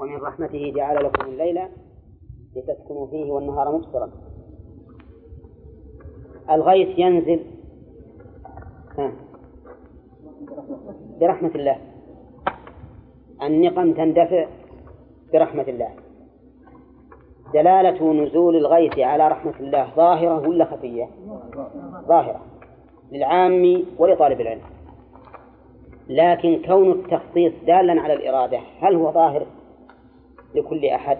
ومن 0.00 0.16
رحمته 0.16 0.72
جعل 0.76 1.04
لكم 1.04 1.26
الليل 1.26 1.60
لتسكنوا 2.56 3.06
فيه 3.06 3.32
والنهار 3.32 3.76
مبصرا. 3.76 4.10
الغيث 6.50 6.98
ينزل. 6.98 7.40
برحمة 11.20 11.50
الله. 11.54 11.78
النقم 13.42 13.92
تندفع 13.92 14.46
برحمة 15.32 15.64
الله. 15.68 15.90
دلالة 17.54 18.12
نزول 18.12 18.56
الغيث 18.56 18.98
على 18.98 19.28
رحمة 19.28 19.54
الله 19.60 19.94
ظاهرة 19.96 20.48
ولا 20.48 20.64
خفية؟ 20.64 21.08
ظاهرة. 22.08 22.40
للعام 23.12 23.84
ولطالب 23.98 24.40
العلم. 24.40 24.62
لكن 26.08 26.62
كون 26.66 26.90
التخصيص 26.92 27.52
دالا 27.66 28.02
على 28.02 28.12
الإرادة 28.12 28.60
هل 28.80 28.94
هو 28.94 29.12
ظاهر؟ 29.12 29.46
لكل 30.54 30.86
أحد؟ 30.86 31.18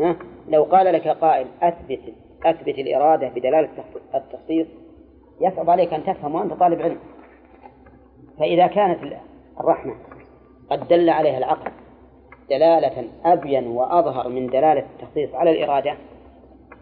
ها؟ 0.00 0.16
لو 0.48 0.62
قال 0.62 0.92
لك 0.92 1.08
قائل 1.08 1.46
أثبت 1.62 2.00
أثبت 2.44 2.78
الإرادة 2.78 3.28
بدلالة 3.28 3.68
التخصيص 4.14 4.66
يصعب 5.40 5.70
عليك 5.70 5.94
أن 5.94 6.04
تفهم 6.04 6.34
وأنت 6.34 6.52
طالب 6.52 6.82
علم 6.82 6.98
فإذا 8.38 8.66
كانت 8.66 8.98
الرحمة 9.60 9.94
قد 10.70 10.88
دل 10.88 11.10
عليها 11.10 11.38
العقل 11.38 11.70
دلالة 12.50 13.08
أبين 13.24 13.66
وأظهر 13.66 14.28
من 14.28 14.46
دلالة 14.46 14.86
التخصيص 14.94 15.34
على 15.34 15.50
الإرادة 15.50 15.94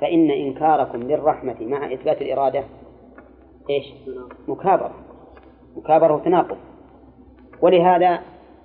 فإن 0.00 0.30
إنكاركم 0.30 1.02
للرحمة 1.02 1.56
مع 1.60 1.92
إثبات 1.92 2.22
الإرادة 2.22 2.64
إيش؟ 3.70 3.86
مكابرة 4.48 4.94
مكابرة 5.77 6.14
وتناقض 6.14 6.56
ولهذا 7.62 8.20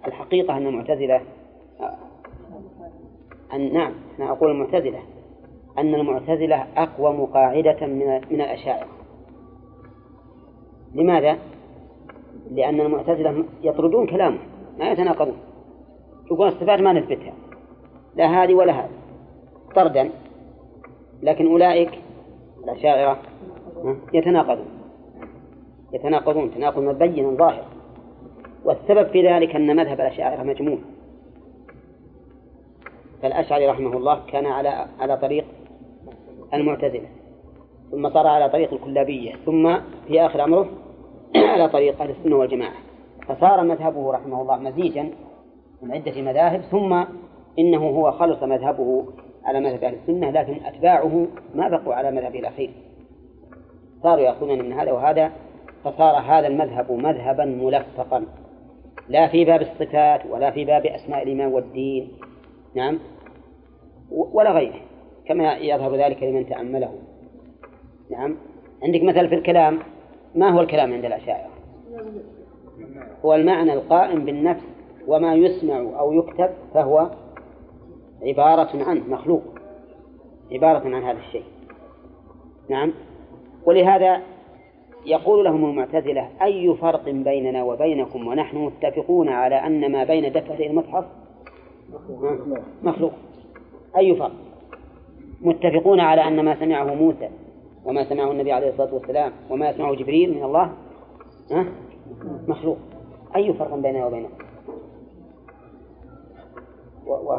الحقيقة 0.08 0.58
أن 0.58 0.68
المعتزلة 0.68 1.22
أن 3.54 3.74
نعم 3.74 3.94
أنا 4.20 4.32
أقول 4.32 4.52
المعتزلة 4.52 5.00
أن 5.78 5.96
المعتزلة 5.96 6.66
أقوم 6.78 7.26
قاعدة 7.26 7.88
من 7.88 8.22
من 8.32 8.42
الأشاعرة. 8.42 8.88
لماذا؟ 10.96 11.38
لأن 12.52 12.82
المعتزلة 12.82 13.44
يطردون 13.64 14.08
كلامه 14.08 14.38
ما 14.80 14.92
يتناقضون. 14.92 15.38
يقول 16.32 16.48
الصفات 16.48 16.80
ما 16.80 16.94
نثبتها 16.94 17.34
لا 18.16 18.44
هذه 18.44 18.54
ولا 18.54 18.74
هذه 18.74 18.90
طردا. 19.76 20.10
لكن 21.24 21.48
أولئك 21.48 21.92
الأشاعرة 22.64 23.20
يتناقضون 24.14 24.68
يتناقضون 25.94 26.52
تناقض 26.52 26.80
مبين 26.80 27.38
ظاهر. 27.38 27.66
والسبب 28.66 29.08
في 29.08 29.28
ذلك 29.28 29.56
أن 29.56 29.76
مذهب 29.76 30.02
الأشاعرة 30.02 30.44
مجموع. 30.44 30.78
فالأشعري 33.22 33.68
رحمه 33.68 33.98
الله 33.98 34.22
كان 34.28 34.46
على 34.46 34.88
على 35.00 35.18
طريق 35.18 35.46
المعتزلة 36.54 37.08
ثم 37.92 38.10
صار 38.10 38.28
على 38.28 38.50
طريق 38.50 38.74
الكلابية 38.74 39.36
ثم 39.46 39.78
في 40.08 40.22
آخر 40.26 40.44
أمره 40.44 40.68
على 41.54 41.70
طريق 41.70 42.02
أهل 42.02 42.10
السنة 42.10 42.36
والجماعة. 42.36 42.74
فصار 43.28 43.64
مذهبه 43.64 44.12
رحمه 44.12 44.42
الله 44.42 44.58
مزيجا 44.58 45.10
من 45.82 45.92
عدة 45.92 46.22
مذاهب 46.22 46.62
ثم 46.62 47.04
إنه 47.60 47.90
هو 47.90 48.12
خلص 48.12 48.44
مذهبه 48.44 49.06
على 49.44 49.60
مذهب 49.60 49.84
أهل 49.84 49.94
السنة 49.94 50.30
لكن 50.30 50.66
أتباعه 50.66 51.28
ما 51.56 51.68
بقوا 51.70 51.94
على 51.94 52.12
مذهبه 52.12 52.40
الأخير. 52.40 52.70
صاروا 54.04 54.24
يأخذون 54.24 54.60
من 54.60 54.74
هذا 54.74 54.92
وهذا 54.92 55.32
فصار 55.84 56.16
هذا 56.16 56.48
المذهب 56.48 56.92
مذهبا 56.92 57.46
ملفقا 57.46 58.26
لا 59.10 59.28
في 59.28 59.46
باب 59.46 59.62
الصفات 59.62 60.22
ولا 60.30 60.52
في 60.52 60.66
باب 60.66 60.86
أسماء 60.86 61.24
الإيمان 61.24 61.54
والدين. 61.54 62.12
نعم. 62.78 63.00
ولا 64.12 64.52
غيره 64.52 64.80
كما 65.26 65.58
يظهر 65.58 65.96
ذلك 65.96 66.24
لمن 66.24 66.50
تأمله. 66.50 66.94
نعم. 68.12 68.36
عندك 68.84 69.04
مثل 69.04 69.30
في 69.30 69.36
الكلام 69.36 69.80
ما 70.36 70.50
هو 70.50 70.62
الكلام 70.62 70.94
عند 70.94 71.06
الأشاعرة؟ 71.06 71.50
هو 73.26 73.36
المعنى 73.36 73.74
القائم 73.74 74.26
بالنفس 74.26 74.64
وما 75.08 75.36
يسمع 75.36 75.78
أو 75.78 76.14
يكتب 76.14 76.50
فهو 76.74 77.12
عبارة 78.24 78.84
عنه 78.84 79.04
مخلوق 79.08 79.44
عبارة 80.52 80.96
عن 80.96 81.04
هذا 81.04 81.20
الشيء. 81.20 81.44
نعم. 82.70 82.94
ولهذا 83.66 84.22
يقول 85.06 85.46
لهم 85.46 85.66
المعتزلة 85.66 86.30
أي 86.42 86.76
فرق 86.82 87.10
بيننا 87.10 87.64
وبينكم 87.64 88.28
ونحن 88.28 88.58
متفقون 88.58 89.30
على 89.30 89.56
أن 89.56 89.92
ما 89.92 90.04
بين 90.04 90.32
دفتي 90.32 90.68
المصحف 90.68 91.06
مخلوق. 92.84 93.14
أي 93.98 94.16
فرق؟ 94.16 94.32
متفقون 95.42 96.00
على 96.00 96.28
أن 96.28 96.46
ما 96.46 96.60
سمعه 96.60 96.94
موسى 96.94 97.30
وما 97.86 98.10
سمعه 98.10 98.32
النبي 98.32 98.52
عليه 98.52 98.70
الصلاة 98.70 98.94
والسلام 98.94 99.32
وما 99.50 99.70
يسمعه 99.70 99.96
جبريل 99.96 100.34
من 100.34 100.44
الله 100.44 100.72
مخلوق. 102.48 102.78
أي 103.36 103.54
فرق 103.54 103.76
بيننا 103.76 104.06
وبينهم 104.06 104.32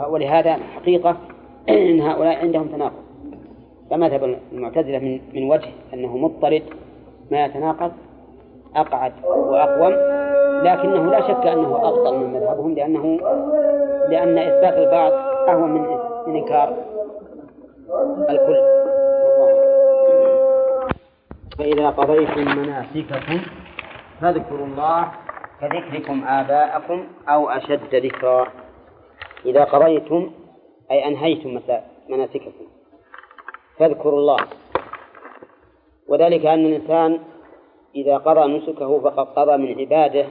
ولهذا 0.09 0.57
حقيقة 0.57 1.17
أن 1.69 2.01
هؤلاء 2.01 2.37
عندهم 2.37 2.69
تناقض. 2.69 3.09
فمذهب 3.91 4.39
المعتزلة 4.53 4.99
من 4.99 5.21
من 5.35 5.51
وجه 5.51 5.69
أنه 5.95 6.17
مضطرد 6.17 6.63
ما 7.31 7.45
يتناقض 7.45 7.93
أقعد 8.77 9.13
وأقوم 9.25 9.93
لكنه 10.65 11.11
لا 11.11 11.21
شك 11.21 11.47
أنه 11.47 11.89
أفضل 11.89 12.19
من 12.19 12.33
مذهبهم 12.33 12.75
لأنه 12.75 13.19
لأن 14.11 14.39
إثبات 14.39 14.75
البعض 14.75 15.13
أهون 15.49 15.71
من 15.71 15.81
من 16.27 16.37
إنكار 16.37 16.77
الكل. 18.31 18.61
فإذا 21.59 21.91
قضيتم 21.91 22.59
مناسككم 22.59 23.41
فاذكروا 24.21 24.67
الله 24.67 25.09
كذكركم 25.61 26.25
آباءكم 26.25 27.07
أو 27.29 27.51
أشد 27.51 27.95
ذكرا. 27.95 28.47
إذا 29.47 29.65
قضيتم 29.65 30.31
أي 30.91 31.09
أنهيتم 31.09 31.61
مناسككم 32.09 32.67
فاذكروا 33.79 34.19
الله. 34.19 34.39
وذلك 36.09 36.47
أن 36.47 36.67
الإنسان 36.67 37.19
إذا 37.95 38.17
قضى 38.17 38.59
نسكه 38.59 39.01
فقد 39.01 39.27
قضى 39.27 39.57
من 39.57 39.81
عباده 39.81 40.27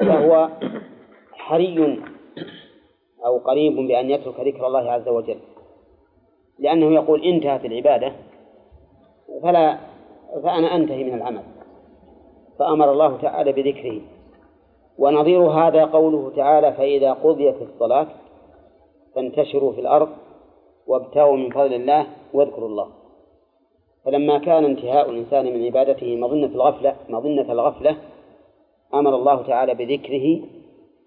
فهو 0.00 0.48
حري 1.32 2.02
أو 3.26 3.38
قريب 3.38 3.76
بأن 3.76 4.10
يترك 4.10 4.40
ذكر 4.40 4.66
الله 4.66 4.90
عز 4.92 5.08
وجل. 5.08 5.38
لأنه 6.58 6.94
يقول 6.94 7.24
انتهت 7.24 7.64
العبادة 7.64 8.12
فلا 9.42 9.78
فأنا 10.42 10.76
أنتهي 10.76 11.04
من 11.04 11.14
العمل. 11.14 11.42
فأمر 12.58 12.92
الله 12.92 13.16
تعالى 13.16 13.52
بذكره. 13.52 14.00
ونظير 14.98 15.42
هذا 15.42 15.84
قوله 15.84 16.32
تعالى 16.36 16.72
فإذا 16.72 17.12
قضيت 17.12 17.62
الصلاة 17.62 18.06
فانتشروا 19.14 19.72
في 19.72 19.80
الأرض 19.80 20.08
وابتغوا 20.86 21.36
من 21.36 21.50
فضل 21.50 21.74
الله 21.74 22.06
واذكروا 22.32 22.68
الله. 22.68 22.88
فلما 24.04 24.38
كان 24.38 24.64
انتهاء 24.64 25.10
الإنسان 25.10 25.44
من 25.44 25.64
عبادته 25.64 26.16
مظنة 26.16 26.46
الغفلة 26.46 26.96
مظنة 27.08 27.52
الغفلة 27.52 27.96
أمر 28.94 29.16
الله 29.16 29.42
تعالى 29.46 29.74
بذكره 29.74 30.46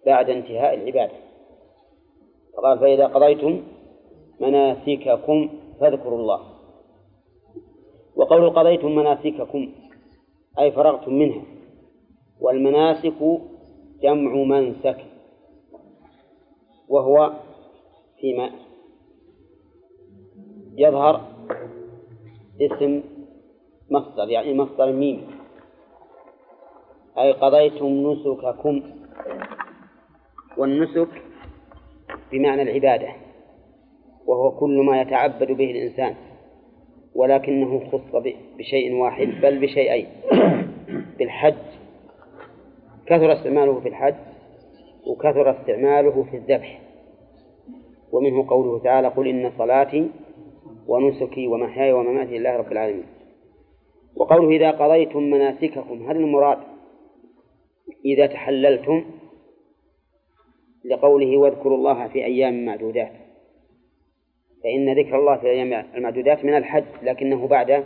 بعد 0.06 0.30
انتهاء 0.30 0.74
العبادة. 0.74 1.14
فقال 2.58 2.80
فإذا 2.80 3.08
قضيتم 3.08 3.62
مناسككم 4.40 5.50
فاذكروا 5.80 6.20
الله. 6.20 6.40
وقول 8.16 8.50
قضيتم 8.50 8.96
مناسككم 8.96 9.70
أي 10.60 10.72
فرغتم 10.72 11.14
منها 11.14 11.44
والمناسك 12.42 13.42
جمع 14.02 14.34
منسك 14.34 15.06
وهو 16.90 17.34
فيما 18.20 18.50
يظهر 20.76 21.22
اسم 22.62 23.04
مصدر 23.92 24.30
يعني 24.30 24.54
مصدر 24.54 24.92
ميم. 24.92 25.28
أي 27.20 27.32
قضيتم 27.32 28.12
نسككم 28.12 28.82
والنسك 30.58 31.08
بمعنى 32.32 32.62
العبادة 32.62 33.08
وهو 34.26 34.52
كل 34.52 34.84
ما 34.86 35.02
يتعبد 35.02 35.52
به 35.52 35.72
الإنسان 35.72 36.16
ولكنه 37.16 37.90
خص 37.92 38.16
بشيء 38.58 38.96
واحد 38.96 39.28
بل 39.42 39.60
بشيئين 39.60 40.08
بالحج 41.20 41.56
كثر 43.06 43.34
استعماله 43.34 43.80
في 43.80 43.88
الحج 43.90 44.16
وكثر 45.08 45.52
استعماله 45.52 46.24
في 46.32 46.38
الذبح. 46.38 46.80
ومنه 48.12 48.48
قوله 48.50 48.80
تعالى 48.80 49.08
قل 49.08 49.28
إن 49.28 49.52
صلاتي 49.58 50.10
ونسكي 50.88 51.48
ومحياي 51.48 51.94
ومماتي 51.94 52.38
لله 52.38 52.58
رب 52.58 52.72
العالمين 52.72 53.06
وقوله 54.16 54.50
إذا 54.50 54.72
قضيتم 54.72 55.24
مناسككم 55.24 56.06
هل 56.10 56.16
المراد 56.16 56.58
إذا 58.06 58.26
تحللتم 58.26 59.06
لقوله 60.86 61.38
واذكروا 61.38 61.78
الله 61.78 62.08
في 62.08 62.26
أيام 62.26 62.66
معدودات. 62.66 63.12
فإن 64.64 65.00
ذكر 65.00 65.20
الله 65.20 65.36
في 65.38 65.42
الأيام 65.42 65.86
المعدودات 65.96 66.46
من 66.46 66.58
الحج 66.58 66.84
لكنه 67.02 67.48
بعد 67.48 67.84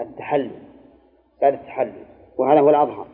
التحلل 0.00 0.50
بعد 1.42 1.52
التحلل 1.52 2.04
وهذا 2.38 2.60
هو 2.60 2.70
الأظهر. 2.70 3.06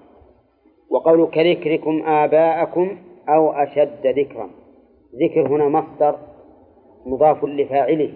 وقول 0.91 1.31
كذكركم 1.31 2.03
آباءكم 2.03 2.99
أو 3.29 3.51
أشد 3.51 4.07
ذكرا. 4.07 4.51
ذكر 5.23 5.49
هنا 5.49 5.69
مصدر 5.69 6.19
مضاف 7.07 7.45
لفاعله 7.45 8.13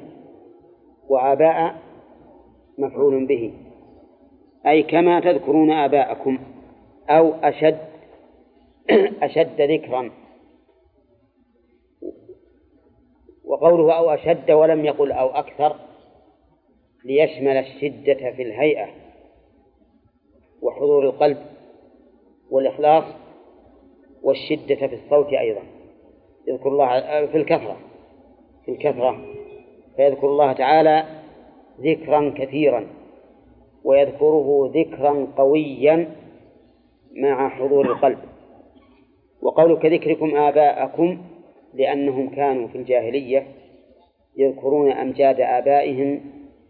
وآباء 1.09 1.75
مفعول 2.79 3.27
به. 3.27 3.53
أي 4.67 4.83
كما 4.83 5.21
تذكرون 5.21 5.71
آباءكم. 5.71 6.39
أو 7.11 7.35
أشد 7.43 7.79
أشد 9.23 9.61
ذكرا. 9.61 10.11
وقوله 13.45 13.93
أو 13.93 14.11
أشد 14.11 14.51
ولم 14.51 14.85
يقل 14.85 15.13
أو 15.13 15.29
أكثر 15.29 15.77
ليشمل 17.05 17.57
الشدة 17.57 18.33
في 18.33 18.43
الهيئة 18.43 18.89
وحضور 20.63 21.05
القلب 21.05 21.39
والإخلاص 22.51 23.05
والشدة 24.23 24.75
في 24.75 24.95
الصوت 24.95 25.33
أيضا. 25.33 25.63
يذكر 26.49 26.69
الله 26.69 27.27
في 27.27 27.37
الكثرة 27.37 27.77
في 28.65 28.71
الكثرة. 28.71 29.21
فيذكر 29.97 30.27
الله 30.27 30.53
تعالى 30.53 31.05
ذكرا 31.81 32.35
كثيرا 32.37 32.87
ويذكره 33.85 34.71
ذكرا 34.75 35.27
قويا. 35.37 36.20
مع 37.17 37.49
حضور 37.49 37.87
القلب. 37.87 38.19
وقول 39.43 39.79
كذكركم 39.79 40.37
آباءكم 40.37 41.19
لأنهم 41.75 42.29
كانوا 42.29 42.69
في 42.69 42.79
الجاهلية 42.79 43.47
يذكرون 44.37 44.93
أمجاد 44.93 45.41
آبائهم 45.41 46.21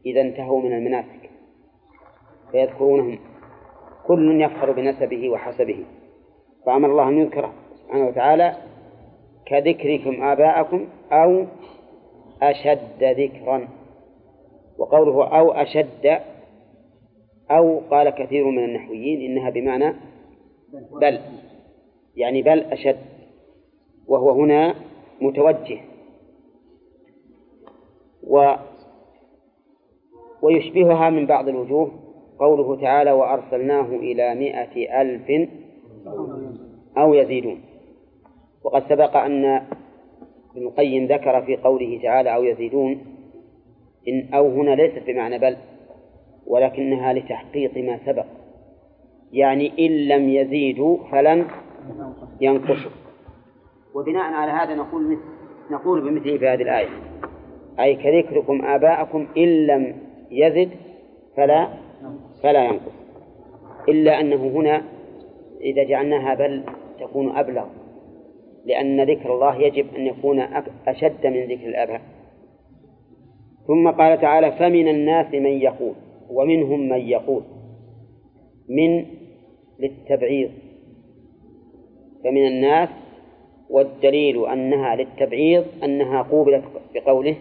إذا 0.07 0.21
انتهوا 0.21 0.63
من 0.63 0.73
المناسك 0.73 1.31
فيذكرونهم. 2.53 3.19
كل 4.07 4.43
يفخر 4.43 4.73
بنسبه 4.73 5.31
وحسبه. 5.31 5.85
فأمر 6.67 6.91
الله 6.91 7.09
أن 7.09 7.19
يذكر 7.19 7.51
سبحانه 7.75 8.09
وتعالى 8.09 8.57
كذكركم 9.47 10.23
آباءكم 10.23 10.87
أو 11.13 11.47
أشد 12.43 13.03
ذكرا. 13.03 13.69
وقوله 14.79 15.39
أو 15.39 15.53
أشد 15.53 16.21
أو 17.51 17.81
قال 17.91 18.11
كثير 18.11 18.45
من 18.45 18.65
النحويين 18.65 19.31
إنها 19.31 19.51
بمعنى 19.51 19.95
بل 21.01 21.21
يعني 22.17 22.43
بل 22.43 22.61
أشد 22.61 22.97
وهو 24.07 24.31
هنا 24.31 24.75
متوجه. 25.21 25.81
و 28.27 28.55
ويشبهها 30.43 31.11
من 31.11 31.27
بعض 31.27 31.49
الوجوه 31.49 31.91
قوله 32.39 32.81
تعالى 32.81 33.13
وأرسلناه 33.13 33.87
إلى 33.87 34.35
مائة 34.35 35.03
ألف 35.03 35.49
أو 36.99 37.15
يزيدون 37.15 37.61
وقد 38.65 38.83
سبق 38.89 39.17
أن 39.17 39.45
ابن 39.45 40.67
القيم 40.67 41.07
ذكر 41.07 41.43
في 41.43 41.57
قوله 41.57 42.01
تعالى 42.03 42.35
أو 42.35 42.45
يزيدون 42.45 43.01
إن 44.09 44.35
أو 44.35 44.49
هنا 44.49 44.71
ليست 44.71 45.07
بمعنى 45.07 45.39
بل 45.39 45.57
ولكنها 46.47 47.13
لتحقيق 47.13 47.77
ما 47.79 47.99
سبق. 48.07 48.27
يعني 49.33 49.87
إن 49.87 50.09
لم 50.09 50.29
يزيدوا 50.29 50.99
فلن 51.13 51.47
ينقصوا. 52.41 52.91
وبناء 53.95 54.33
على 54.33 54.53
هذا 54.53 54.75
نقول 54.75 55.11
مثل 55.11 55.21
نقول 55.71 56.01
بمثله 56.01 56.39
في 56.39 56.49
هذه 56.49 56.63
الآية. 56.63 56.89
أي 57.81 57.97
كذكركم 57.97 58.65
آباءكم 58.65 59.27
إن 59.37 59.67
لم 59.67 59.97
يزد 60.31 60.71
فلا 61.37 61.69
فلا 62.43 62.65
ينقص. 62.65 62.93
إلا 63.89 64.21
أنه 64.21 64.37
هنا 64.37 64.83
إذا 65.61 65.85
جعلناها 65.85 66.35
بل 66.35 66.65
تكون 67.01 67.37
أبلغ. 67.37 67.65
لأن 68.65 69.01
ذكر 69.11 69.35
الله 69.35 69.57
يجب 69.57 69.87
أن 69.97 70.07
يكون 70.07 70.41
أشد 70.87 71.27
من 71.27 71.45
ذكر 71.45 71.67
الآباء. 71.67 72.01
ثم 73.67 73.91
قال 73.91 74.21
تعالى 74.21 74.53
فمن 74.53 74.89
الناس 74.89 75.35
من 75.35 75.47
يقول 75.47 75.95
ومنهم 76.31 76.89
من 76.89 77.01
يقول. 77.01 77.43
من 78.71 79.07
للتبعيض 79.79 80.51
فمن 82.25 82.47
الناس 82.47 82.89
والدليل 83.71 84.47
أنها 84.47 84.97
للتبعيض 84.97 85.65
أنها 85.85 86.23
قوبلت 86.23 86.65
بقوله 86.95 87.37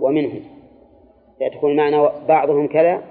ومنهم. 0.00 0.40
تكون 1.54 1.76
معنى 1.76 2.08
بعضهم 2.28 2.66
كذا 2.66 3.02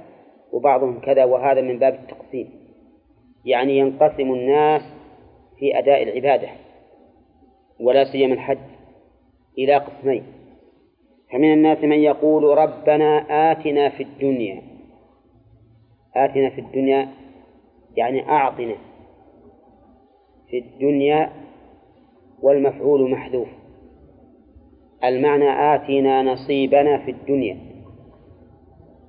وبعضهم 0.51 0.99
كذا 0.99 1.25
وهذا 1.25 1.61
من 1.61 1.79
باب 1.79 1.93
التقسيم. 1.93 2.49
يعني 3.45 3.77
ينقسم 3.77 4.33
الناس 4.33 4.81
في 5.59 5.79
أداء 5.79 6.03
العبادة 6.03 6.47
ولا 7.79 8.03
سيما 8.03 8.33
الحج 8.33 8.57
إلى 9.57 9.75
قسمين. 9.75 10.23
فمن 11.31 11.53
الناس 11.53 11.83
من 11.83 11.99
يقول 11.99 12.57
ربنا 12.57 13.25
آتنا 13.51 13.89
في 13.89 14.03
الدنيا 14.03 14.74
آتنا 16.15 16.49
في 16.49 16.61
الدنيا 16.61 17.09
يعني 17.97 18.29
أعطنا. 18.29 18.75
في 20.49 20.59
الدنيا 20.59 21.31
والمفعول 22.41 23.11
محذوف. 23.11 23.47
المعنى 25.03 25.75
آتنا 25.75 26.23
نصيبنا 26.23 26.97
في 26.97 27.11
الدنيا 27.11 27.57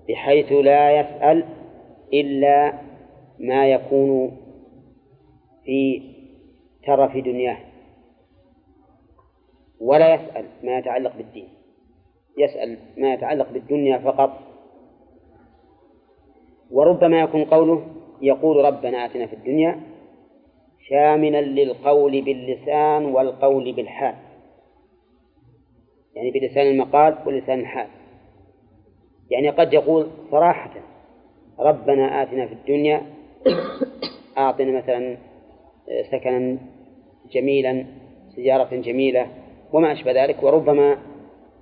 بحيث 0.08 0.52
لا 0.52 1.00
يسأل 1.00 1.44
إلا 2.12 2.72
ما 3.38 3.66
يكون 3.68 4.36
في 5.64 6.02
ترف 6.86 7.16
دنياه. 7.16 7.58
ولا 9.80 10.14
يسأل 10.14 10.44
ما 10.62 10.78
يتعلق 10.78 11.16
بالدين. 11.16 11.48
يسأل 12.38 12.78
ما 12.96 13.14
يتعلق 13.14 13.52
بالدنيا 13.52 13.98
فقط 13.98 14.45
وربما 16.70 17.20
يكون 17.20 17.44
قوله 17.44 17.86
يقول 18.22 18.64
ربنا 18.64 19.04
آتنا 19.06 19.26
في 19.26 19.32
الدنيا 19.32 19.80
شاملا 20.88 21.40
للقول 21.40 22.22
باللسان 22.22 23.04
والقول 23.04 23.72
بالحال. 23.72 24.14
يعني 26.14 26.30
بلسان 26.30 26.66
المقال 26.66 27.16
ولسان 27.26 27.60
الحال. 27.60 27.86
يعني 29.30 29.48
قد 29.50 29.72
يقول 29.72 30.06
صراحة 30.30 30.70
ربنا 31.58 32.22
آتنا 32.22 32.46
في 32.46 32.52
الدنيا 32.52 33.02
أعطنا 34.38 34.78
مثلا 34.78 35.16
سكنا 36.12 36.58
جميلا 37.32 37.86
سيارة 38.34 38.76
جميلة 38.76 39.26
وما 39.72 39.92
أشبه 39.92 40.24
ذلك 40.24 40.42
وربما 40.42 40.98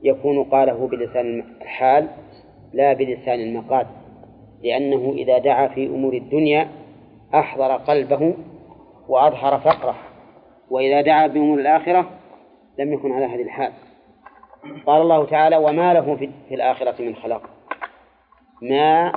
يكون 0.03 0.45
قاله 0.45 0.87
بلسان 0.89 1.45
الحال 1.63 2.09
لا 2.73 2.93
بلسان 2.93 3.41
المقال. 3.41 3.87
لأنه 4.65 5.13
إذا 5.17 5.39
دعا 5.39 5.69
في 5.69 5.87
أمور 5.87 6.15
الدنيا 6.15 6.69
أحضر 7.35 7.77
قلبه 7.77 8.35
وأظهر 9.09 9.61
فقره 9.61 9.95
وإذا 10.71 11.01
دعا 11.01 11.27
بأمور 11.27 11.59
الآخرة 11.59 12.11
لم 12.79 12.93
يكن 12.93 13.13
على 13.13 13.25
هذه 13.25 13.43
الحال. 13.43 13.73
قال 14.87 15.03
الله 15.03 15.27
تعالى 15.27 15.57
وما 15.57 15.95
له 15.95 16.17
في 16.49 16.55
الآخرة 16.55 17.03
من 17.03 17.15
خلاق. 17.15 17.43
ما 18.63 19.13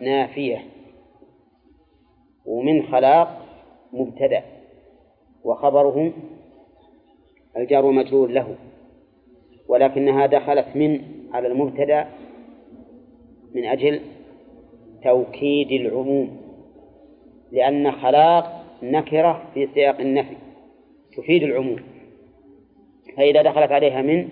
نافية. 0.00 0.64
ومن 2.46 2.82
خلاق 2.82 3.40
مبتدأ 3.92 4.42
وخبره 5.44 6.12
الجار 7.56 7.90
مجرور 7.90 8.30
له 8.30 8.56
ولكنها 9.68 10.26
دخلت 10.26 10.66
من 10.74 11.00
على 11.32 11.48
المبتدأ 11.48 12.06
من 13.54 13.64
أجل 13.64 14.00
توكيد 15.04 15.72
العموم 15.72 16.36
لأن 17.52 17.92
خلاق 17.92 18.64
نكرة 18.82 19.42
في 19.54 19.68
سياق 19.74 20.00
النفي 20.00 20.36
تفيد 21.16 21.42
العموم. 21.42 21.76
فإذا 23.16 23.42
دخلت 23.42 23.72
عليها 23.72 24.02
من 24.02 24.28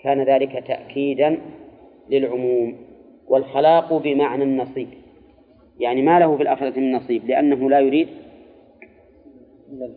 كان 0.00 0.22
ذلك 0.22 0.64
تأكيدا 0.66 1.38
للعموم. 2.10 2.76
والخلاق 3.28 3.92
بمعنى 3.92 4.44
النصيب 4.44 4.88
يعني 5.80 6.02
ما 6.02 6.18
له 6.18 6.36
في 6.36 6.42
الآخرة 6.42 6.80
من 6.80 6.92
نصيب 6.92 7.26
لأنه 7.26 7.70
لا 7.70 7.80
يريد 7.80 8.08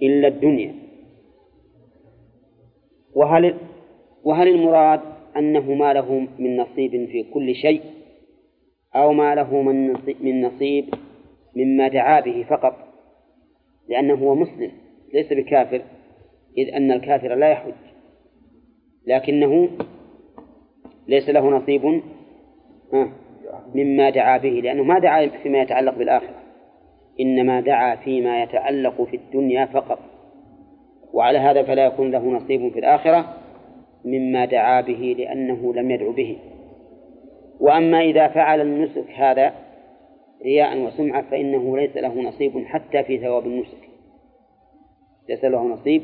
إلا 0.02 0.28
الدنيا. 0.28 0.74
وهل 3.16 3.56
وهل 4.24 4.48
المراد 4.48 5.02
أنه 5.38 5.74
ما 5.74 5.94
له 5.94 6.28
من 6.40 6.58
نصيب 6.58 6.92
في 6.92 7.24
كل 7.24 7.56
شيء؟ 7.56 7.82
أو 8.96 9.13
ما 9.13 9.36
له 9.36 9.62
من 9.62 9.91
نصيب, 9.91 10.15
من 10.22 10.41
نصيب 10.41 10.93
مما 11.55 11.88
دعا 11.88 12.19
به 12.19 12.46
فقط 12.50 12.75
لأنه 13.89 14.13
هو 14.13 14.36
مسلم 14.36 14.72
ليس 15.13 15.34
بكافر 15.34 15.81
إذ 16.58 16.74
أن 16.74 16.91
الكافر 16.91 17.36
لا 17.36 17.50
يحج. 17.50 17.74
لكنه 19.08 19.69
ليس 21.08 21.29
له 21.29 21.50
نصيب 21.50 22.01
مما 23.75 24.10
دعا 24.10 24.38
به 24.38 24.50
لأنه 24.50 24.84
ما 24.84 25.00
دعا 25.00 25.27
فيما 25.27 25.62
يتعلق 25.62 25.98
بالآخرة 25.98 26.36
إنما 27.19 27.62
دعا 27.62 27.96
فيما 27.96 28.43
يتعلق 28.43 29.01
في 29.03 29.15
الدنيا 29.15 29.65
فقط. 29.65 30.00
وعلى 31.13 31.38
هذا 31.38 31.63
فلا 31.63 31.86
يكون 31.86 32.12
له 32.12 32.25
نصيب 32.25 32.72
في 32.72 32.79
الآخرة 32.79 33.38
مما 34.05 34.46
دعا 34.46 34.81
به 34.81 35.15
لأنه 35.17 35.74
لم 35.74 35.91
يدع 35.91 36.12
به. 36.12 36.38
وأما 37.60 38.01
إذا 38.01 38.28
فعل 38.28 38.62
النسك 38.62 39.12
هذا 39.16 39.54
رياء 40.44 40.80
وسمعة 40.80 41.22
فإنه 41.22 41.78
ليس 41.78 41.98
له 41.98 42.22
نصيب 42.22 42.66
حتى 42.66 43.04
في 43.04 43.18
ثواب 43.18 43.46
النسك. 43.46 43.89
ليس 45.30 45.46
له 45.46 45.63
نصيب 45.63 46.01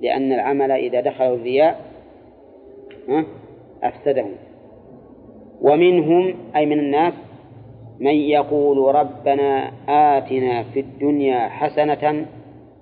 لأن 0.00 0.32
العمل 0.32 0.70
إذا 0.70 1.00
دخل 1.00 1.24
الرياء 1.24 1.80
أفسده. 3.82 4.26
ومنهم 5.60 6.34
أي 6.56 6.66
من 6.66 6.78
الناس 6.78 7.14
من 8.00 8.14
يقول 8.14 8.94
ربنا 8.94 9.72
آتنا 9.88 10.62
في 10.62 10.80
الدنيا 10.80 11.48
حسنة 11.48 12.26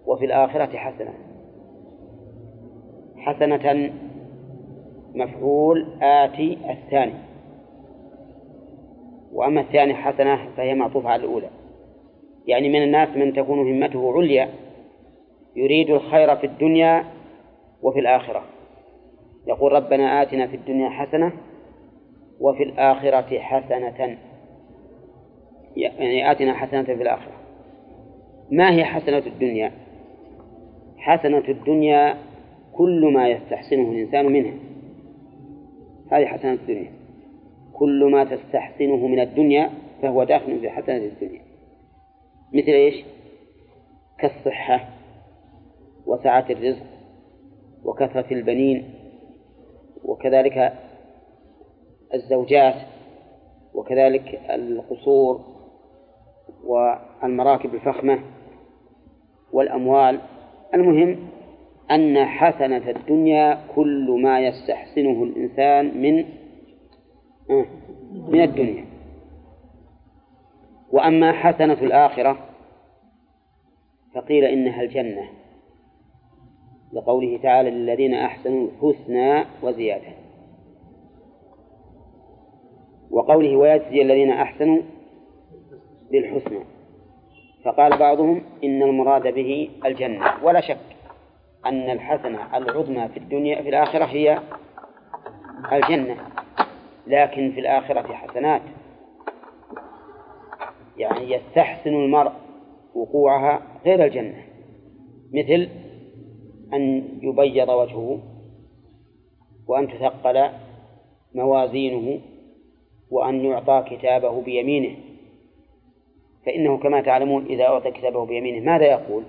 وفي 0.07 0.25
الآخرة 0.25 0.77
حسنة. 0.77 1.15
حسنة 3.17 3.91
مفعول 5.15 5.87
آتي 6.03 6.59
الثاني. 6.71 7.27
وأما 9.32 9.61
الثاني 9.61 9.94
حسنة 9.94 10.38
فهي 10.56 10.75
معطوفة 10.75 11.08
على 11.08 11.25
الأولى. 11.25 11.50
يعني 12.47 12.68
من 12.68 12.82
الناس 12.82 13.08
من 13.16 13.32
تكون 13.32 13.58
همته 13.58 14.16
عليا 14.16 14.49
يريد 15.56 15.90
الخير 15.90 16.37
في 16.37 16.47
الدنيا 16.47 17.04
وفي 17.82 17.99
الآخرة. 17.99 18.42
يقول 19.47 19.73
ربنا 19.73 20.23
آتنا 20.23 20.47
في 20.47 20.56
الدنيا 20.56 20.88
حسنة 20.88 21.32
وفي 22.40 22.62
الآخرة 22.62 23.38
حسنة. 23.38 24.18
يعني 25.76 26.30
آتنا 26.30 26.54
حسنة 26.54 26.82
في 26.82 26.92
الآخرة. 27.02 27.32
ما 28.50 28.70
هي 28.70 28.85
حسنة 28.85 29.23
الدنيا؟ 29.26 29.73
حسنة 30.99 31.44
الدنيا 31.49 32.16
كل 32.73 33.12
ما 33.14 33.28
يستحسنه 33.28 33.90
الإنسان 33.90 34.26
منها. 34.26 34.54
هذه 36.11 36.26
حسنة 36.26 36.52
الدنيا. 36.52 36.98
كل 37.78 38.04
ما 38.12 38.25
تستحسنه 38.25 39.06
من 39.06 39.20
الدنيا 39.20 39.70
فهو 40.02 40.25
داخل 40.25 40.61
في 40.61 40.70
حسنة 40.70 40.97
الدنيا. 40.97 41.42
مثل 42.52 42.70
إيش؟ 42.70 43.04
كالصحة 44.18 44.88
وسعة 46.06 46.44
الرزق 46.50 46.87
وكثرة 47.85 48.35
البنين 48.35 48.94
وكذلك 50.04 50.73
الزوجات 52.14 52.75
وكذلك 53.75 54.40
القصور 54.50 55.40
والمراكب 56.64 57.75
الفخمة 57.75 58.20
والأموال. 59.52 60.20
المهم 60.75 61.18
أن 61.90 62.25
حسنة 62.25 62.90
الدنيا 62.90 63.58
كل 63.75 64.20
ما 64.23 64.40
يستحسنه 64.40 65.23
الإنسان 65.23 66.02
من 66.02 66.25
من 68.28 68.43
الدنيا. 68.43 68.85
وأما 70.90 71.33
حسنة 71.33 71.73
الآخرة 71.73 72.38
فقيل 74.14 74.45
إنها 74.45 74.83
الجنة. 74.83 75.28
لقوله 76.93 77.38
تعالى 77.43 77.71
للذين 77.71 78.14
أحسنوا 78.14 78.69
الحسنى 78.69 79.45
وزيادة. 79.62 80.12
وقوله 83.11 83.57
ويجزي 83.57 84.02
الذين 84.02 84.31
أحسنوا 84.31 84.83
بالحسنى. 86.11 86.64
فقال 87.64 87.99
بعضهم 87.99 88.43
إن 88.64 88.83
المراد 88.83 89.35
به 89.35 89.71
الجنة. 89.85 90.45
ولا 90.45 90.61
شك 90.61 90.97
أن 91.67 91.90
الحسنة 91.90 92.57
العظمى 92.57 93.09
في 93.09 93.17
الدنيا 93.17 93.62
في 93.62 93.69
الآخرة 93.69 94.05
هي 94.05 94.38
الجنة. 95.73 96.17
لكن 97.09 97.53
في 97.53 97.61
الآخرة 97.61 98.12
حسنات. 98.12 98.62
يعني 100.97 101.33
يستحسن 101.33 101.95
المرء 101.95 102.33
وقوعها 102.95 103.62
غير 103.85 104.05
الجنة. 104.05 104.45
مثل 105.33 105.69
أن 106.73 107.09
يبيض 107.23 107.69
وجهه 107.69 108.19
وأن 109.69 109.88
تثقل 109.88 110.49
موازينه 111.35 112.21
وأن 113.11 113.45
يعطى 113.45 113.85
كتابه 113.91 114.43
بيمينه. 114.43 114.97
فإنه 116.47 116.79
كما 116.79 117.00
تعلمون 117.00 117.47
إذا 117.47 117.65
أعطى 117.65 117.91
كتابه 117.91 118.27
بيمينه 118.27 118.67
ماذا 118.67 118.85
يقول؟ 118.85 119.23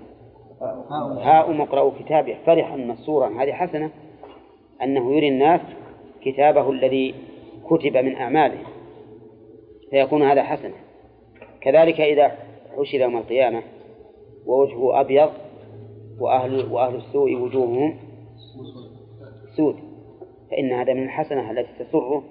هاؤم 1.20 1.60
اقرأوا 1.60 1.92
كتابه 2.00 2.36
فرحا 2.46 2.76
مسرورا. 2.76 3.42
هذه 3.42 3.52
حسنة. 3.52 3.90
أنه 4.82 5.12
يري 5.12 5.28
الناس 5.28 5.60
كتابه 6.22 6.70
الذي 6.70 7.14
كتب 7.70 7.96
من 7.96 8.16
أعماله 8.16 8.58
فيكون 9.90 10.22
هذا 10.22 10.42
حسنة 10.42 10.74
كذلك 11.60 12.00
إذا 12.00 12.28
حشر 12.76 13.00
يوم 13.00 13.16
القيامة 13.16 13.62
ووجهه 14.46 15.00
أبيض 15.00 15.30
وأهل 16.20 16.72
وأهل 16.72 16.94
السوء 16.94 17.36
وجوههم 17.36 17.96
سود 19.56 19.76
فإن 20.50 20.72
هذا 20.72 20.94
من 20.94 21.02
الحسنة 21.02 21.50
التي 21.50 21.84
تسره. 21.84 22.22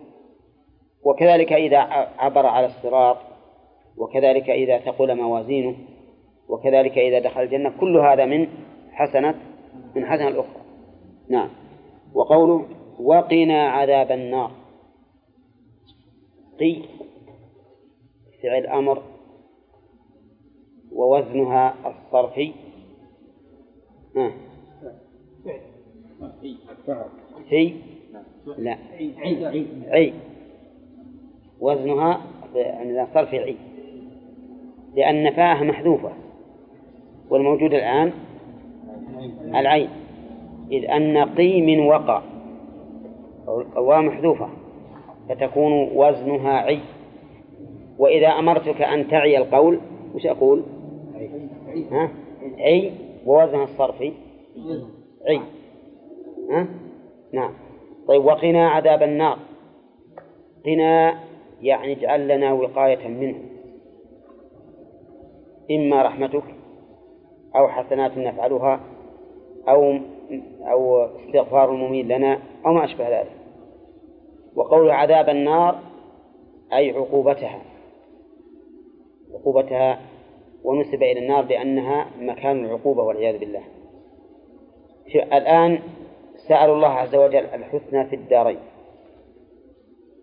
وكذلك 1.03 1.53
إذا 1.53 1.77
عبر 2.17 2.45
على 2.45 2.65
الصراط 2.65 3.17
وكذلك 3.97 4.49
إذا 4.49 4.77
ثقل 4.77 5.15
موازينه 5.15 5.75
وكذلك 6.49 6.97
إذا 6.97 7.19
دخل 7.19 7.41
الجنة 7.41 7.73
كل 7.79 7.97
هذا 7.97 8.25
من 8.25 8.47
حسنة 8.91 9.35
من 9.95 10.05
حسنة 10.05 10.27
الأخرى. 10.27 10.61
نعم. 11.29 11.49
وقوله 12.13 12.65
وقنا 12.99 13.69
عذاب 13.69 14.11
النار. 14.11 14.51
قي 16.59 16.81
فعل 18.43 18.67
أمر 18.67 19.03
ووزنها 20.91 21.75
الصرفي. 21.85 22.51
ها. 24.15 24.31
في 27.49 27.73
لا. 28.57 28.77
عي. 29.87 30.13
وزنها 31.59 32.21
عندنا 32.55 33.07
صرف 33.13 33.33
عي. 33.33 33.55
لأن 34.95 35.31
فاءها 35.31 35.63
محذوفة 35.63 36.13
والموجود 37.29 37.73
الآن 37.73 38.11
العين. 39.55 39.89
إذ 40.71 40.85
أن 40.85 41.17
قي 41.17 41.61
من 41.61 41.79
وقع 41.79 42.21
الواو 43.47 44.01
محذوفة 44.01 44.58
فتكون 45.29 45.89
وزنها 45.95 46.51
عي. 46.51 46.79
وإذا 47.97 48.27
أمرتك 48.27 48.81
أن 48.81 49.07
تعي 49.07 49.37
القول 49.37 49.79
وش 50.15 50.25
أقول؟ 50.25 50.63
ها؟ 51.91 52.09
عي 52.59 52.91
ووزن 53.25 53.61
الصرفي. 53.61 54.13
عي. 55.27 55.39
ها؟ 56.51 56.67
نعم. 57.33 57.53
طيب 58.07 58.25
وقنا 58.25 58.69
عذاب 58.69 59.03
النار. 59.03 59.39
قنا 60.65 61.19
يعني 61.61 61.93
اجعل 61.93 62.27
لنا 62.27 62.53
وقاية 62.53 63.07
منه. 63.07 63.39
إما 65.71 66.03
رحمتك 66.03 66.43
أو 67.55 67.67
حسنات 67.67 68.17
نفعلها 68.17 68.79
أو 69.69 69.97
أو 70.61 71.05
استغفار 71.05 71.71
المميل 71.71 72.07
لنا 72.07 72.39
أو 72.65 72.73
ما 72.73 72.85
أشبه 72.85 73.19
ذلك. 73.19 73.38
وقول 74.59 74.91
عذاب 74.91 75.29
النار 75.29 75.79
أي 76.73 76.91
عقوبتها. 76.91 77.61
عقوبتها 79.33 80.01
ونسب 80.63 81.03
إلى 81.03 81.19
النار 81.19 81.45
لأنها 81.45 82.07
مكان 82.19 82.65
العقوبة 82.65 83.03
والعياذ 83.03 83.37
بالله. 83.37 83.63
الآن 85.15 85.79
سألوا 86.47 86.75
الله 86.75 86.87
عز 86.87 87.15
وجل 87.15 87.45
الحسنى 87.45 88.05
في 88.05 88.15
الدارين. 88.15 88.59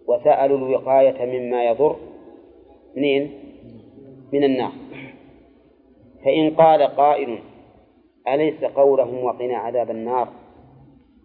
وسألوا 0.06 0.58
الوقاية 0.58 1.40
مما 1.40 1.64
يضر. 1.64 1.96
منين؟ 2.96 3.32
من 4.32 4.44
النار. 4.44 4.72
فإن 6.24 6.54
قال 6.54 6.82
قائل 6.82 7.38
أليس 8.28 8.64
قولهم 8.64 9.24
وقنا 9.24 9.56
عذاب 9.56 9.90
النار 9.90 10.28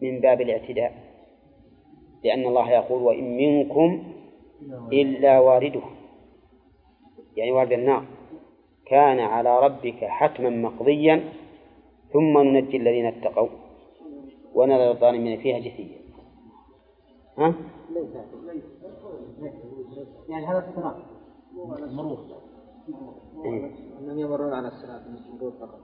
من 0.01 0.19
باب 0.19 0.41
الاعتداء؟ 0.41 1.00
لأن 2.23 2.45
الله 2.45 2.71
يقول 2.71 3.01
وإن 3.01 3.37
منكم 3.37 4.03
إلا 4.93 5.39
وارده 5.39 5.81
يعني 7.37 7.51
وارد 7.51 7.71
النار. 7.71 8.03
كان 8.85 9.19
على 9.19 9.59
ربك 9.59 10.03
حتما 10.03 10.49
مقضيا 10.49 11.23
ثم 12.13 12.37
ننجي 12.37 12.77
الذين 12.77 13.05
اتقوا 13.05 13.47
ونذر 14.53 14.91
الظالمين 14.91 15.39
فيها 15.39 15.59
جثيا. 15.59 16.01
ها؟ 17.37 17.53
يعني 20.29 20.45
هذا 20.45 20.69
استراف 20.69 20.95
مرور 21.91 22.17
إيه. 23.45 23.71
إنهم 23.99 24.19
يمرون 24.19 24.53
على 24.53 24.67
الصراط 24.67 25.01
مرور 25.33 25.51
فقط. 25.51 25.79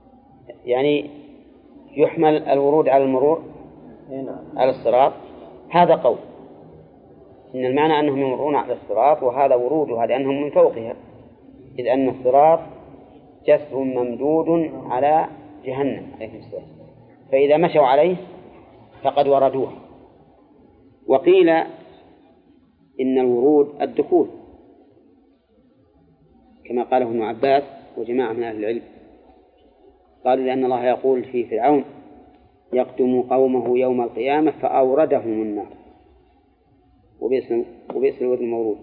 يعني 0.66 1.10
يحمل 1.92 2.44
الورود 2.44 2.90
على 2.90 3.04
المرور 3.04 3.44
على 4.56 4.70
الصراط. 4.70 5.14
هذا 5.70 5.96
قول. 5.96 6.18
إن 7.56 7.66
المعنى 7.66 8.00
أنهم 8.00 8.18
يمرون 8.18 8.56
على 8.56 8.74
الصراط 8.74 9.24
وهذا 9.24 9.56
ورودها 9.56 10.06
لأنهم 10.06 10.42
من 10.42 10.50
فوقها. 10.50 10.96
إذ 11.80 11.88
أن 11.88 12.10
الصراط 12.10 12.60
جسر 13.48 13.78
ممدود 13.78 14.72
على 14.90 15.28
جهنم 15.66 16.12
عليه 16.16 16.40
السلام 16.40 16.66
فإذا 17.32 17.58
مشوا 17.58 17.86
عليه 17.86 18.16
فقد 19.04 19.28
وردوها 19.28 19.76
وقيل 21.08 21.50
إن 23.00 23.20
الورود 23.20 23.82
الدخول. 23.82 24.28
كما 26.66 26.84
قاله 26.84 27.06
ابن 27.06 27.22
عباس 27.22 27.64
وجماعة 27.98 28.34
من 28.34 28.44
أهل 28.44 28.58
العلم. 28.58 28.82
قالوا 30.26 30.46
لأن 30.46 30.66
الله 30.66 30.86
يقول 30.86 31.24
في 31.24 31.46
فرعون 31.46 31.84
يقدم 32.74 33.22
قومه 33.22 33.78
يوم 33.80 34.02
القيامة 34.02 34.52
فأوردهم 34.52 35.42
النار. 35.42 35.68
وبئس 37.20 37.54
وبئس 37.96 38.22
الورد 38.22 38.40
المورود. 38.42 38.78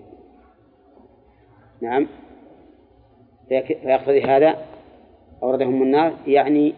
نعم. 1.83 2.07
فيقتضي 3.49 4.23
هذا 4.23 4.59
أوردهم 5.43 5.83
النار 5.83 6.14
يعني 6.26 6.75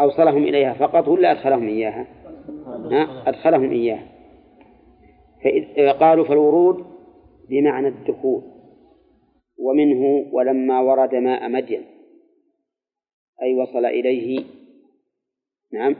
أوصلهم 0.00 0.42
إليها 0.42 0.72
فقط 0.72 1.08
ولا 1.08 1.32
أدخلهم 1.32 1.68
إياها؟ 1.68 2.06
ها؟ 2.90 3.28
أدخلهم 3.28 3.70
إياها. 3.70 4.06
فقالوا 5.76 6.24
فالورود 6.24 6.84
بمعنى 7.48 7.88
الدخول. 7.88 8.42
ومنه 9.58 10.26
ولما 10.32 10.80
ورد 10.80 11.14
ماء 11.14 11.48
مدين. 11.48 11.84
أي 13.42 13.54
وصل 13.54 13.84
إليه 13.84 14.44
نعم. 15.72 15.96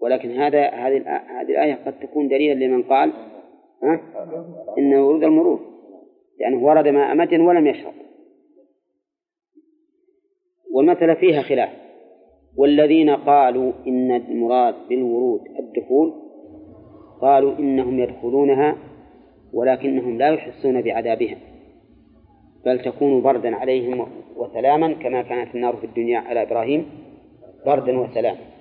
ولكن 0.00 0.30
هذا 0.30 0.68
هذه 0.68 0.96
هذه 1.40 1.50
الآية 1.50 1.74
قد 1.86 2.00
تكون 2.00 2.28
دليلا 2.28 2.64
لمن 2.64 2.82
قال 2.82 3.12
ها؟ 3.82 4.00
إن 4.78 4.94
ورود 4.94 5.24
المرور 5.24 5.60
لأنه 6.40 6.64
ورد 6.64 6.88
ماء 6.88 7.14
مدين 7.14 7.40
ولم 7.40 7.66
يشرب. 7.66 7.92
والمثل 10.72 11.16
فيها 11.16 11.42
خلاف. 11.42 11.70
والذين 12.56 13.10
قالوا 13.10 13.72
إن 13.86 14.12
المراد 14.12 14.74
بالورود 14.88 15.40
الدخول 15.58 16.12
قالوا 17.20 17.58
إنهم 17.58 18.00
يدخلونها 18.00 18.76
ولكنهم 19.52 20.18
لا 20.18 20.28
يحسون 20.28 20.82
بعذابها 20.82 21.36
بل 22.64 22.82
تكون 22.82 23.22
بردا 23.22 23.56
عليهم 23.56 24.06
وسلاما 24.36 24.92
كما 24.92 25.22
كانت 25.22 25.54
النار 25.54 25.76
في 25.76 25.86
الدنيا 25.86 26.18
على 26.18 26.42
إبراهيم 26.42 26.86
بردا 27.66 27.98
وسلاما. 27.98 28.55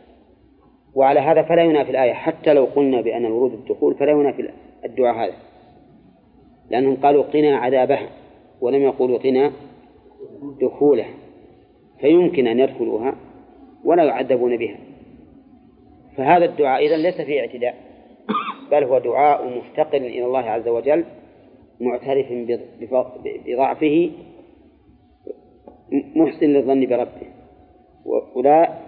وعلى 0.96 1.20
هذا 1.20 1.42
فلا 1.42 1.64
ينافي 1.64 1.92
الآية 1.92 2.14
حتى 2.14 2.54
لو 2.54 2.66
قلنا 2.66 3.02
بأن 3.02 3.26
الورود 3.26 3.54
الدخول 3.54 3.96
فلا 3.96 4.12
ينافي 4.12 4.50
الدعاء 4.86 5.16
هذا. 5.16 5.36
لأنهم 6.70 6.96
قالوا 6.96 7.24
قنا 7.24 7.58
عذابها 7.58 8.10
ولم 8.62 8.82
يقولوا 8.82 9.18
قنا 9.18 9.52
دخولها 10.62 11.14
فيمكن 12.00 12.48
أن 12.48 12.60
يدخلوها 12.60 13.16
ولا 13.84 14.04
يعذبون 14.04 14.58
بها. 14.58 14.78
فهذا 16.18 16.46
الدعاء 16.46 16.86
إذن 16.86 17.04
ليس 17.04 17.22
فيه 17.22 17.40
اعتداء 17.40 17.76
بل 18.72 18.84
هو 18.84 19.00
دعاء 19.00 19.58
مفتقر 19.58 19.98
إلى 19.98 20.26
الله 20.26 20.40
عز 20.40 20.68
وجل 20.68 21.06
معترف 21.82 22.26
بضعفه 23.46 24.12
محسن 26.16 26.46
للظن 26.46 26.86
بربه. 26.86 27.35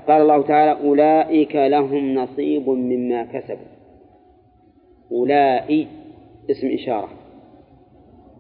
قال 0.08 0.22
الله 0.22 0.42
تعالى 0.42 0.88
أولئك 0.88 1.56
لهم 1.56 2.16
نصيب 2.16 2.70
مما 2.70 3.24
كسبوا. 3.24 3.78
أولئك 5.12 5.88
اسم 6.52 6.68
إشارة. 6.68 7.10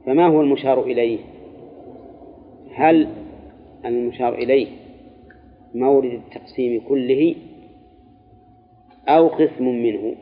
فما 0.05 0.27
هو 0.27 0.41
المشار 0.41 0.83
إليه؟ 0.83 1.19
هل 2.73 3.07
المشار 3.85 4.33
إليه 4.33 4.67
مورد 5.75 6.11
التقسيم 6.11 6.81
كله 6.89 7.35
أو 9.07 9.27
قسم 9.27 9.63
منه؟ 9.63 10.15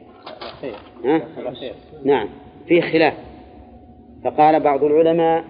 ها؟ 1.06 1.22
نعم. 2.06 2.28
فيه 2.68 2.82
خلاف. 2.82 3.14
فقال 4.24 4.60
بعض 4.60 4.84
العلماء 4.84 5.44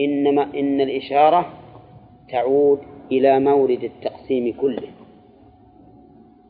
إنما 0.00 0.42
إن 0.42 0.80
الإشارة 0.80 1.52
تعود 2.30 2.78
إلى 3.12 3.40
مورد 3.40 3.84
التقسيم 3.84 4.52
كله. 4.60 4.88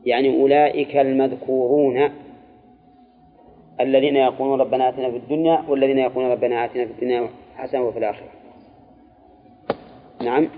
يعني 0.05 0.41
أولئك 0.41 0.97
المذكورون 0.97 2.09
الذين 3.79 4.15
يقولون 4.15 4.61
ربنا 4.61 4.89
آتنا 4.89 5.11
في 5.11 5.17
الدنيا 5.17 5.63
والذين 5.67 5.97
يقولون 5.97 6.31
ربنا 6.31 6.65
آتنا 6.65 6.85
في 6.85 6.91
الدنيا 6.91 7.29
حسنة 7.55 7.83
وفي 7.83 7.99
الآخرة. 7.99 8.29
نعم. 10.21 10.49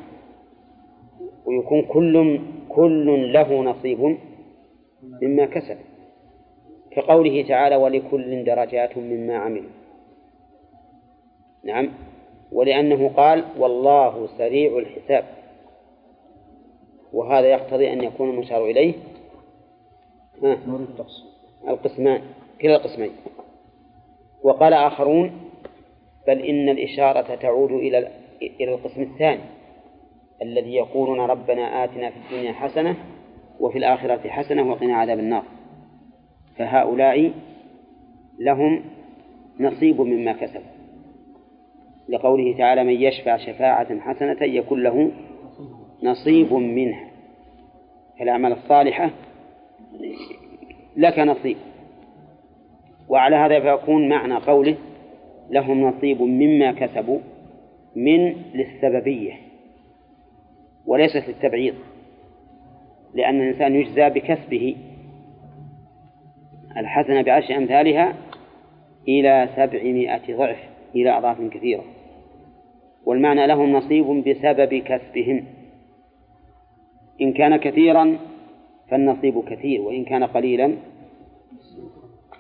ويكون 1.46 1.82
كل 1.82 2.40
كل 2.70 3.34
له 3.34 3.64
نصيب 3.64 4.18
مما 5.22 5.46
كسب. 5.46 5.78
كقوله 6.92 7.46
تعالى 7.48 7.76
ولكل 7.76 8.44
درجات 8.44 8.98
مما 8.98 9.38
عملوا. 9.38 9.70
نعم. 11.64 11.90
ولأنه 12.52 13.10
قال 13.10 13.44
والله 13.60 14.28
سريع 14.38 14.78
الحساب. 14.78 15.24
وهذا 17.14 17.48
يقتضي 17.48 17.94
أن 17.94 18.04
يكون 18.04 18.30
المشار 18.30 18.66
إليه 18.66 18.94
القسمان 21.68 22.22
كلا 22.62 22.76
القسمين. 22.76 23.12
وقال 24.44 24.74
آخرون 24.74 25.32
بل 26.28 26.40
إن 26.40 26.70
الإشارة 26.70 27.36
تعود 27.36 27.72
إلى 27.72 28.12
إلى 28.42 28.74
القسم 28.74 29.02
الثاني 29.02 29.42
الذي 30.42 30.74
يقولون 30.74 31.20
ربنا 31.20 31.84
آتنا 31.84 32.10
في 32.10 32.16
الدنيا 32.18 32.54
حسنة 32.54 32.96
وفي 33.60 33.78
الآخرة 33.78 34.30
حسنة 34.30 34.72
وقنا 34.72 34.96
عذاب 34.96 35.20
النار. 35.20 35.44
فهؤلاء 36.58 37.32
لهم 38.40 38.84
نصيب 39.60 40.02
مما 40.02 40.34
كسبوا. 40.34 40.80
لقوله 42.10 42.58
تعالى 42.58 42.84
من 42.84 43.02
يشفع 43.02 43.38
شفاعة 43.38 44.00
حسنة 44.00 44.44
يكون 44.44 44.84
له 44.84 45.12
نصيب 46.04 46.54
منها. 46.54 47.10
الأعمال 48.22 48.52
الصالحة 48.52 49.12
لك 50.98 51.20
نصيب. 51.20 51.58
وعلى 53.10 53.36
هذا 53.36 53.60
فيكون 53.60 54.10
معنى 54.10 54.36
قوله 54.36 54.78
لهم 55.50 55.82
نصيب 55.82 56.22
مما 56.22 56.72
كسبوا 56.72 57.20
من 57.96 58.36
للسببية 58.54 59.34
وليست 60.86 61.28
للتبعيض. 61.28 61.76
لأن 63.14 63.42
الإنسان 63.42 63.76
يجزى 63.76 64.10
بكسبه 64.10 64.76
الحسنة 66.78 67.22
بعشر 67.22 67.58
أمثالها 67.58 68.14
إلى 69.08 69.50
سبعمائة 69.56 70.38
ضعف 70.38 70.58
إلى 70.96 71.18
أضعاف 71.18 71.42
كثيرة. 71.42 71.84
والمعنى 73.06 73.48
لهم 73.48 73.72
نصيب 73.72 74.06
بسبب 74.06 74.76
كسبهم. 74.76 75.46
إن 77.22 77.34
كان 77.34 77.58
كثيرا 77.58 78.18
فالنصيب 78.90 79.44
كثير 79.50 79.82
وإن 79.82 80.06
كان 80.06 80.24
قليلا 80.24 80.76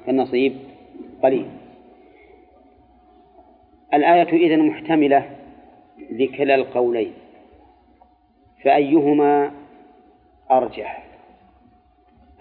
فالنصيب 0.05 0.55
قليل. 1.23 1.45
الآية 3.93 4.29
إذن 4.33 4.67
محتملة 4.67 5.35
لكلا 6.11 6.55
القولين 6.55 7.13
فأيهما 8.63 9.51
أرجح؟ 10.51 11.05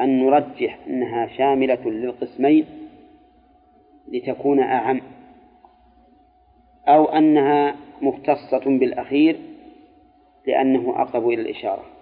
أن 0.00 0.26
نرجح 0.26 0.78
أنها 0.86 1.26
شاملة 1.26 1.90
للقسمين 1.90 2.66
لتكون 4.08 4.60
أعم 4.60 5.00
أو 6.88 7.04
أنها 7.04 7.76
مختصة 8.02 8.64
بالأخير 8.64 9.36
لأنه 10.46 11.02
أقرب 11.02 11.28
إلى 11.28 11.42
الإشارة. 11.42 11.97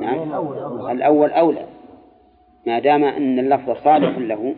نعم 0.00 0.32
الأول 0.90 1.30
أولى. 1.30 1.66
ما 2.66 2.78
دام 2.78 3.04
أن 3.04 3.38
اللفظ 3.38 3.70
صالح 3.70 4.18
له 4.18 4.54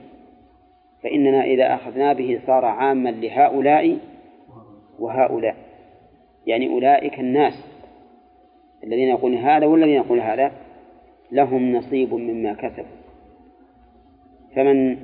فإننا 1.02 1.44
إذا 1.44 1.74
أخذنا 1.74 2.12
به 2.12 2.40
صار 2.46 2.64
عاما 2.64 3.08
لهؤلاء 3.08 3.98
وهؤلاء. 4.98 5.56
يعني 6.46 6.68
أولئك 6.68 7.20
الناس 7.20 7.64
الذين 8.84 9.08
يقولون 9.08 9.38
هذا 9.38 9.66
والذين 9.66 9.94
يقولون 9.94 10.24
هذا 10.24 10.52
لهم 11.32 11.72
نصيب 11.72 12.14
مما 12.14 12.52
كسبوا. 12.52 13.04
فمن 14.56 14.96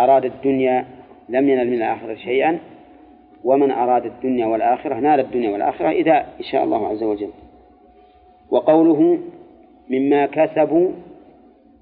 أراد 0.00 0.24
الدنيا 0.24 0.86
لم 1.28 1.48
ينل 1.48 1.66
من 1.66 1.76
الآخرة 1.76 2.14
شيئا 2.14 2.58
ومن 3.44 3.70
أراد 3.70 4.06
الدنيا 4.06 4.46
والآخرة 4.46 4.94
نال 4.94 5.20
الدنيا 5.20 5.50
والآخرة 5.50 5.90
إذا 5.90 6.18
إن 6.18 6.44
شاء 6.52 6.64
الله 6.64 6.88
عز 6.88 7.02
وجل. 7.02 7.30
وقوله 8.50 9.18
مما 9.90 10.26
كسبوا 10.26 10.90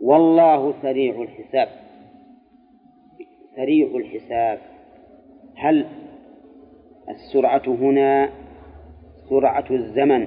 والله 0.00 0.74
سريع 0.83 1.22
الحساب. 1.22 1.68
سريع 3.57 3.87
الحساب. 3.96 4.59
هل 5.57 5.87
السرعة 7.09 7.62
هنا 7.66 8.31
سرعة 9.29 9.64
الزمن؟ 9.70 10.27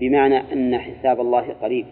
بمعنى 0.00 0.52
أن 0.52 0.78
حساب 0.78 1.20
الله 1.20 1.52
قريب. 1.52 1.86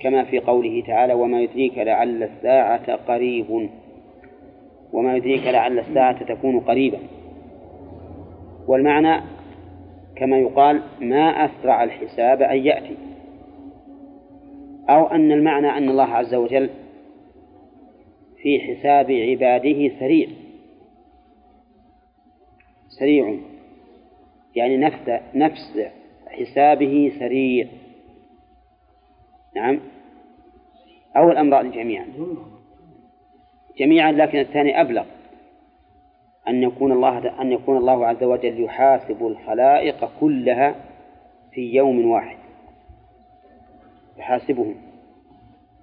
كما 0.00 0.24
في 0.24 0.38
قوله 0.38 0.82
تعالى 0.86 1.14
وما 1.14 1.40
يدريك 1.40 1.78
لعل 1.78 2.22
الساعة 2.22 2.96
قريب. 2.96 3.70
وما 4.92 5.16
يدريك 5.16 5.46
لعل 5.46 5.78
الساعة 5.78 6.34
تكون 6.34 6.60
قريبا 6.60 6.98
والمعنى 8.68 9.22
كما 10.20 10.38
يقال 10.38 10.82
ما 11.00 11.44
أسرع 11.44 11.84
الحساب 11.84 12.42
أن 12.42 12.56
يأتي. 12.58 12.96
أو 14.88 15.06
أن 15.06 15.32
المعنى 15.32 15.68
أن 15.68 15.88
الله 15.88 16.04
عز 16.04 16.34
وجل 16.34 16.70
في 18.42 18.60
حساب 18.60 19.10
عباده 19.10 19.88
سريع. 20.00 20.28
سريع. 22.88 23.38
يعني 24.56 24.76
نفس 24.76 25.20
نفس 25.34 25.80
حسابه 26.28 27.12
سريع. 27.18 27.66
نعم. 29.56 29.80
أو 31.16 31.30
الأمران 31.30 31.70
جميعا 31.70 32.06
جميعا 33.78 34.12
لكن 34.12 34.38
الثاني 34.38 34.80
أبلغ. 34.80 35.04
أن 36.48 36.62
يكون 36.62 36.92
الله 36.92 37.40
أن 37.40 37.52
يكون 37.52 37.76
الله 37.76 38.06
عز 38.06 38.22
وجل 38.22 38.64
يحاسب 38.64 39.26
الخلائق 39.26 40.10
كلها 40.20 40.74
في 41.52 41.60
يوم 41.60 42.10
واحد. 42.10 42.36
يحاسبهم. 44.18 44.74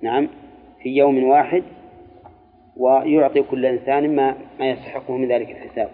نعم. 0.02 0.30
في 0.84 0.90
يوم 0.90 1.24
واحد 1.24 1.64
ويعطي 2.78 3.42
كل 3.42 3.66
إنسان 3.66 4.16
ما 4.16 4.36
ما 4.60 4.70
يستحقه 4.70 5.18
من 5.18 5.28
ذلك 5.28 5.52
الحساب. 5.52 5.90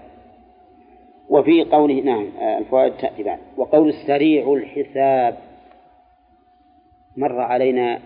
وفي 1.29 1.63
قوله 1.63 2.01
نعم 2.01 2.27
الفوائد 2.57 2.93
تأتي 2.93 3.23
بعد 3.23 3.39
وقول 3.57 3.89
السريع 3.89 4.53
الحساب. 4.53 5.37
مر 7.17 7.39
علينا 7.39 7.99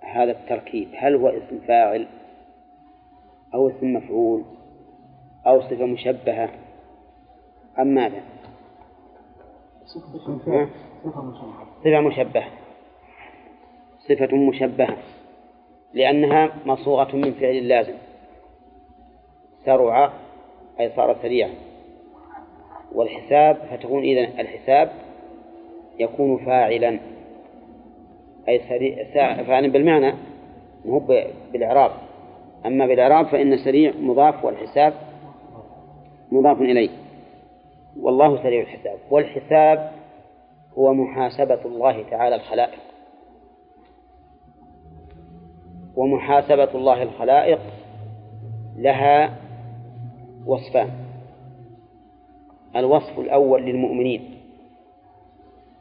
هذا 0.00 0.30
التركيب. 0.30 0.88
هل 0.96 1.14
هو 1.14 1.28
اسم 1.28 1.58
فاعل 1.68 2.06
أو 3.54 3.68
اسم 3.68 3.92
مفعول؟ 3.92 4.44
أو 5.46 5.60
صفة 5.60 5.86
مشبهة. 5.86 6.50
أم 7.78 7.86
ماذا؟ 7.86 8.22
صفة 11.84 12.00
مشبهة. 12.00 12.50
صفة 14.08 14.36
مشبهة. 14.36 14.96
لأنها 15.94 16.50
مصوغة 16.66 17.16
من 17.16 17.32
فعل 17.32 17.68
لازم. 17.68 17.94
سرع 19.64 20.12
أي 20.80 20.92
صار 20.96 21.16
سريعا 21.22 21.50
والحساب 22.92 23.56
فتكون 23.56 24.02
إذن 24.02 24.40
الحساب 24.40 24.92
يكون 25.98 26.38
فاعلا. 26.44 27.00
أي 28.48 28.60
سريع 28.68 29.04
فاعلا 29.44 29.68
بالمعنى 29.68 30.14
مو 30.84 30.98
بالإعراب. 31.52 31.90
أما 32.66 32.86
بالإعراب 32.86 33.26
فإن 33.26 33.56
سريع 33.56 33.92
مضاف 34.00 34.44
والحساب 34.44 35.09
مضاف 36.32 36.60
إليه. 36.60 36.90
والله 38.00 38.42
سريع 38.42 38.60
الحساب. 38.60 38.98
والحساب 39.10 39.92
هو 40.78 40.94
محاسبة 40.94 41.64
الله 41.64 42.02
تعالى 42.10 42.34
الخلائق. 42.34 42.78
ومحاسبة 45.96 46.74
الله 46.74 47.02
الخلائق 47.02 47.60
لها 48.76 49.36
وصفان. 50.46 50.90
الوصف 52.76 53.18
الأول 53.18 53.62
للمؤمنين 53.62 54.34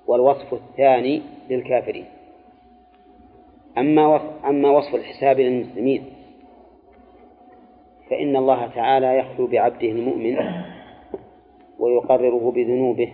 والوصف 0.07 0.53
الثاني 0.53 1.21
للكافرين. 1.49 2.05
أما 3.77 4.07
وصف 4.07 4.45
أما 4.45 4.69
وصف 4.69 4.95
الحساب 4.95 5.39
للمسلمين 5.39 6.18
فإن 8.09 8.35
الله 8.35 8.67
تعالى 8.67 9.17
يخلو 9.17 9.47
بعبده 9.47 9.87
المؤمن 9.87 10.37
ويقرره 11.79 12.51
بذنوبه 12.51 13.13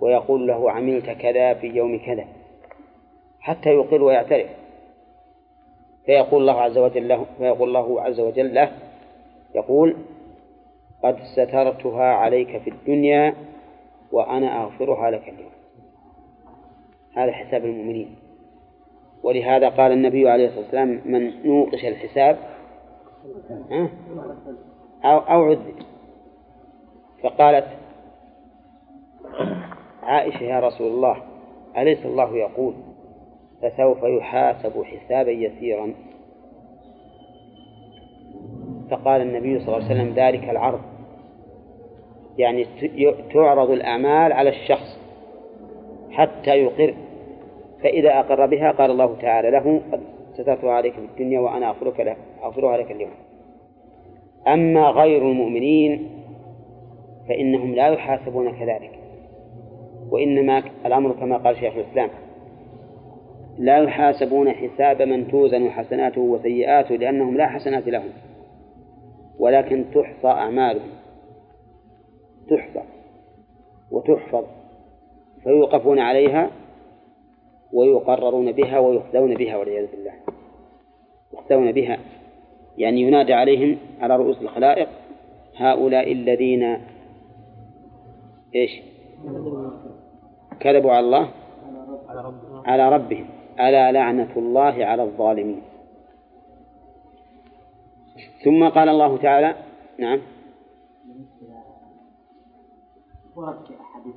ويقول 0.00 0.46
له 0.46 0.70
عملت 0.70 1.10
كذا 1.10 1.54
في 1.54 1.66
يوم 1.66 1.98
كذا 1.98 2.24
حتى 3.40 3.70
يقر 3.70 4.02
ويعترف. 4.02 4.50
فيقول 6.06 6.40
الله 6.40 6.60
عز 6.60 6.78
وجل 6.78 7.08
له 7.08 7.26
فيقول 7.38 7.68
الله 7.68 8.02
عز 8.02 8.20
وجل 8.20 8.54
له 8.54 8.72
يقول 9.54 9.96
قد 11.02 11.16
سترتها 11.34 12.04
عليك 12.04 12.58
في 12.58 12.70
الدنيا 12.70 13.34
وأنا 14.12 14.62
أغفرها 14.62 15.10
لك 15.10 15.28
اليوم. 15.28 15.50
هذا 17.14 17.32
حساب 17.32 17.64
المؤمنين. 17.64 18.16
ولهذا 19.22 19.68
قال 19.68 19.92
النبي 19.92 20.30
عليه 20.30 20.46
الصلاة 20.46 20.62
والسلام 20.62 21.00
من 21.04 21.46
نوقش 21.46 21.84
الحساب 21.84 22.38
أو 25.04 25.18
أو 25.18 25.44
عذب 25.44 25.74
فقالت 27.22 27.66
عائشة 30.02 30.42
يا 30.42 30.60
رسول 30.60 30.86
الله 30.86 31.16
أليس 31.76 32.06
الله 32.06 32.36
يقول 32.36 32.74
فسوف 33.62 34.02
يحاسب 34.02 34.82
حسابا 34.82 35.30
يسيرا؟ 35.30 35.94
فقال 38.90 39.20
النبي 39.20 39.58
صلى 39.58 39.76
الله 39.76 39.88
عليه 39.88 39.94
وسلم 39.94 40.14
ذلك 40.14 40.50
العرض. 40.50 40.80
يعني 42.38 42.66
تعرض 43.34 43.70
الأعمال 43.70 44.32
على 44.32 44.50
الشخص 44.50 44.98
حتى 46.10 46.50
يقر. 46.50 46.94
فإذا 47.82 48.20
أقر 48.20 48.46
بها 48.46 48.72
قال 48.72 48.90
الله 48.90 49.16
تعالى 49.20 49.50
له 49.50 49.80
سترتها 50.36 50.72
عليك 50.72 50.92
في 50.92 50.98
الدنيا 50.98 51.40
وأنا 51.40 51.68
أغفرك 51.68 52.00
لك 52.00 52.16
أغفرها 52.42 52.76
لك 52.76 52.90
اليوم. 52.90 53.10
أما 54.46 54.90
غير 54.90 55.22
المؤمنين 55.22 56.10
فإنهم 57.28 57.74
لا 57.74 57.88
يحاسبون 57.88 58.52
كذلك. 58.52 58.98
وإنما 60.10 60.62
الأمر 60.86 61.12
كما 61.12 61.36
قال 61.36 61.56
شيخ 61.56 61.74
الإسلام 61.76 62.10
لا 63.58 63.78
يحاسبون 63.78 64.52
حساب 64.52 65.02
من 65.02 65.28
توزن 65.28 65.70
حسناته 65.70 66.20
وسيئاته 66.20 66.96
لأنهم 66.96 67.36
لا 67.36 67.46
حسنات 67.46 67.88
لهم. 67.88 68.10
ولكن 69.38 69.84
تحصى 69.94 70.28
أعمالهم. 70.28 70.90
تحصى 72.50 72.82
وتحفظ. 73.90 74.44
فيوقفون 75.42 75.98
عليها 75.98 76.50
ويقررون 77.72 78.52
بها 78.52 78.78
ويخزون 78.78 79.34
بها 79.34 79.56
والعياذ 79.56 79.86
بالله. 79.90 80.12
يخزون 81.36 81.72
بها 81.72 81.98
يعني 82.78 83.00
ينادى 83.00 83.34
عليهم 83.34 83.78
على 84.00 84.16
رؤوس 84.16 84.42
الخلائق 84.42 84.88
هؤلاء 85.56 86.12
الذين 86.12 86.78
إيش؟ 88.54 88.82
كذبوا 90.60 90.92
على 90.92 91.06
الله؟ 91.06 91.30
على 92.66 92.88
ربهم. 92.88 93.26
ألا 93.60 93.92
لعنة 93.92 94.32
الله 94.36 94.84
على 94.84 95.02
الظالمين. 95.02 95.62
ثم 98.44 98.68
قال 98.68 98.88
الله 98.88 99.16
تعالى 99.16 99.54
نعم. 99.98 100.20
ورد 103.36 103.66
في 103.66 103.74
أحاديث 103.80 104.14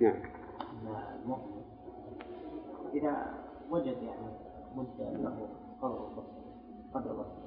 نعم. 0.00 0.14
إذا 2.94 3.34
وجد 3.70 3.96
يعني 4.02 4.32
مدة 4.76 5.10
له 5.10 5.48
قدر 5.82 6.08
قدر 6.94 7.12
بصر 7.12 7.40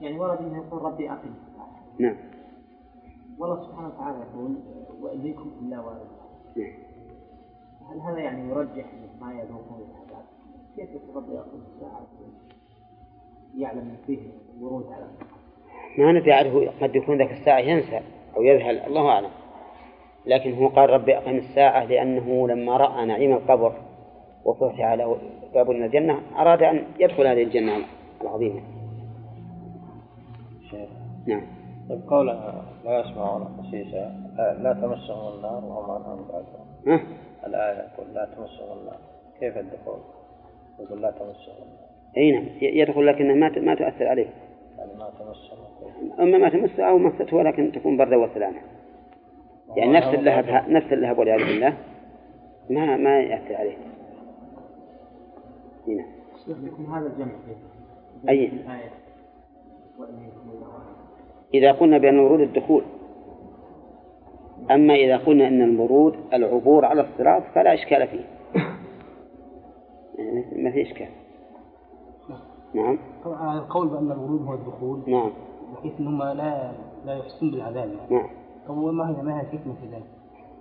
يعني 0.00 0.18
ورد 0.18 0.38
أنه 0.38 0.56
يقول 0.56 0.82
ربي 0.82 1.10
أقم 1.10 1.34
نعم. 1.98 2.16
والله 3.38 3.66
سبحانه 3.66 3.88
وتعالى 3.88 4.18
يقول 4.18 4.56
وإن 5.00 5.18
منكم 5.24 5.52
إلا 5.62 5.80
وارد 5.80 6.06
نعم. 6.56 6.72
هل 7.90 8.00
هذا 8.00 8.18
يعني 8.18 8.48
يرجح 8.50 8.86
ما 9.20 9.32
يذوقون 9.32 9.88
العذاب؟ 9.90 10.24
كيف 10.76 10.90
يقول 10.90 11.16
ربي 11.16 11.38
أقم 11.38 11.60
الساعة 11.74 12.06
يعلم 13.56 13.96
فيه 14.06 14.20
ورود 14.60 14.86
على 14.92 15.06
ما 15.98 16.12
ندري 16.12 16.32
عنه 16.32 16.70
قد 16.80 16.96
يكون 16.96 17.18
ذاك 17.18 17.30
الساعة 17.30 17.58
ينسى 17.58 18.00
أو 18.36 18.42
يذهل 18.42 18.78
الله 18.78 19.08
أعلم. 19.08 19.30
لكن 20.26 20.54
هو 20.54 20.68
قال 20.68 20.90
ربي 20.90 21.18
أقم 21.18 21.36
الساعة 21.36 21.84
لأنه 21.84 22.48
لما 22.48 22.76
رأى 22.76 23.06
نعيم 23.06 23.32
القبر 23.32 23.85
وفتح 24.46 24.92
له 24.92 25.18
باب 25.54 25.70
من 25.70 25.84
الجنة 25.84 26.20
أراد 26.36 26.62
أن 26.62 26.84
يدخل 26.98 27.26
هذه 27.26 27.42
الجنة 27.42 27.72
العظيمة. 28.22 28.60
شيخ 30.70 30.88
نعم. 31.26 31.42
طيب 31.88 32.00
قوله 32.08 32.62
لا 32.84 33.00
يسمعون 33.00 33.48
حسيسا 33.58 34.14
لا, 34.36 34.54
لا 34.62 34.72
تمسهم 34.72 35.34
النار 35.34 35.64
وهم 35.64 35.90
عنها 35.90 36.14
مبعدون؟ 36.14 37.06
الآية 37.46 37.88
تقول 37.96 38.14
لا 38.14 38.24
تمسهم 38.24 38.78
النار. 38.78 38.98
كيف 39.40 39.58
الدخول؟ 39.58 39.98
يقول 40.80 41.02
لا 41.02 41.10
تمسهم 41.10 41.56
النار. 41.62 41.86
أي 42.16 42.32
نعم 42.32 42.46
يدخل 42.60 43.06
لكنها 43.06 43.34
ما 43.34 43.58
ما 43.58 43.74
تؤثر 43.74 44.06
عليه. 44.08 44.26
يعني 44.78 44.90
ما 44.98 45.10
تمسهم 45.18 45.56
أما 46.20 46.38
ما 46.38 46.48
تمسه 46.48 46.82
أو 46.82 46.98
مسته 46.98 47.36
ولكن 47.36 47.72
تكون 47.72 47.96
بردا 47.96 48.16
وسلامة. 48.16 48.58
يعني 49.76 49.92
نفس 49.92 50.06
اللهب 50.06 50.70
نفس 50.70 50.92
اللهب 50.92 51.18
والعياذ 51.18 51.46
بالله. 51.46 51.76
ما 52.70 52.96
ما 52.96 53.20
يأثر 53.20 53.56
عليه. 53.56 53.76
هنا 55.88 56.04
يكون 56.48 56.86
هذا 56.86 57.06
الجمع 57.06 57.32
أي. 58.28 58.52
إذا 61.54 61.72
قلنا 61.72 61.98
بأن 61.98 62.14
الورود 62.14 62.40
الدخول 62.40 62.82
أما 64.70 64.94
إذا 64.94 65.16
قلنا 65.16 65.48
أن 65.48 65.62
المرود 65.62 66.14
العبور 66.32 66.84
على 66.84 67.00
الصراط 67.00 67.42
فلا 67.54 67.74
إشكال 67.74 68.08
فيه. 68.08 68.24
يعني 70.18 70.62
ما 70.62 70.70
في 70.70 70.82
إشكال. 70.82 71.08
نعم. 72.74 72.98
طبعا 73.24 73.58
القول 73.58 73.88
بأن 73.88 74.12
الورود 74.12 74.42
هو 74.46 74.54
الدخول 74.54 75.02
نعم. 75.06 75.30
بحيث 75.74 75.92
أنهم 76.00 76.22
لا 76.22 76.72
لا 77.06 77.14
يحسون 77.14 77.50
بالعذاب. 77.50 77.88
يعني 77.88 78.14
نعم. 78.22 78.28
طب 78.68 78.76
ما 78.78 79.08
هي 79.18 79.22
ما 79.22 79.36
هي 79.36 79.40
الحكمة 79.42 79.74
في 79.74 79.86
ذلك؟ 79.92 80.04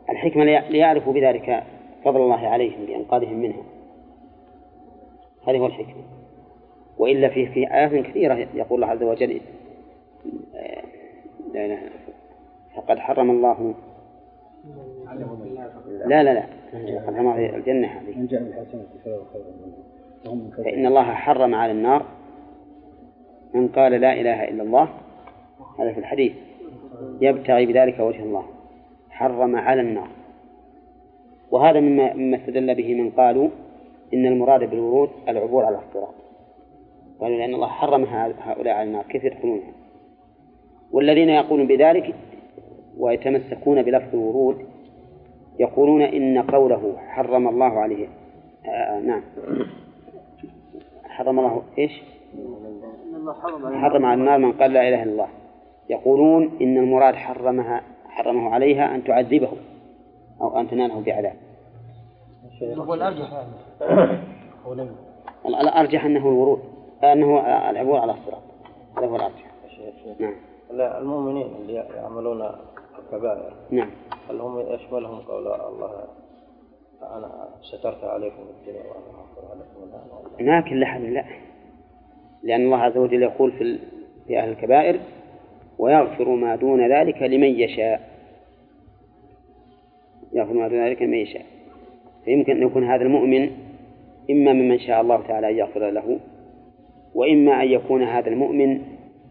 الحكمة 0.10 0.44
لي- 0.44 0.70
ليعرفوا 0.70 1.14
بذلك 1.14 1.64
فضل 2.06 2.22
الله 2.22 2.48
عليهم 2.48 2.86
بإنقاذهم 2.86 3.40
منها. 3.40 3.64
هذه 5.48 5.58
هو 5.58 5.66
الحكمة. 5.66 6.04
وإلا 6.98 7.30
في 7.30 7.46
في 7.48 7.74
آيات 7.74 8.06
كثيرة 8.06 8.48
يقول 8.54 8.84
الله 8.84 8.88
عز 8.94 9.04
وجل 9.04 9.42
آه، 10.56 10.82
لا 11.54 11.66
إله. 11.66 11.80
فقد 12.76 13.00
حرم 13.00 13.32
الله. 13.32 13.74
لا 16.06 16.24
لا 16.24 16.34
لا. 16.34 16.46
قد 16.74 17.16
حرم 17.16 17.32
الله 17.32 17.56
الجنة 17.56 17.88
هذه. 17.88 18.28
فإن 20.58 20.86
الله 20.86 21.04
حرم 21.04 21.56
على 21.56 21.72
النار 21.72 22.06
من 23.54 23.68
قال 23.68 23.92
لا 23.92 24.14
إله 24.14 24.44
إلا 24.50 24.64
الله. 24.64 24.90
هذا 25.80 25.94
في 25.94 26.00
الحديث. 26.00 26.34
يبتغي 27.22 27.66
بذلك 27.66 28.00
وجه 28.00 28.24
الله. 28.24 28.46
حرم 29.10 29.56
على 29.56 29.82
النار. 29.82 30.08
وهذا 31.52 31.80
مما 31.80 32.14
مما 32.14 32.38
استدل 32.38 32.76
به 32.76 33.02
من 33.02 33.10
قالوا 33.10 33.50
إن 34.14 34.26
المراد 34.26 34.70
بالورود 34.70 35.10
العبور 35.30 35.66
على 35.66 35.78
الصراط 35.78 36.14
قالوا 37.20 37.38
لأن 37.38 37.54
الله 37.54 37.68
حرم 37.68 38.04
هؤلاء 38.40 38.74
على 38.74 38.88
النار 38.88 39.04
كيف 39.04 39.24
يدخلونها 39.24 39.72
والذين 40.92 41.30
يقولون 41.30 41.68
بذلك 41.68 42.16
ويتمسكون 42.98 43.82
بلفظ 43.82 44.16
الورود 44.16 44.66
يقولون 45.60 46.02
إن 46.02 46.42
قوله 46.42 46.98
حرم 46.98 47.48
الله 47.48 47.80
عليه 47.80 48.08
آه 48.66 49.00
نعم. 49.00 49.22
حرم 51.04 51.40
الله 51.40 51.64
إيش؟ 51.78 52.02
حرم 53.74 54.06
على 54.06 54.22
النار 54.22 54.38
من 54.38 54.52
قال 54.52 54.74
لا 54.74 54.90
إله 54.90 55.04
إلا 55.04 55.12
الله. 55.12 55.28
يقولون 55.90 56.58
إن 56.62 56.78
المراد 56.78 57.16
حرمها 57.16 57.82
حرمه 58.10 58.50
عليها 58.50 58.96
أن 58.96 59.04
تعذبه 59.04 59.52
أو 60.42 60.60
أن 60.60 60.70
تناله 60.70 61.02
بعذاب. 61.02 61.36
هو 62.88 62.94
الأرجح 62.94 63.32
يعني. 63.34 63.52
هو 64.66 64.74
لم 64.74 64.96
ال- 65.46 65.56
الارجح 65.56 66.06
أنه 66.06 66.20
الورود 66.20 66.62
أنه 67.04 67.40
العبور 67.70 67.98
على 68.00 68.12
الصراط. 68.12 68.42
هذا 68.98 69.06
هو 69.08 69.16
الارجح 69.16 69.52
شيخ 69.70 70.20
نعم. 70.20 70.34
لا 70.74 71.00
المؤمنين 71.00 71.48
اللي 71.62 71.74
يعملون 71.74 72.50
الكبائر. 73.00 73.54
نعم. 73.72 73.90
هل 74.30 74.42
هم 74.42 74.60
يشملهم 74.60 75.20
قول 75.22 75.48
الله؟ 75.48 76.04
أنا 77.02 77.48
سترت 77.62 78.04
عليكم 78.04 78.44
الدنيا 78.60 78.80
وأنا 78.84 79.20
أغفر 79.20 79.52
عليكم 79.52 79.84
الآن 80.40 80.58
لكن 80.60 80.80
لحد 80.80 81.02
لا. 81.02 81.26
لأن 82.44 82.66
الله 82.66 82.78
عز 82.78 82.98
وجل 82.98 83.24
يقول 83.24 83.52
في 83.52 83.80
في 84.28 84.40
أهل 84.40 84.50
الكبائر 84.50 85.00
ويغفر 85.80 86.30
ما 86.30 86.56
دون 86.56 86.92
ذلك 86.92 87.22
لمن 87.22 87.48
يشاء. 87.60 88.10
يغفر 90.34 90.54
ما 90.54 90.68
دون 90.68 90.86
ذلك 90.88 91.02
لمن 91.02 91.18
يشاء. 91.18 91.46
فيمكن 92.26 92.58
أن 92.58 92.68
يكون 92.68 92.84
هذا 92.84 93.04
المؤمن 93.04 93.52
إما 94.32 94.54
ممن 94.54 94.80
شاء 94.80 95.02
الله 95.02 95.28
تعالى 95.28 95.50
أن 95.50 95.56
يغفر 95.56 95.90
له 95.90 96.20
وإما 97.16 97.62
أن 97.64 97.68
يكون 97.68 98.04
هذا 98.04 98.28
المؤمن 98.28 98.82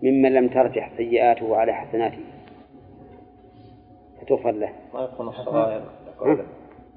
ممن 0.02 0.32
لم 0.32 0.48
ترجح 0.48 0.90
سيئاته 0.96 1.56
على 1.56 1.72
حسناته. 1.72 2.18
فتغفر 4.20 4.50
له. 4.50 4.72
ما 4.94 5.00
يكون 5.04 5.28
الصغائر 5.28 5.82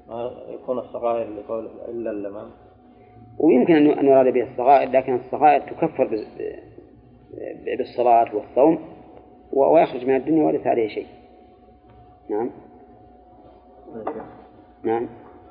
ما 0.08 0.30
يكون 0.48 0.78
الصغائر 0.78 1.26
لقوله 1.30 1.70
إلا 1.88 2.10
اللمام. 2.10 2.50
ويمكن 3.38 3.76
أن 3.76 3.98
أن 3.98 4.06
يراد 4.06 4.32
به 4.34 4.42
الصغائر 4.42 4.90
لكن 4.90 5.14
الصغائر 5.14 5.60
تكفر 5.60 6.26
بالصلاة 7.78 8.36
والصوم 8.36 8.78
ويخرج 9.52 10.06
من 10.06 10.16
الدنيا 10.16 10.44
وليس 10.44 10.66
عليه 10.66 10.88
شيء. 10.88 11.06
نعم. 12.30 12.50
نعم. 14.84 15.08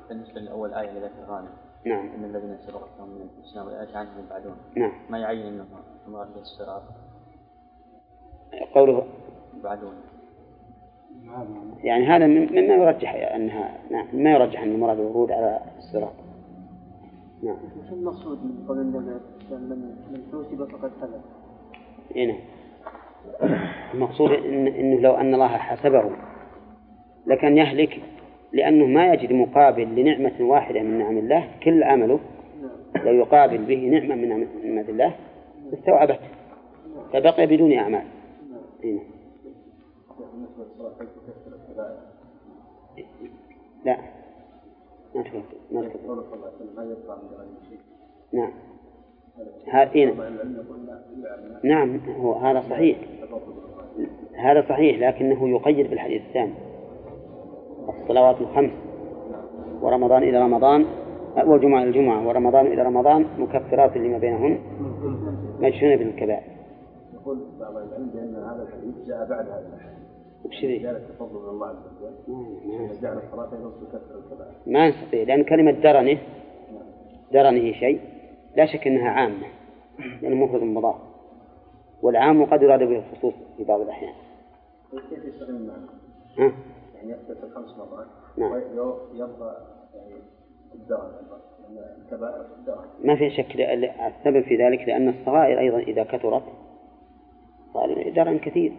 بالنسبة 0.08 0.40
لأول 0.40 0.74
آية 0.74 0.90
لذات 0.90 1.10
الغالب 1.24 1.48
نعم. 1.86 2.08
إن 2.14 2.24
الذين 2.24 2.56
سبقت 2.58 2.88
لهم 2.98 3.08
من 3.08 3.28
الحسنى 3.38 3.62
وآيات 3.62 3.96
عنهم 3.96 4.12
يبعدون 4.26 4.56
نعم. 4.76 4.92
ما 5.10 5.18
يعين 5.18 5.46
أنه 5.46 5.64
مراد 6.08 6.36
الصراط. 6.36 6.82
قوله 8.74 9.06
يبعدون 9.60 9.94
يعني 11.82 12.06
هذا 12.06 12.26
من- 12.26 12.52
مما 12.52 12.74
يرجح 12.74 13.34
أنها 13.34 13.78
نعم 13.90 14.06
مما 14.12 14.30
يرجح 14.32 14.62
أن 14.62 14.68
المراد 14.74 14.98
الورود 15.00 15.30
على 15.32 15.60
الصراط. 15.78 16.12
نعم. 17.42 17.56
وش 17.56 17.92
المقصود 17.92 18.44
من 18.44 18.64
قول 18.68 18.78
النبي 18.78 18.98
من 19.50 19.94
من 20.12 20.22
حوسب 20.32 20.64
فقد 20.72 20.90
هلك 21.02 21.20
إيه 22.16 22.26
نعم. 22.32 22.40
المقصود 23.94 24.30
إن 24.30 24.66
إنه 24.66 25.00
لو 25.00 25.14
أن 25.14 25.34
الله 25.34 25.48
حسبه 25.48 26.10
لكان 27.26 27.56
يهلك 27.58 28.02
لأنه 28.52 28.86
ما 28.86 29.12
يجد 29.12 29.32
مقابل 29.32 29.82
لنعمة 29.82 30.32
واحدة 30.40 30.82
من 30.82 30.98
نعم 30.98 31.18
الله. 31.18 31.48
كل 31.62 31.82
عمله 31.82 32.20
لو 33.04 33.12
يقابل 33.12 33.58
به 33.58 33.76
نعمة 33.88 34.14
من 34.14 34.28
نعم- 34.28 34.46
نعمة 34.64 34.88
الله 34.88 35.14
استوعبته. 35.72 36.28
فبقي 37.12 37.46
بدون 37.46 37.72
أعمال. 37.72 38.04
إيه. 38.84 38.98
نعم. 43.84 43.96
لا. 43.96 43.96
ما 45.14 45.22
ما 45.70 45.90
نعم. 48.32 48.50
هذا 49.66 49.92
إيه. 49.94 50.14
نعم 51.62 52.00
هو 52.20 52.32
هذا 52.32 52.64
صحيح. 52.70 52.98
هذا 54.34 54.66
صحيح 54.68 54.98
لكنه 54.98 55.48
يقيد 55.48 55.90
بالحديث 55.90 56.22
الثاني. 56.22 56.52
الصلوات 57.88 58.40
الخمس 58.40 58.70
ورمضان 59.82 60.22
إلى 60.22 60.42
رمضان 60.42 60.86
والجمعة 61.46 61.82
إلى 61.82 61.88
الجمعة 61.88 62.28
ورمضان 62.28 62.66
إلى 62.66 62.82
رمضان 62.82 63.26
مكفرات 63.38 63.96
لما 63.96 64.18
بينهن 64.18 64.58
مجنون 65.60 65.96
بالكبائر. 65.96 66.42
يقول 67.14 67.38
بعض 67.60 67.76
العلم 67.76 68.10
بأن 68.14 68.34
هذا 68.34 68.62
الحديث 68.62 69.08
جاء 69.08 69.28
بعد 69.28 69.46
هذا 69.46 69.70
الحديث. 69.76 69.98
وش 70.44 70.64
ذي؟ 70.64 70.86
ذلك 70.86 71.02
تفضل 71.08 71.42
من 71.42 71.48
الله 71.48 71.66
عز 71.66 71.76
وجل. 72.02 73.00
جعل 73.02 73.18
الصلاة 73.18 73.46
كثر 73.46 74.18
الكبائر. 74.18 74.52
ما 74.66 74.88
نستطيع 74.88 75.22
لأن 75.22 75.44
كلمة 75.44 75.70
درنه 75.70 76.18
درنه 77.32 77.72
شيء 77.72 78.00
لا 78.56 78.66
شك 78.66 78.86
أنها 78.86 79.10
عامة 79.10 79.46
لأنه 80.22 80.44
مفرد 80.44 80.62
مضاف. 80.62 80.96
والعام 82.02 82.44
قد 82.44 82.62
يراد 82.62 82.78
به 82.78 82.98
الخصوص 82.98 83.34
في 83.56 83.64
بعض 83.64 83.80
الأحيان. 83.80 84.14
كيف 85.10 85.24
يستغني 85.24 85.58
معه؟ 86.38 86.52
يعني 86.98 87.10
يغتسل 87.10 87.50
خمس 87.50 87.76
مرات. 87.78 88.06
نعم. 88.36 88.52
ويبقى 88.52 89.66
يعني 89.94 90.14
الدرن 90.74 91.10
لأن 91.62 91.84
الكبائر 92.02 92.46
الدرن 92.58 92.84
ما 93.04 93.16
في 93.16 93.30
شك 93.30 93.60
السبب 94.06 94.40
في 94.40 94.56
ذلك 94.56 94.88
لأن 94.88 95.08
الصغائر 95.08 95.58
أيضا 95.58 95.78
إذا 95.78 96.04
كثرت 96.04 96.42
صار 97.74 98.10
درن 98.10 98.38
كثير. 98.38 98.72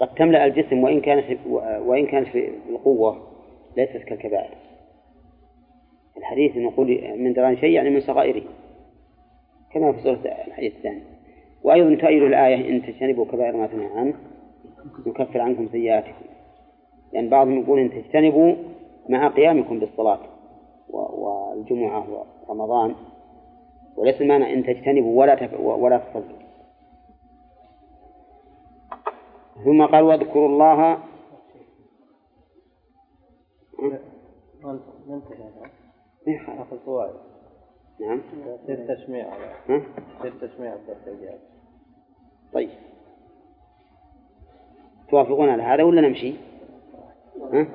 قد 0.00 0.14
تملأ 0.14 0.46
الجسم 0.46 0.82
وإن 0.84 1.00
كانت 1.00 1.38
وإن 1.86 2.06
كانت 2.06 2.28
في 2.28 2.50
القوة 2.68 3.28
ليست 3.76 3.96
كالكبائر. 3.96 4.54
الحديث 6.16 6.56
نقول 6.56 6.86
من 7.16 7.32
دران 7.32 7.56
شيء 7.56 7.70
يعني 7.70 7.90
من 7.90 8.00
صغائره 8.00 8.42
كما 9.72 9.92
في 9.92 10.02
سورة 10.02 10.20
الحديث 10.46 10.76
الثاني. 10.76 11.02
وأيضا 11.62 11.94
تؤيد 11.94 12.22
الآية 12.22 12.70
إن 12.70 12.82
تجتنبوا 12.82 13.24
كبائر 13.24 13.56
ما 13.56 13.66
تنهى 13.66 13.98
عنه 13.98 14.14
نكفر 15.06 15.40
عنكم 15.40 15.68
سيئاتكم. 15.68 16.33
لأن 17.14 17.28
بعضهم 17.28 17.62
يقول 17.62 17.78
إن 17.78 17.90
تجتنبوا 17.90 18.54
مع 19.08 19.28
قيامكم 19.28 19.78
بالصلاة 19.78 20.20
والجمعة 20.88 22.26
ورمضان 22.48 22.94
وليس 23.96 24.20
المعنى 24.20 24.54
إن 24.54 24.64
تجتنبوا 24.64 25.20
ولا 25.20 25.34
تف... 25.34 25.60
ولا 25.60 25.98
تصلوا 25.98 26.44
ثم 29.64 29.86
قال 29.86 30.04
واذكروا 30.04 30.48
الله 30.48 30.98
نعم 38.00 38.20
يصير 38.62 38.96
تسميع؟ 38.96 39.26
يصير 40.20 40.32
طيب 42.52 42.70
توافقون 45.10 45.48
على 45.48 45.62
هذا 45.62 45.82
ولا 45.82 46.00
نمشي؟ 46.08 46.34
ها؟ 47.52 47.66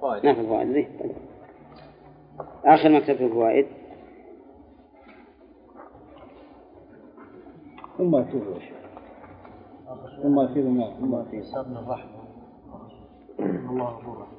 فوائد 0.00 0.24
ناخذ 0.26 0.46
فوائد 0.46 0.72
زين 0.72 0.88
طيب. 1.00 1.12
آخر 2.64 2.88
ما 2.88 3.00
كتبت 3.00 3.20
الفوائد 3.20 3.66
ثم 7.98 8.24
شيخ 8.60 8.74
ثم 10.22 10.38
أفيض 10.38 10.66
الماء 10.66 10.94
ثم 11.00 11.14
أفيض 11.14 11.44
صابنا 11.44 11.80
الرحمة. 11.80 12.24
الله 13.40 13.84
غفور 13.84 14.18
رحيم 14.18 14.34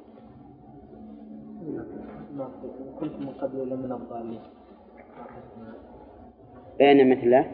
كنت 3.00 3.12
من 3.12 3.28
قبل 3.28 3.68
لمن 3.70 3.92
الضالين؟ 3.92 4.40
بين 6.78 7.10
مثل 7.10 7.22
الله 7.22 7.50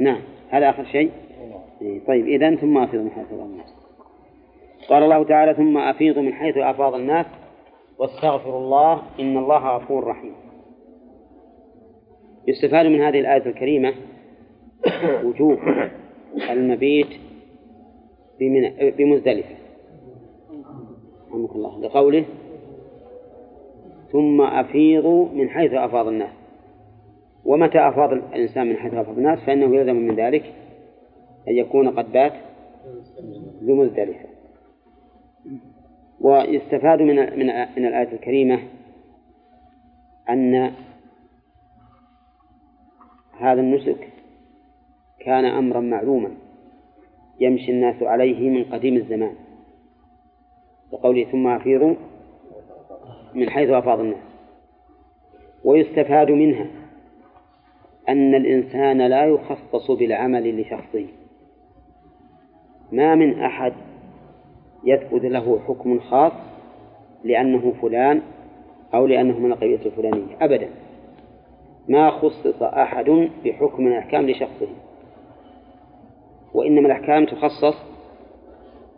نعم 0.00 0.20
هذا 0.48 0.70
آخر 0.70 0.84
شيء. 0.84 1.12
إيه، 1.82 2.06
طيب 2.06 2.26
إذا 2.26 2.56
ثم 2.56 2.78
أفيض 2.78 3.00
من 3.00 3.10
حيث 3.10 3.32
الناس 3.32 3.85
قال 4.88 5.02
الله 5.02 5.24
تعالى 5.24 5.54
ثم 5.54 5.78
أفيض 5.78 6.18
من 6.18 6.32
حيث 6.32 6.56
أفاض 6.56 6.94
الناس 6.94 7.26
واستغفروا 7.98 8.58
الله 8.60 9.02
إن 9.20 9.36
الله 9.36 9.76
غفور 9.76 10.04
رحيم. 10.04 10.34
يستفاد 12.48 12.86
من 12.86 13.00
هذه 13.00 13.20
الآية 13.20 13.46
الكريمة 13.46 13.94
وجوب 15.24 15.58
المبيت 16.50 17.06
بمزدلفة. 18.98 19.56
الله. 21.34 21.80
لقوله 21.80 22.24
ثم 24.12 24.40
أفيضوا 24.40 25.28
من 25.28 25.48
حيث 25.48 25.72
أفاض 25.72 26.06
الناس. 26.06 26.32
ومتى 27.44 27.88
أفاض 27.88 28.12
الإنسان 28.12 28.66
من 28.66 28.76
حيث 28.76 28.94
أفاض 28.94 29.16
الناس؟ 29.16 29.38
فإنه 29.38 29.76
يلزم 29.76 29.96
من 29.96 30.14
ذلك 30.14 30.44
أن 31.48 31.54
يكون 31.54 31.88
قد 31.88 32.12
بات 32.12 32.32
بمزدلفة. 33.60 34.35
ويستفاد 36.20 37.02
من 37.02 37.16
من 37.16 37.46
من 37.76 37.86
الآية 37.86 38.12
الكريمة 38.12 38.58
أن 40.30 40.72
هذا 43.38 43.60
النسك 43.60 44.08
كان 45.20 45.44
أمرا 45.44 45.80
معلوما 45.80 46.30
يمشي 47.40 47.72
الناس 47.72 48.02
عليه 48.02 48.50
من 48.50 48.64
قديم 48.64 48.96
الزمان. 48.96 49.34
لقوله 50.92 51.24
ثم 51.24 51.46
أفيضوا 51.46 51.94
من 53.34 53.50
حيث 53.50 53.70
أفاض 53.70 54.00
الناس 54.00 54.22
ويستفاد 55.64 56.30
منها 56.30 56.66
أن 58.08 58.34
الإنسان 58.34 59.02
لا 59.02 59.24
يخصص 59.24 59.90
بالعمل 59.90 60.60
لشخصه. 60.60 61.06
ما 62.92 63.14
من 63.14 63.40
أحد 63.40 63.72
يثبت 64.86 65.24
له 65.24 65.60
حكم 65.68 66.00
خاص 66.00 66.32
لأنه 67.24 67.72
فلان 67.82 68.22
أو 68.94 69.06
لأنه 69.06 69.38
من 69.38 69.52
القبيلة 69.52 69.86
الفلانية 69.86 70.36
أبدا. 70.40 70.68
ما 71.88 72.10
خصص 72.10 72.62
أحد 72.62 73.28
بحكم 73.44 73.82
من 73.82 73.92
الأحكام 73.92 74.30
لشخصه. 74.30 74.68
وإنما 76.54 76.86
الأحكام 76.86 77.26
تخصص 77.26 77.76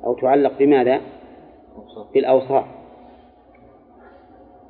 أو 0.04 0.14
تعلق 0.14 0.58
بماذا؟ 0.58 1.00
بالأوصاف. 2.14 2.64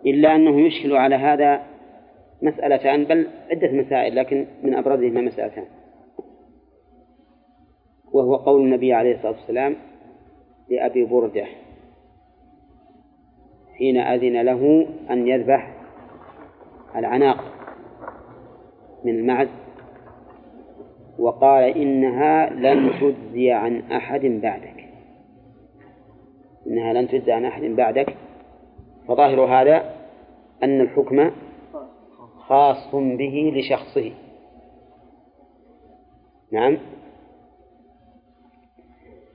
إلا 0.07 0.35
أنه 0.35 0.61
يشكل 0.61 0.97
على 0.97 1.15
هذا 1.15 1.63
مسألتان 2.43 3.05
بل 3.05 3.27
عدة 3.51 3.73
مسائل 3.73 4.17
لكن 4.17 4.47
من 4.63 4.75
أبرزهما 4.75 5.21
مسألتان. 5.21 5.65
وهو 8.13 8.37
قول 8.37 8.61
النبي 8.61 8.93
عليه 8.93 9.15
الصلاة 9.15 9.33
والسلام 9.33 9.77
لأبي 10.71 11.05
بردة 11.05 11.47
حين 13.79 13.97
أذن 13.97 14.43
له 14.43 14.87
أن 15.11 15.29
يذبح 15.29 15.75
العناق 16.97 17.45
من 19.05 19.15
المعز 19.15 19.49
وقال 21.19 21.65
إنها 21.65 22.51
لن 22.51 22.91
تجزي 23.01 23.53
عن 23.53 23.93
أحد 23.93 24.21
بعدك. 24.21 24.85
إنها 26.67 26.93
لن 26.93 27.09
تجزي 27.09 27.33
عن 27.33 27.45
أحد 27.45 27.63
بعدك. 27.63 28.17
فظاهر 29.09 29.41
هذا 29.45 29.95
أن 30.63 30.81
الحكم 30.81 31.31
خاص 32.39 32.95
به 32.95 33.53
لشخصه. 33.57 34.13
نعم. 36.53 36.79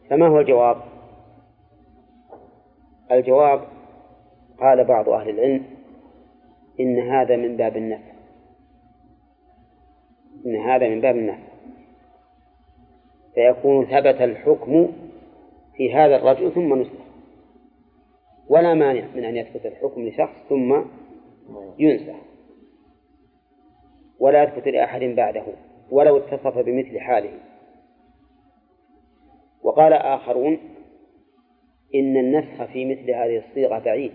فما 0.09 0.27
هو 0.27 0.39
الجواب؟ 0.39 0.92
الجواب 3.13 3.61
قال 4.59 4.83
بعض 4.83 5.09
أهل 5.09 5.29
العلم 5.29 5.65
إن 6.79 6.99
هذا 6.99 7.35
من 7.35 7.57
باب 7.57 7.77
النفع. 7.77 8.13
إن 10.45 10.55
هذا 10.55 10.89
من 10.89 11.01
باب 11.01 11.15
النفع. 11.15 11.53
فيكون 13.35 13.85
ثبت 13.85 14.21
الحكم 14.21 14.91
في 15.75 15.93
هذا 15.93 16.15
الرجل 16.15 16.51
ثم 16.51 16.73
نسخ. 16.73 17.03
ولا 18.49 18.73
مانع 18.73 19.07
من 19.15 19.25
أن 19.25 19.35
يثبت 19.35 19.65
الحكم 19.65 20.01
لشخص 20.01 20.35
ثم 20.49 20.81
ينسخ. 21.79 22.15
ولا 24.19 24.43
يثبت 24.43 24.67
لأحد 24.67 25.01
بعده 25.01 25.43
ولو 25.91 26.17
اتصف 26.17 26.57
بمثل 26.57 26.99
حاله. 26.99 27.39
وقال 29.63 29.93
آخرون 29.93 30.72
إن 31.95 32.17
النسخ 32.17 32.63
في 32.63 32.85
مثل 32.85 33.11
هذه 33.11 33.37
الصيغة 33.37 33.79
بعيد. 33.79 34.11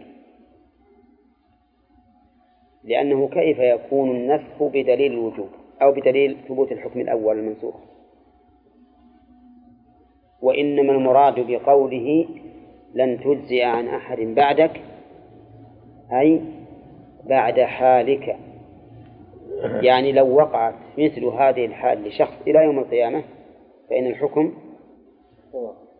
لأنه 2.84 3.28
كيف 3.28 3.58
يكون 3.58 4.10
النسخ 4.10 4.62
بدليل 4.62 5.12
الوجوب 5.12 5.48
أو 5.82 5.92
بدليل 5.92 6.36
ثبوت 6.48 6.72
الحكم 6.72 7.00
الأول 7.00 7.38
المنسوخ؟ 7.38 7.74
وإنما 10.42 10.92
المراد 10.92 11.34
بقوله 11.50 12.26
لن 12.94 13.20
تجزئ 13.20 13.62
عن 13.62 13.88
أحد 13.88 14.18
بعدك 14.18 14.80
أي 16.12 16.40
بعد 17.24 17.60
حالك. 17.60 18.36
يعني 19.82 20.12
لو 20.12 20.36
وقعت 20.36 20.74
مثل 20.98 21.24
هذه 21.24 21.64
الحال 21.64 22.04
لشخص 22.08 22.34
إلى 22.46 22.64
يوم 22.64 22.78
القيامة 22.78 23.22
فإن 23.90 24.06
الحكم 24.06 24.52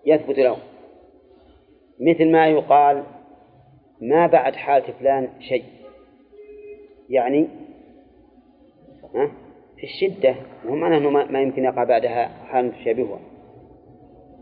يثبت 0.07 0.39
له. 0.39 0.57
مثل 2.01 2.31
ما 2.31 2.47
يقال 2.47 3.03
ما 4.01 4.27
بعد 4.27 4.55
حالة 4.55 4.93
فلان 5.01 5.29
شيء. 5.41 5.65
يعني 7.11 7.49
في 9.77 9.85
الشدة 9.85 10.35
وهو 10.65 10.77
معنى 10.77 10.97
أنه 10.97 11.11
ما 11.11 11.25
ما 11.25 11.43
يمكن 11.43 11.65
يقع 11.65 11.85
بعدها 11.85 12.29
حال 12.29 12.73
تشابهها 12.73 13.21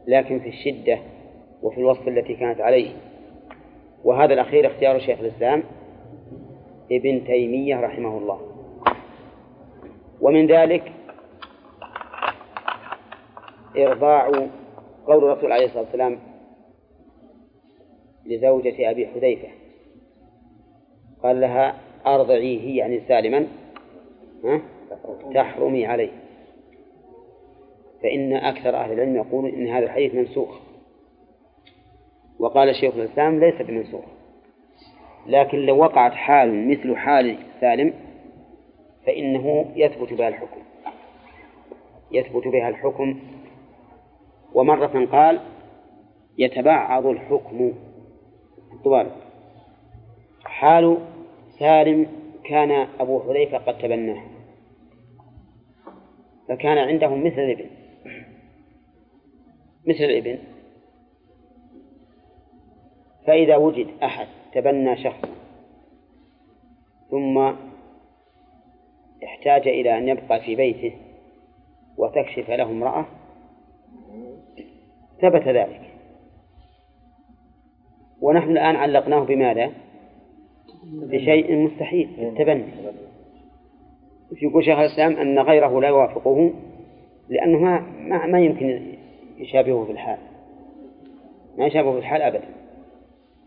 لكن 0.06 0.40
في 0.40 0.48
الشدة 0.48 0.98
وفي 1.62 1.78
الوصف 1.78 2.08
التي 2.08 2.34
كانت 2.34 2.60
عليه. 2.60 2.90
وهذا 4.04 4.34
الأخير 4.34 4.66
اختيار 4.66 4.98
شيخ 4.98 5.20
الإسلام 5.20 5.62
ابن 6.92 7.24
تيمية 7.24 7.80
رحمه 7.80 8.18
الله. 8.18 8.40
ومن 10.20 10.46
ذلك 10.46 10.92
إرضاع 13.76 14.26
قول 15.06 15.24
الرسول 15.24 15.52
عليه 15.52 15.64
الصلاة 15.66 15.82
والسلام 15.82 16.18
لزوجة 18.26 18.90
أبي 18.90 19.06
حذيفة. 19.06 19.48
قال 21.22 21.40
لها 21.40 21.80
أرضعيه 22.06 22.78
يعني 22.78 23.00
سالما 23.08 23.46
ها؟ 24.44 24.60
تحرمي 25.34 25.86
عليه. 25.86 26.10
فإن 28.02 28.32
أكثر 28.32 28.76
أهل 28.76 28.92
العلم 28.92 29.16
يقولون 29.16 29.50
إن 29.50 29.66
هذا 29.66 29.84
الحديث 29.84 30.14
منسوخ. 30.14 30.60
وقال 32.38 32.74
شيخ 32.74 32.94
الإسلام 32.94 33.40
ليس 33.40 33.62
بمنسوخ. 33.62 34.04
لكن 35.26 35.58
لو 35.58 35.78
وقعت 35.78 36.12
حال 36.12 36.68
مثل 36.68 36.96
حال 36.96 37.38
سالم 37.60 37.94
فإنه 39.06 39.72
يثبت 39.76 40.12
بها 40.12 40.28
الحكم. 40.28 40.60
يثبت 42.12 42.48
بها 42.48 42.68
الحكم. 42.68 43.20
ومرة 44.54 45.06
قال 45.12 45.40
يتبعض 46.38 47.06
الحكم. 47.06 47.72
الطوال 48.72 49.10
حال 50.44 50.98
سالم 51.58 52.06
كان 52.44 52.88
أبو 53.00 53.20
حذيفة 53.20 53.58
قد 53.58 53.78
تبناه 53.78 54.22
فكان 56.48 56.78
عنده 56.78 57.14
مثل 57.14 57.40
الإبن. 57.40 57.70
مثل 59.86 60.04
الإبن. 60.04 60.38
فإذا 63.26 63.56
وجد 63.56 63.86
أحد 64.02 64.26
تبنى 64.52 64.96
شخص 65.04 65.28
ثم 67.10 67.38
احتاج 69.24 69.68
إلى 69.68 69.98
أن 69.98 70.08
يبقى 70.08 70.40
في 70.40 70.56
بيته 70.56 70.96
وتكشف 71.96 72.50
له 72.50 72.64
امرأة 72.70 73.06
ثبت 75.20 75.48
ذلك. 75.48 75.85
ونحن 78.26 78.50
الآن 78.50 78.76
علقناه 78.76 79.24
بماذا؟ 79.24 79.70
بشيء 80.84 81.56
مستحيل 81.56 82.08
التبني 82.18 82.64
يقول 84.42 84.64
شيخ 84.64 84.78
الإسلام 84.78 85.16
أن 85.16 85.38
غيره 85.38 85.80
لا 85.80 85.88
يوافقه 85.88 86.50
لأنه 87.28 87.58
ما, 87.58 87.80
ما, 88.00 88.26
ما 88.26 88.40
يمكن 88.40 88.80
يشابهه 89.38 89.84
في 89.84 89.92
الحال. 89.92 90.18
ما 91.58 91.66
يشابهه 91.66 91.92
في 91.92 91.98
الحال 91.98 92.22
أبدا. 92.22 92.48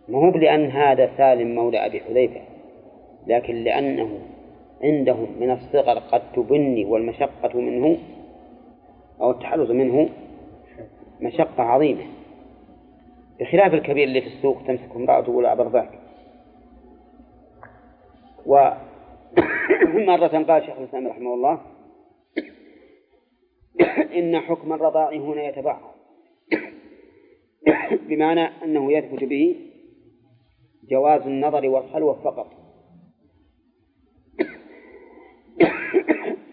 ما 0.10 0.18
هو 0.18 0.30
لأن 0.30 0.66
هذا 0.66 1.10
سالم 1.18 1.56
مولى 1.56 1.86
أبي 1.86 2.00
حذيفة 2.00 2.42
لكن 3.28 3.56
لأنه 3.56 4.10
عندهم 4.84 5.28
من 5.40 5.52
الصغر 5.52 6.00
قد 6.00 6.22
تبني 6.36 6.86
والمشقة 6.86 7.60
منه 7.60 7.98
أو 9.22 9.32
التحرز 9.32 9.72
منه 9.72 10.10
مشقة 11.22 11.64
عظيمة. 11.64 12.19
بخلاف 13.40 13.74
الكبير 13.74 14.04
اللي 14.04 14.22
في 14.22 14.28
السوق 14.28 14.64
تمسك 14.68 14.96
امرأة 14.96 15.22
تقول 15.22 15.46
أبر 15.46 15.70
ذاك 15.70 16.00
ومرة 18.46 20.44
قال 20.48 20.66
شيخ 20.66 20.78
الإسلام 20.78 21.08
رحمه 21.08 21.34
الله 21.34 21.62
إن 24.20 24.40
حكم 24.40 24.74
الرضاع 24.74 25.10
هنا 25.10 25.44
يتبعض 25.44 25.82
بمعنى 28.10 28.42
أنه 28.64 28.92
يثبت 28.92 29.24
به 29.24 29.70
جواز 30.90 31.22
النظر 31.22 31.70
والخلوة 31.70 32.14
فقط. 32.14 32.52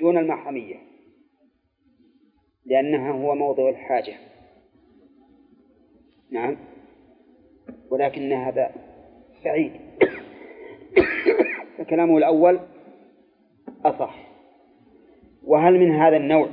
دون 0.01 0.19
المحرمية. 0.19 0.77
لأنها 2.65 3.13
هو 3.13 3.35
موضع 3.35 3.69
الحاجة. 3.69 4.15
نعم. 6.31 6.57
ولكن 7.91 8.33
هذا 8.33 8.71
بعيد 9.45 9.73
فكلامه 11.79 12.19
الأول 12.19 12.61
أصح. 13.85 14.27
وهل 15.45 15.79
من 15.79 15.91
هذا 15.91 16.17
النوع 16.17 16.49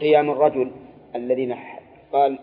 قيام 0.00 0.30
الرجل 0.30 0.70
الذي 1.14 1.56
قال 2.12 2.38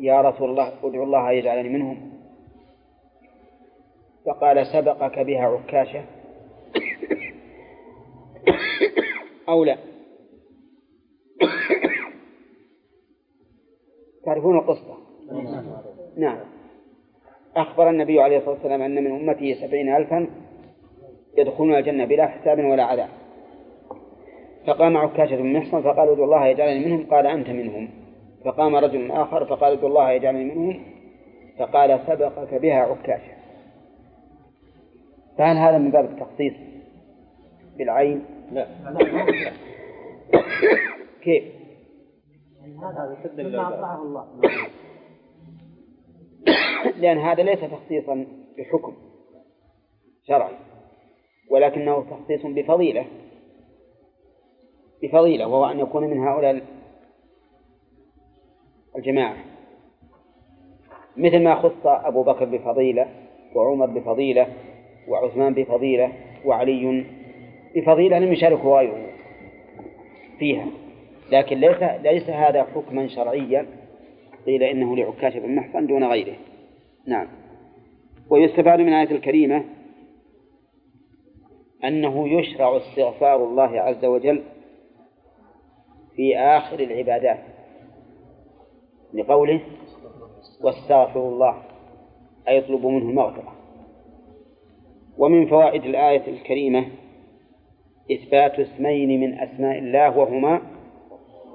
يا 0.00 0.20
رسول 0.20 0.50
الله 0.50 0.72
ادعو 0.82 1.04
الله 1.04 1.32
يجعلني 1.32 1.68
منهم 1.68 2.12
فقال 4.26 4.66
سبقك 4.66 5.18
بها 5.18 5.46
عكاشة. 5.46 6.04
أو 9.48 9.64
لا. 9.64 9.78
تعرفون 14.24 14.58
القصة؟ 14.58 14.96
نعم. 16.16 16.38
أخبر 17.56 17.90
النبي 17.90 18.20
عليه 18.20 18.38
الصلاة 18.38 18.54
والسلام 18.54 18.82
أن 18.82 19.04
من 19.04 19.10
أمته 19.20 19.54
سبعين 19.60 19.96
ألفا 19.96 20.26
يدخلون 21.38 21.74
الجنة 21.74 22.04
بلا 22.04 22.26
حساب 22.26 22.58
ولا 22.58 22.84
عذاب. 22.84 23.08
فقام 24.66 24.96
عكاشة 24.96 25.36
بن 25.36 25.52
محصن 25.52 25.82
فقال 25.82 26.08
ادعو 26.08 26.24
الله 26.24 26.46
يجعلني 26.46 26.86
منهم. 26.86 27.06
قال 27.10 27.26
أنت 27.26 27.50
منهم. 27.50 27.90
فقام 28.44 28.76
رجل 28.76 29.12
آخر 29.12 29.44
فقال 29.44 29.72
ادعو 29.72 29.88
الله 29.88 30.10
يجعلني 30.10 30.44
منهم. 30.44 30.82
فقال 31.58 32.00
سبقك 32.06 32.54
بها 32.54 32.78
عكاشة. 32.78 33.36
فهل 35.38 35.56
هذا 35.56 35.78
من 35.78 35.90
باب 35.90 36.04
التخصيص 36.04 36.54
بالعين؟ 37.78 38.24
لا. 38.52 38.66
كيف؟ 41.22 41.44
هذا 42.82 43.14
الله. 44.02 44.26
لأن 47.00 47.18
هذا 47.18 47.42
ليس 47.42 47.60
تخصيصا 47.60 48.26
بحكم 48.58 48.94
شرعي 50.28 50.54
ولكنه 51.50 52.04
تخصيص 52.10 52.46
بفضيلة 52.46 53.06
بفضيلة 55.02 55.46
وهو 55.46 55.64
أن 55.64 55.80
يكون 55.80 56.04
من 56.04 56.18
هؤلاء 56.18 56.62
الجماعة. 58.96 59.36
مثل 61.16 61.42
ما 61.42 61.54
خص 61.54 61.86
أبو 61.86 62.22
بكر 62.22 62.44
بفضيلة 62.44 63.08
وعمر 63.54 63.86
بفضيلة 63.86 64.46
وعثمان 65.08 65.54
بفضيلة 65.54 66.12
وعلي 66.44 67.04
بفضيلة 67.76 68.18
لم 68.18 68.32
يشاركه 68.32 68.78
غيره 68.78 69.06
فيها. 70.38 70.66
لكن 71.30 71.56
ليس 71.56 71.82
ليس 72.02 72.30
هذا 72.30 72.62
حكما 72.62 73.08
شرعيا. 73.08 73.66
قيل 74.46 74.62
إنه 74.62 74.96
لعكاشة 74.96 75.38
بن 75.38 75.54
محصن 75.54 75.86
دون 75.86 76.04
غيره. 76.04 76.36
نعم. 77.06 77.28
ويستفاد 78.30 78.80
من 78.80 78.88
الآية 78.88 79.10
الكريمة 79.10 79.64
أنه 81.84 82.28
يشرع 82.28 82.76
استغفار 82.76 83.44
الله 83.44 83.80
عز 83.80 84.04
وجل 84.04 84.42
في 86.16 86.38
آخر 86.38 86.80
العبادات 86.80 87.38
لقوله 89.14 89.60
واستغفر 90.60 91.28
الله 91.28 91.62
أي 92.48 92.56
يطلب 92.58 92.86
منه 92.86 93.10
المغفرة. 93.10 93.52
ومن 95.18 95.46
فوائد 95.46 95.84
الآية 95.84 96.26
الكريمة 96.28 96.86
إثبات 98.12 98.60
اسمين 98.60 99.20
من 99.20 99.38
أسماء 99.38 99.78
الله 99.78 100.18
وهما 100.18 100.62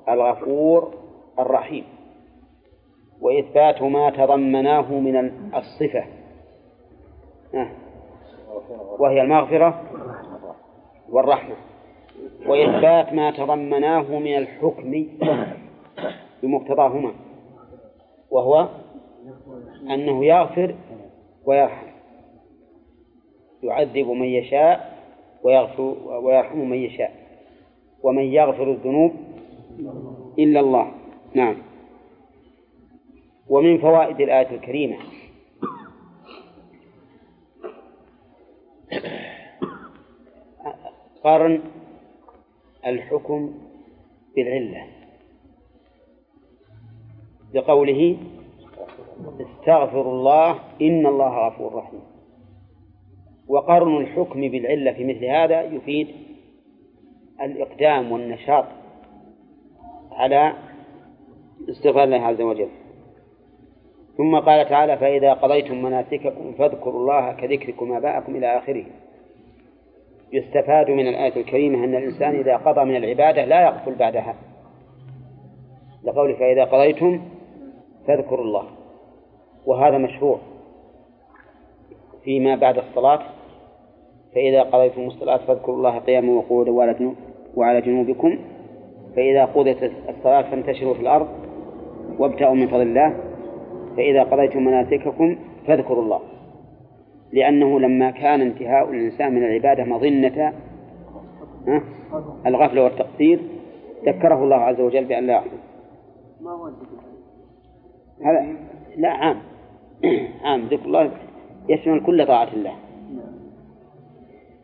الغفور 0.09 0.93
الرحيم. 1.39 1.83
وإثبات 3.21 3.81
ما 3.81 4.09
تضمناه 4.09 4.93
من 4.99 5.31
الصفة. 5.55 6.03
وهي 8.99 9.21
المغفرة 9.21 9.81
والرحمة. 11.09 11.55
وإثبات 12.47 13.13
ما 13.13 13.31
تضمناه 13.31 14.19
من 14.19 14.37
الحكم 14.37 15.05
بمقتضاهما 16.43 17.11
وهو 18.31 18.69
أنه 19.81 20.25
يغفر 20.25 20.75
ويرحم. 21.45 21.87
يعذب 23.63 24.07
من 24.07 24.27
يشاء 24.27 24.97
ويغفر 25.43 25.95
ويرحم 26.23 26.57
من 26.57 26.77
يشاء. 26.77 27.11
ومن 28.03 28.23
يغفر 28.23 28.71
الذنوب 28.71 29.11
إلا 30.39 30.59
الله. 30.59 30.91
نعم. 31.33 31.70
ومن 33.51 33.77
فوائد 33.77 34.21
الآية 34.21 34.55
الكريمة. 34.55 34.97
قرن 41.23 41.61
الحكم 42.85 43.53
بالعلة. 44.35 44.87
بقوله 47.53 48.17
استغفر 49.41 50.01
الله 50.11 50.51
إن 50.81 51.05
الله 51.05 51.47
غفور 51.47 51.75
رحيم. 51.75 52.01
وقرن 53.47 53.97
الحكم 53.97 54.41
بالعلة 54.41 54.93
في 54.93 55.03
مثل 55.03 55.25
هذا 55.25 55.61
يفيد 55.61 56.07
الإقدام 57.41 58.11
والنشاط 58.11 58.65
على 60.11 60.53
استغفار 61.69 62.03
الله 62.03 62.21
عز 62.25 62.41
وجل. 62.41 62.80
ثم 64.21 64.39
قال 64.39 64.69
تعالى 64.69 64.97
فإذا 64.97 65.33
قضيتم 65.33 65.81
مناسككم 65.81 66.53
فاذكروا 66.57 67.01
الله 67.01 67.33
كذكركم 67.33 67.93
آباءكم 67.93 68.35
إلى 68.35 68.57
آخره. 68.57 68.83
يستفاد 70.33 70.89
من 70.89 71.07
الآية 71.07 71.41
الكريمة 71.41 71.83
أن 71.83 71.95
الإنسان 71.95 72.35
إذا 72.35 72.57
قضى 72.57 72.85
من 72.85 72.95
العبادة 72.95 73.45
لا 73.45 73.61
يغفل 73.61 73.95
بعدها. 73.95 74.35
لقوله 76.03 76.33
فإذا 76.33 76.63
قضيتم 76.63 77.21
فاذكروا 78.07 78.45
الله. 78.45 78.63
وهذا 79.65 79.97
مشروع. 79.97 80.39
فيما 82.23 82.55
بعد 82.55 82.77
الصلاة 82.77 83.21
فإذا 84.35 84.63
قضيتم 84.63 85.01
الصلاة 85.01 85.37
فاذكروا 85.37 85.75
الله 85.75 85.99
قياما 85.99 86.33
وقعودا 86.33 86.71
وعلى 87.55 87.81
جنوبكم. 87.81 88.39
فإذا 89.15 89.45
قضيت 89.45 89.83
الصلاة 90.09 90.41
فانتشروا 90.41 90.93
في 90.93 91.01
الأرض 91.01 91.27
وابتغوا 92.19 92.55
من 92.55 92.67
فضل 92.67 92.81
الله. 92.81 93.30
فإذا 93.97 94.23
قضيتم 94.23 94.65
مناسككم 94.65 95.35
فاذكروا 95.67 96.03
الله. 96.03 96.19
لأنه 97.33 97.79
لما 97.79 98.11
كان 98.11 98.41
انتهاء 98.41 98.89
الإنسان 98.89 99.35
من 99.35 99.43
العبادة 99.43 99.83
مظنة 99.83 100.53
الغفلة 102.45 102.83
والتقصير 102.83 103.39
ذكره 104.05 104.43
الله 104.43 104.55
عز 104.55 104.81
وجل 104.81 105.05
بأن 105.05 105.27
لا 105.27 105.33
يحدث 105.33 105.59
هذا 108.25 108.45
لا 108.97 109.09
عام. 109.09 109.41
عام. 110.45 110.67
ذكر 110.67 110.85
الله 110.85 111.11
يشمل 111.69 112.05
كل 112.05 112.27
طاعة 112.27 112.53
الله. 112.53 112.73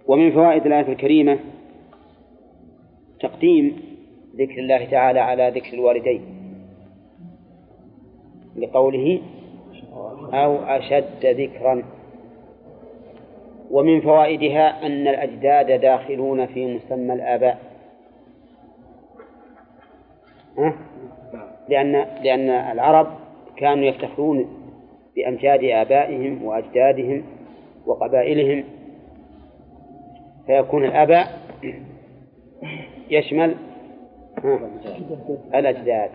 ومن 0.07 0.31
فوائد 0.31 0.65
الآية 0.65 0.87
الكريمة 0.87 1.39
تقديم 3.19 3.75
ذكر 4.35 4.59
الله 4.59 4.85
تعالى 4.85 5.19
على 5.19 5.51
ذكر 5.55 5.73
الوالدين. 5.73 6.36
لقوله 8.57 9.21
أو 10.33 10.55
أشد 10.55 11.25
ذكرا. 11.25 11.83
ومن 13.71 14.01
فوائدها 14.01 14.85
أن 14.85 15.07
الأجداد 15.07 15.81
داخلون 15.81 16.45
في 16.45 16.75
مسمى 16.75 17.13
الآباء. 17.13 17.57
ها؟ 20.57 20.73
لأن 21.69 22.05
لأن 22.23 22.49
العرب 22.49 23.07
كانوا 23.57 23.85
يفتخرون 23.85 24.47
بأمجاد 25.15 25.63
آبائهم 25.63 26.43
وأجدادهم 26.43 27.23
وقبائلهم. 27.85 28.63
فيكون 30.47 30.85
الآباء 30.85 31.27
يشمل 33.09 33.55
الأجداد. 35.55 36.09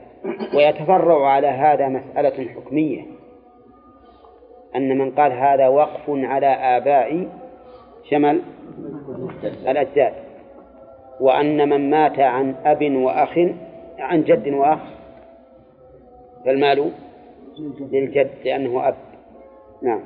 ويتفرع 0.54 1.28
على 1.28 1.46
هذا 1.46 1.88
مسألة 1.88 2.48
حكمية 2.48 3.02
أن 4.76 4.98
من 4.98 5.10
قال 5.10 5.32
هذا 5.32 5.68
وقف 5.68 6.02
على 6.08 6.46
آبائي 6.46 7.28
شمل 8.10 8.42
الأجداد 9.44 10.12
وأن 11.20 11.68
من 11.68 11.90
مات 11.90 12.20
عن 12.20 12.54
أب 12.64 12.92
وأخ 12.96 13.38
عن 13.98 14.22
جد 14.24 14.48
وأخ 14.48 14.78
فالمال 16.44 16.92
للجد 17.92 18.30
لأنه 18.44 18.88
أب. 18.88 18.94
نعم. 19.82 20.00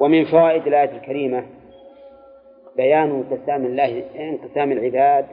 ومن 0.00 0.24
فوائد 0.24 0.66
الآية 0.66 0.90
الكريمة 0.90 1.44
بيان 2.76 3.10
انقسام 3.10 3.66
الله 3.66 4.04
انقسام 4.18 4.72
العباد 4.72 5.26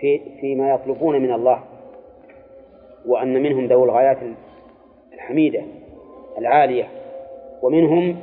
في 0.00 0.20
فيما 0.40 0.70
يطلبون 0.70 1.20
من 1.20 1.32
الله. 1.32 1.62
وأن 3.06 3.42
منهم 3.42 3.66
ذوي 3.66 3.84
الغايات 3.84 4.18
الحميدة 5.14 5.62
العالية 6.38 6.88
ومنهم 7.62 8.16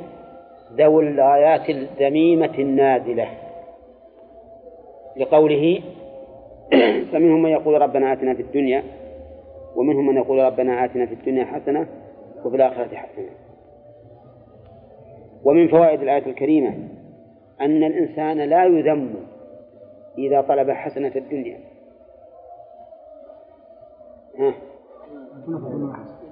ذوي 0.74 1.08
الغايات 1.08 1.70
الذميمة 1.70 2.54
النازلة. 2.60 3.28
لقوله 5.18 5.82
فمنهم 7.12 7.42
من 7.44 7.50
يقول 7.50 7.82
ربنا 7.82 8.14
آتنا 8.14 8.34
في 8.34 8.42
الدنيا 8.42 8.84
ومنهم 9.76 10.08
من 10.08 10.18
يقول 10.18 10.40
ربنا 10.40 10.86
آتنا 10.86 11.06
في 11.06 11.14
الدنيا 11.14 11.46
حسنة 11.46 11.88
وفي 12.46 12.56
الآخرة 12.56 12.96
حسنة. 12.96 13.30
ومن 15.44 15.68
فوائد 15.68 16.02
الآية 16.02 16.26
الكريمة 16.26 16.74
أن 17.62 17.84
الإنسان 17.84 18.38
لا 18.38 18.66
يذم 18.66 19.16
إذا 20.18 20.42
طلب 20.42 20.72
حسنة 20.72 21.12
الدنيا. 21.16 21.60
ها؟ 24.40 24.54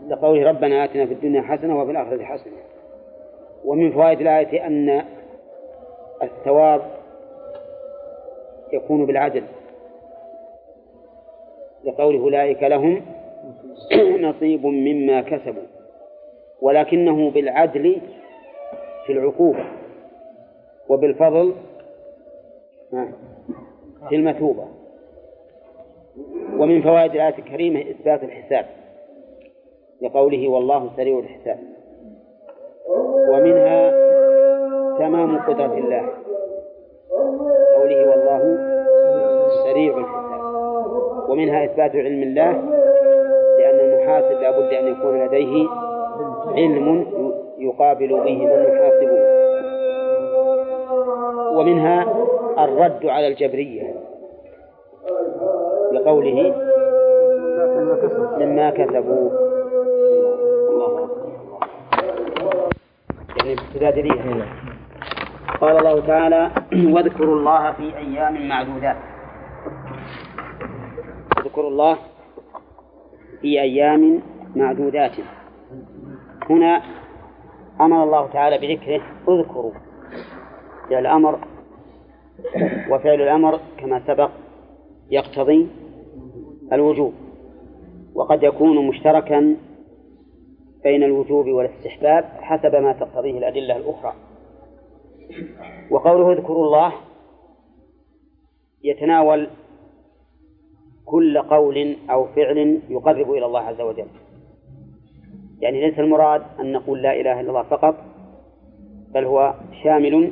لقوله 0.07 0.49
ربنا 0.49 0.84
آتنا 0.84 1.05
في 1.05 1.14
الدنيا 1.14 1.41
حسنة 1.41 1.82
وفي 1.82 1.91
الآخرة 1.91 2.24
حسنة. 2.24 2.53
ومن 3.66 3.91
فوائد 3.91 4.22
الآية 4.22 4.68
أن 4.68 5.03
الثواب 6.24 6.82
يكون 8.74 9.05
بالعدل. 9.05 9.43
لقوله 11.84 12.20
أولئك 12.20 12.64
لهم 12.64 13.01
نصيب 14.28 14.66
مما 14.66 15.22
كسبوا 15.22 15.64
ولكنه 16.62 17.32
بالعدل 17.32 18.01
في 19.05 19.14
العقوبة 19.14 19.66
وبالفضل 20.89 21.55
في 24.09 24.16
المثوبة. 24.16 24.68
ومن 26.57 26.82
فوائد 26.82 27.12
الآية 27.12 27.38
الكريمة 27.38 27.82
إثبات 27.82 28.24
الحساب. 28.24 28.81
لقوله 30.02 30.47
والله 30.49 30.89
سريع 30.97 31.20
الحساب. 31.20 31.58
ومنها 33.30 33.91
تمام 34.97 35.39
قدرة 35.39 35.74
الله. 35.78 36.10
قوله 37.76 38.10
والله 38.10 38.58
سريع 39.64 39.97
الحساب. 39.97 40.41
ومنها 41.30 41.66
إثبات 41.66 41.95
علم 41.95 42.24
الله 42.24 42.52
لأن 43.60 43.80
المحاسب 43.80 44.41
لا 44.41 44.52
بد 44.52 44.74
أن 44.74 44.88
يكون 44.88 45.26
لديه 45.26 45.68
علم 46.47 47.06
يقابل 47.58 48.08
به 48.08 48.45
من 48.45 48.66
يحاسبه. 48.70 49.22
ومنها 51.58 52.06
الرد 52.60 53.06
على 53.06 53.28
الجبرية 53.28 53.95
لقوله 55.91 56.56
مما 58.38 58.70
كسبوا. 58.70 59.51
يعني 63.52 63.68
ابتداء 63.68 64.47
قال 65.62 65.78
الله 65.78 66.08
تعالى 66.08 66.52
واذكروا 66.93 67.36
الله 67.36 67.72
في 67.72 67.97
أيام 67.97 68.47
معدودات. 68.47 68.97
اذكروا 71.38 71.70
الله 71.70 71.97
في 73.41 73.62
أيام 73.62 74.22
معدودات. 74.56 75.12
هنا 76.49 76.82
أمر 77.82 78.04
الله 78.04 78.28
تعالى 78.28 78.58
بذكره 78.58 79.02
اذكروا. 79.30 79.72
فعل 80.89 80.99
الأمر 80.99 81.39
وفعل 82.89 83.22
الأمر 83.22 83.60
كما 83.78 84.02
سبق 84.08 84.30
يقتضي 85.10 85.68
الوجوب 86.74 87.14
وقد 88.16 88.43
يكون 88.43 88.88
مشتركا 88.88 89.56
بين 90.84 91.04
الوجوب 91.04 91.48
والاستحباب 91.48 92.24
حسب 92.24 92.76
ما 92.76 92.94
تقتضيه 92.94 93.38
الأدلة 93.38 93.78
الأخرى. 93.78 94.14
وقوله 95.90 96.32
اذكروا 96.32 96.66
الله 96.66 96.94
يتناول 98.84 99.48
كل 101.06 101.42
قول 101.42 101.96
أو 102.10 102.26
فعل 102.26 102.80
يقرب 102.90 103.32
إلى 103.32 103.46
الله 103.46 103.60
عز 103.60 103.82
وجل. 103.82 104.08
يعني 105.60 105.82
ليس 105.82 106.00
المراد 106.00 106.44
أن 106.60 106.72
نقول 106.72 107.02
لا 107.02 107.14
إله 107.22 107.40
إلا 107.40 107.50
الله 107.50 107.64
فقط 107.64 107.96
بل 109.14 109.26
هو 109.26 109.54
شامل 109.84 110.32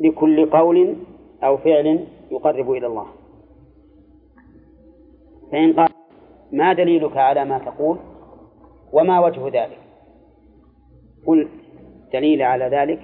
لكل 0.00 0.50
قول 0.50 0.96
أو 1.42 1.56
فعل 1.56 2.06
يقرب 2.30 2.72
إلى 2.72 2.86
الله. 2.86 3.06
فإن 5.52 5.72
قال 5.72 5.88
ما 6.52 6.72
دليلك 6.72 7.16
على 7.16 7.44
ما 7.44 7.58
تقول؟ 7.58 7.98
وما 8.92 9.20
وجه 9.20 9.48
ذلك. 9.48 9.78
قل 11.26 11.48
دليل 12.12 12.42
على 12.42 12.64
ذلك 12.64 13.00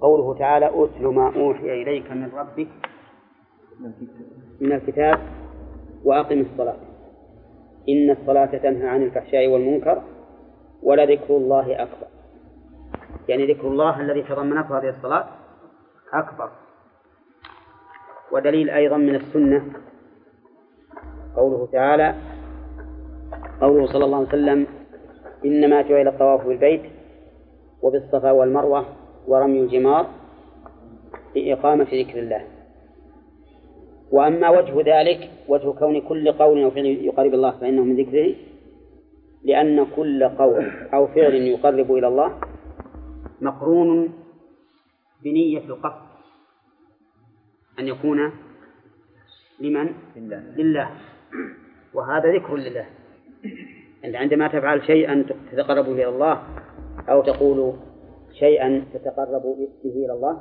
قوله 0.00 0.38
تعالى 0.38 0.70
أتل 0.74 1.06
ما 1.06 1.26
أوحي 1.36 1.82
إليك 1.82 2.10
من 2.10 2.30
ربك 2.34 2.68
من 4.60 4.72
الكتاب 4.72 5.18
وأقم 6.04 6.40
الصلاة. 6.40 6.76
إن 7.88 8.10
الصلاة 8.10 8.46
تنهى 8.46 8.88
عن 8.88 9.02
الفحشاء 9.02 9.48
والمنكر 9.48 10.02
ولذكر 10.82 11.36
الله 11.36 11.82
أكبر. 11.82 12.06
يعني 13.28 13.52
ذكر 13.52 13.68
الله 13.68 14.00
الذي 14.00 14.22
تضمنته 14.22 14.78
هذه 14.78 14.88
الصلاة 14.88 15.26
أكبر. 16.12 16.50
ودليل 18.32 18.70
أيضا 18.70 18.96
من 18.96 19.14
السنة 19.14 19.64
قوله 21.36 21.68
تعالى 21.72 22.14
قوله 23.62 23.86
صلى 23.86 24.04
الله 24.04 24.18
عليه 24.18 24.28
وسلم 24.28 24.66
إنما 25.44 25.82
جعل 25.82 26.08
الطواف 26.08 26.46
بالبيت 26.46 26.82
وبالصفا 27.82 28.30
والمروة 28.30 28.86
ورمي 29.26 29.60
الجمار 29.60 30.06
لإقامة 31.36 31.84
ذكر 31.84 32.18
الله 32.18 32.44
وأما 34.10 34.48
وجه 34.50 34.74
ذلك 34.86 35.30
وجه 35.48 35.70
كون 35.70 36.00
كل 36.00 36.32
قول 36.32 36.62
أو 36.62 36.70
فعل 36.70 36.86
يقرب 36.86 37.34
الله 37.34 37.50
فإنه 37.50 37.84
من 37.84 37.96
ذكره 37.96 38.34
لأن 39.44 39.86
كل 39.96 40.28
قول 40.28 40.70
أو 40.94 41.06
فعل 41.06 41.34
يقرب 41.34 41.92
إلى 41.92 42.08
الله 42.08 42.40
مقرون 43.40 44.12
بنية 45.24 45.58
القصد 45.58 46.02
أن 47.78 47.88
يكون 47.88 48.32
لمن؟ 49.60 49.92
لله, 50.16 50.42
لله. 50.56 50.90
وهذا 51.94 52.32
ذكر 52.32 52.56
لله 52.56 52.86
عندما 54.04 54.48
تفعل 54.48 54.82
شيئا 54.86 55.24
تتقرب 55.52 55.84
به 55.84 55.92
إلى 55.92 56.08
الله 56.08 56.42
أو 57.08 57.22
تقول 57.22 57.72
شيئا 58.38 58.84
تتقرب 58.94 59.42
به 59.84 59.90
إلى 60.04 60.12
الله 60.12 60.40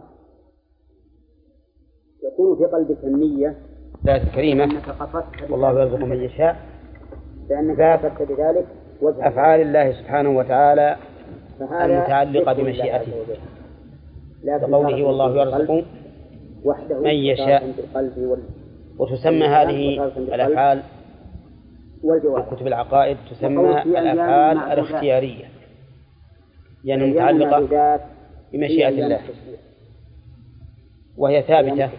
يكون 2.23 2.57
في 2.57 2.65
قلبك 2.65 3.03
النية 3.03 3.55
ذات 4.05 4.21
الكريمة 4.21 4.79
قصدت 4.99 5.51
والله 5.51 5.81
يرزق 5.81 6.05
من 6.05 6.23
يشاء. 6.23 6.55
لأنك 7.49 7.81
قصدت 7.81 8.21
بذلك 8.21 8.67
أفعال 9.03 9.61
الله 9.61 9.91
سبحانه 9.91 10.37
وتعالى 10.37 10.97
المتعلقة 11.61 12.53
بمشيئته. 12.53 13.13
لقوله 14.43 15.03
والله 15.03 15.41
يرزق 15.41 15.85
من 16.91 17.11
يشاء. 17.11 17.73
وتسمى 18.99 19.45
هذه 19.45 20.11
الأفعال 20.17 20.83
في 22.01 22.55
كتب 22.55 22.67
العقائد 22.67 23.17
تسمى 23.31 23.81
الأفعال 23.81 24.57
الاختيارية. 24.57 25.45
يعني 26.83 27.11
متعلقة 27.11 27.99
بمشيئة 28.53 28.89
الله. 28.89 29.19
وهي 31.17 31.41
ثابتة. 31.41 31.89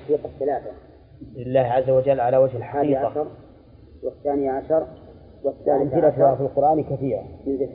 لله 1.36 1.60
عز 1.60 1.90
وجل 1.90 2.20
على 2.20 2.36
وجه 2.36 2.56
الحقيقة. 2.56 3.26
والثاني 4.02 4.48
عشر 4.48 4.86
والثالث 5.44 5.94
عشر 5.94 6.36
في 6.36 6.42
القرآن 6.42 6.84
كثيرة 6.84 7.22
من 7.46 7.56
ذي 7.56 7.68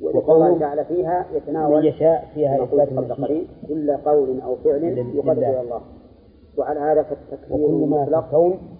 وذكر 0.00 0.32
الله 0.32 0.58
تعالى 0.58 0.84
فيها 0.84 1.26
يتناول 1.34 1.80
من 1.80 1.84
يشاء 1.84 2.28
فيها 2.34 2.64
إثبات 2.64 2.88
قبل 2.88 3.46
كل 3.68 3.96
قول 3.96 4.40
أو 4.40 4.56
فعل 4.56 4.76
إلى 4.76 5.60
الله. 5.60 5.80
وعلى 6.56 6.80
هذا 6.80 7.02
في 7.02 7.16
الكون 8.14 8.77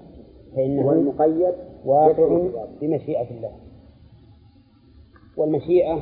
فإنه 0.57 0.87
والمقيد 0.87 1.55
واقع 1.85 2.49
بمشيئة 2.81 3.31
الله. 3.31 3.51
والمشيئة 5.37 5.99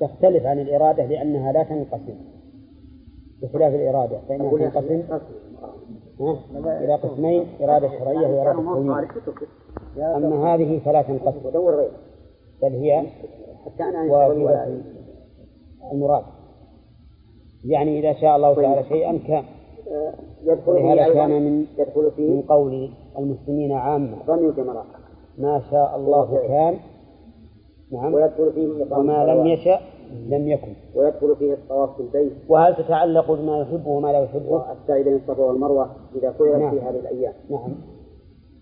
تختلف 0.00 0.46
عن 0.46 0.58
الإرادة 0.58 1.04
لأنها 1.04 1.52
لا 1.52 1.62
تنقسم. 1.62 2.18
بخلاف 3.42 3.74
الإرادة 3.74 4.18
فإنها 4.28 4.50
تنقسم 4.50 5.02
إلى 6.60 6.94
قسمين 6.94 7.46
إرادة 7.60 7.88
شرعية 7.98 8.26
وإرادة 8.26 8.62
كونية 8.62 9.08
أما 10.16 10.54
هذه 10.54 10.80
فلا 10.84 11.02
تنقسم. 11.02 11.50
بل 12.62 12.72
هي 12.72 13.06
واجبة 14.10 14.80
المراد. 15.92 16.24
يعني 17.64 17.98
إذا 17.98 18.20
شاء 18.20 18.36
الله 18.36 18.54
تعالى 18.54 18.88
شيئا 18.88 19.18
كان 19.18 19.44
ولهذا 20.66 21.14
كان 21.14 21.42
من 21.42 21.66
يدخل 21.78 22.10
فيه 22.16 22.30
من 22.30 22.42
قول 22.42 22.90
المسلمين 23.18 23.72
عامة. 23.72 24.16
ما 25.38 25.62
شاء 25.70 25.96
الله 25.96 26.48
كان. 26.48 26.78
نعم. 27.92 28.14
ويدخل 28.14 28.52
فيه 28.52 28.96
وما 28.96 29.24
لم 29.24 29.46
يشأ 29.46 29.80
لم 30.28 30.48
يكن. 30.48 30.74
ويدخل 30.94 31.36
فيه 31.36 31.52
الطواف 31.52 31.96
في 31.96 32.02
البيت. 32.02 32.32
وهل 32.48 32.76
تتعلق 32.76 33.32
بما 33.32 33.58
يحبه 33.60 33.88
وما 33.88 34.12
لا 34.12 34.22
يحبه؟ 34.22 34.72
السعي 34.72 35.02
بين 35.02 35.16
الصفا 35.16 35.42
والمروة 35.42 35.90
إذا 36.14 36.32
فعلت 36.32 36.56
نعم. 36.56 36.70
في 36.70 36.80
هذه 36.80 36.98
الأيام. 36.98 37.34
نعم. 37.50 37.74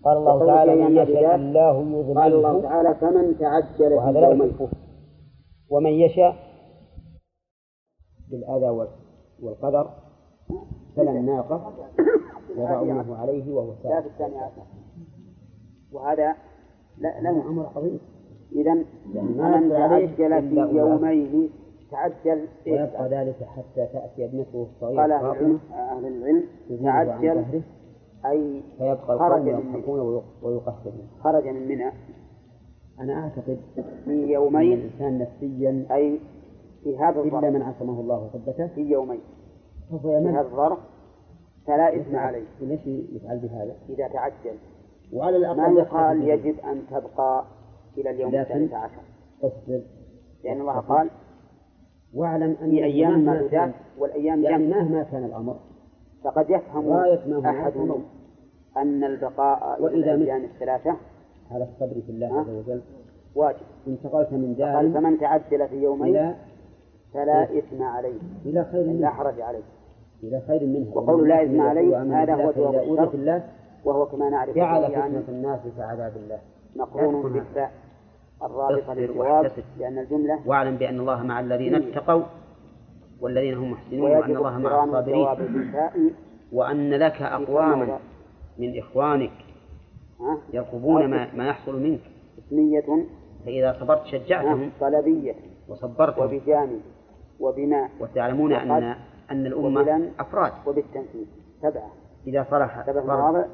قال 0.05 0.17
الله 0.17 0.45
تعالى 0.45 0.75
من 0.75 0.97
يشاء 0.97 1.35
الله 1.35 1.79
يذلله 1.79 2.21
قال 2.21 2.33
الله 2.33 2.61
تعالى 2.61 2.95
فمن 2.95 3.37
تعجل 3.37 3.93
وهذا 3.93 4.19
لا 4.19 4.29
يحبه. 4.29 4.69
ومن 5.69 5.91
يشاء 5.91 6.35
بالأذى 8.31 8.87
والقدر. 9.43 9.89
فلا 10.97 11.11
الناقة 11.11 11.73
يضعونه 12.57 13.15
عليه 13.17 13.53
وهو 13.53 13.73
سائل 13.83 14.03
وهذا 15.93 16.35
لا 16.97 17.21
له 17.21 17.49
أمر 17.49 17.69
عظيم 17.75 17.99
إذا 18.55 18.73
من 18.73 19.69
تعجل 19.69 20.49
في 20.49 20.77
يومين 20.77 21.49
تعجل 21.91 22.47
ويبقى 22.67 23.09
ذلك 23.09 23.43
حتى 23.43 23.87
تأتي 23.93 24.25
ابنته 24.25 24.67
الصغيرة 24.73 25.01
قال 25.01 25.11
أهل 25.11 26.05
العلم 26.07 26.43
تعجل 26.83 27.61
أي 28.25 28.63
فيبقى 28.77 29.19
خرج 29.19 29.41
من 29.41 29.75
ويقتلون 30.43 31.07
خرج 31.23 31.47
من 31.47 31.67
منى. 31.67 31.91
أنا 32.99 33.23
أعتقد 33.23 33.57
في 34.05 34.33
يومين 34.33 34.73
الإنسان 34.73 35.19
نفسيا 35.19 35.85
أي 35.91 36.19
في 36.83 36.97
هذا 36.97 37.19
الظرف 37.19 37.43
إلا 37.43 37.49
من 37.49 37.61
عصمه 37.61 38.01
الله 38.01 38.23
وثبته 38.23 38.67
في 38.67 38.81
يومين. 38.81 39.19
هذا 39.91 40.41
الظرف 40.41 40.79
فلا 41.67 41.95
إثم 41.95 42.15
عليه. 42.15 42.45
ليش 42.61 42.87
يفعل 42.87 43.37
بهذا؟ 43.37 43.75
إذا 43.89 44.07
تعجل. 44.07 44.57
وعلى 45.13 45.37
الأقل 45.37 45.57
ما 45.57 45.79
يقال 45.79 46.29
يجب 46.29 46.59
أن 46.59 46.81
تبقى 46.91 47.45
إلى 47.97 48.09
اليوم 48.09 48.35
الثالث 48.35 48.73
عشر؟ 48.73 49.01
اصبر 49.43 49.81
لأن 50.43 50.61
الله 50.61 50.79
قال 50.79 51.09
واعلم 52.13 52.55
أن 52.61 52.69
في 52.69 52.83
أيام 52.83 53.25
معدودات 53.25 53.73
والأيام 53.99 54.43
يعني 54.43 54.67
مهما 54.67 55.03
كان 55.03 55.25
الأمر. 55.25 55.55
فقد 56.23 56.49
يفهم 56.49 56.91
أحدهم 57.45 58.03
أن 58.77 59.03
البقاء 59.03 59.87
إلى 59.87 60.13
الأيام 60.13 60.43
الثلاثة. 60.43 60.95
على 61.51 61.63
الصبر 61.63 62.01
في 62.01 62.11
الله 62.11 62.39
عز 62.39 62.49
وجل. 62.49 62.81
واجب. 63.35 63.65
انتقلت 63.87 64.31
من 64.31 64.55
دار 64.55 64.91
فمن 64.91 65.19
تعجل 65.19 65.67
في 65.67 65.75
يومين 65.75 66.35
فلا 67.13 67.43
إثم 67.57 67.83
عليه. 67.83 68.19
إلى 68.45 68.65
خير 68.71 68.83
منه 68.83 68.99
لا 68.99 69.09
حرج 69.09 69.41
عليه. 69.41 69.63
إلى 70.23 70.41
خير 70.47 70.65
منه. 70.65 70.91
وقول 70.93 71.29
لا 71.29 71.43
إثم 71.43 71.61
عليه 71.61 72.23
هذا 72.23 72.35
هو 72.35 72.51
جواب 72.51 73.15
الله. 73.15 73.43
وهو 73.85 74.05
كما 74.05 74.29
نعرف 74.29 74.55
جعل 74.55 74.91
فتنة 74.91 75.23
الناس 75.29 75.59
كعذاب 75.77 76.17
الله. 76.17 76.39
مقرون 76.75 77.33
بالفاء 77.33 77.71
الرابطة 78.43 78.93
للجواب 78.93 79.51
لأن 79.79 79.97
الجملة 79.97 80.39
واعلم 80.45 80.75
بأن 80.75 80.99
الله 80.99 81.23
مع 81.23 81.39
الذين 81.39 81.75
اتقوا 81.75 82.23
والذين 83.21 83.57
هم 83.57 83.71
محسنون 83.71 84.11
وأن 84.11 84.35
الله 84.37 84.57
مع 84.57 84.83
الصابرين. 84.83 85.27
وأن 86.53 86.89
لك 86.93 87.21
أقواما 87.21 87.99
من 88.57 88.77
إخوانك 88.79 89.31
يرقبون 90.53 91.07
ما, 91.07 91.27
ما 91.35 91.47
يحصل 91.47 91.83
منك. 91.83 91.99
اسمية 92.39 93.05
فإذا 93.45 93.77
صبرت 93.79 94.05
شجعتهم 94.05 94.71
طلبية. 94.79 95.35
وصبرتهم. 95.69 96.25
وبجانب. 96.25 96.81
وبماء. 97.39 97.89
وتعلمون 97.99 98.53
أن 98.53 98.95
أن 99.31 99.45
الأمة 99.45 100.11
أفراد. 100.19 100.51
وبالتنفيذ. 100.67 101.25
سبعة 101.61 101.91
إذا 102.27 102.47
صلح 102.51 102.85
فرد 102.85 102.97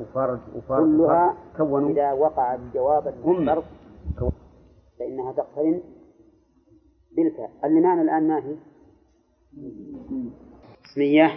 وفرد 0.02 0.40
وفرد 0.56 0.98
كلها 0.98 1.38
كونوا. 1.58 1.90
إذا 1.90 2.12
وقع 2.12 2.56
الجواب 2.56 3.08
المشترك 3.08 3.64
فإنها 5.00 5.32
تقترن 5.32 5.82
بالفاء 7.16 7.52
اللمان 7.64 8.02
الآن 8.02 8.28
ما 8.28 8.38
هي؟ 8.38 8.56
اسمية. 10.86 11.32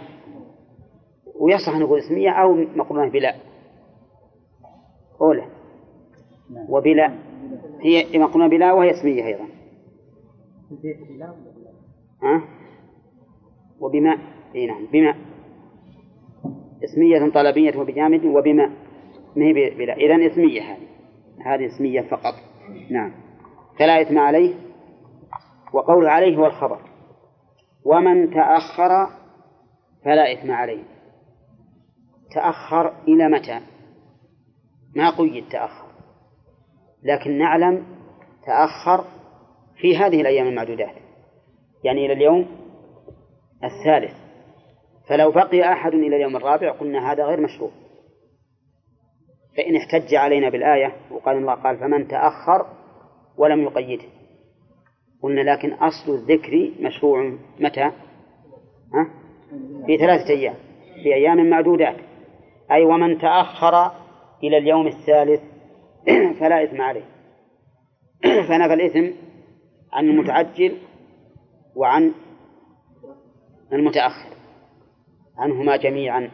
ويصح 1.39 1.75
أن 1.75 1.81
نقول 1.81 1.99
اسمية 1.99 2.29
أو 2.29 2.53
مقرونة 2.53 3.11
بلا 3.11 3.35
أولى. 5.21 5.47
وبلا 6.69 7.13
هي 7.79 8.19
مقرونة 8.19 8.47
بلا 8.47 8.73
وهي 8.73 8.91
اسمية 8.91 9.25
أيضا. 9.25 9.45
ها؟ 12.23 12.41
وبماء. 13.79 14.17
إي 14.55 14.67
نعم 14.67 14.85
بماء. 14.85 15.15
اسمية 16.83 17.31
طلبية 17.31 17.79
وبجامد 17.79 18.25
وبماء. 18.25 18.69
ما 19.35 19.45
هي 19.45 19.53
بلا. 19.53 19.93
إذا 19.93 20.27
اسمية 20.31 20.61
هذه. 20.61 20.87
هذه 21.45 21.65
اسمية 21.65 22.01
فقط. 22.01 22.33
نعم. 22.89 23.11
فلا 23.79 24.01
إثم 24.01 24.17
عليه 24.17 24.55
وقول 25.73 26.07
عليه 26.07 26.37
هو 26.37 26.45
الخبر. 26.45 26.79
ومن 27.85 28.33
تأخر 28.33 29.07
فلا 30.05 30.33
إثم 30.33 30.51
عليه. 30.51 30.83
تأخر 32.35 32.93
إلى 33.07 33.29
متى؟ 33.29 33.59
ما 34.95 35.09
قيد 35.09 35.49
تأخر. 35.49 35.87
لكن 37.03 37.37
نعلم 37.37 37.85
تأخر 38.45 39.03
في 39.75 39.97
هذه 39.97 40.21
الأيام 40.21 40.47
المعدودات. 40.47 40.95
يعني 41.83 42.05
إلى 42.05 42.13
اليوم 42.13 42.47
الثالث 43.63 44.27
فلو 45.09 45.31
بقي 45.31 45.73
أحد 45.73 45.93
إلى 45.93 46.15
اليوم 46.15 46.35
الرابع 46.35 46.71
قلنا 46.71 47.11
هذا 47.11 47.25
غير 47.25 47.41
مشروع. 47.41 47.71
فإن 49.57 49.75
احتج 49.75 50.15
علينا 50.15 50.49
بالآية 50.49 50.95
وقال 51.11 51.37
الله 51.37 51.53
قال 51.53 51.77
فمن 51.77 52.07
تأخر 52.07 52.65
ولم 53.37 53.61
يقيده. 53.61 54.03
قلنا 55.23 55.41
لكن 55.41 55.73
أصل 55.73 56.11
الذكر 56.11 56.71
مشروع 56.79 57.37
متى؟ 57.59 57.91
ها؟ 58.93 59.09
في 59.85 59.97
ثلاثة 59.97 60.29
أيام. 60.29 60.55
في 61.03 61.13
أيام 61.13 61.49
معدودات. 61.49 61.95
أي 62.71 62.85
ومن 62.85 63.17
تأخر 63.17 63.91
إلى 64.43 64.57
اليوم 64.57 64.87
الثالث 64.87 65.41
فلا 66.39 66.63
إثم 66.63 66.81
عليه. 66.81 67.05
فنفى 68.49 68.73
الإثم 68.73 69.17
عن 69.93 70.09
المتعجل 70.09 70.77
وعن 71.75 72.13
المتأخر 73.73 74.29
عنهما 75.37 75.77
جميعا. 75.77 76.31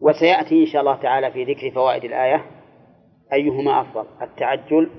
وسيأتي 0.00 0.60
إن 0.60 0.66
شاء 0.66 0.80
الله 0.80 0.96
تعالى 0.96 1.30
في 1.30 1.44
ذكر 1.44 1.70
فوائد 1.70 2.04
الآية 2.04 2.44
أيهما 3.32 3.80
أفضل 3.80 4.06
التعجل 4.22 4.90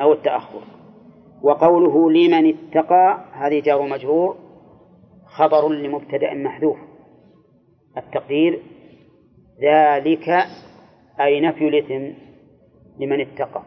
أو 0.00 0.12
التأخر. 0.12 0.60
وقوله 1.42 2.10
لمن 2.10 2.54
اتقى 2.54 3.24
هذه 3.32 3.60
جار 3.60 3.82
مجرور 3.82 4.36
خبر 5.26 5.68
لمبتدأ 5.68 6.34
محذوف. 6.34 6.76
التقدير 7.96 8.62
ذلك 9.62 10.28
أي 11.20 11.40
نفي 11.40 11.68
الإثم 11.68 12.18
لمن 13.00 13.20
اتقى 13.20 13.62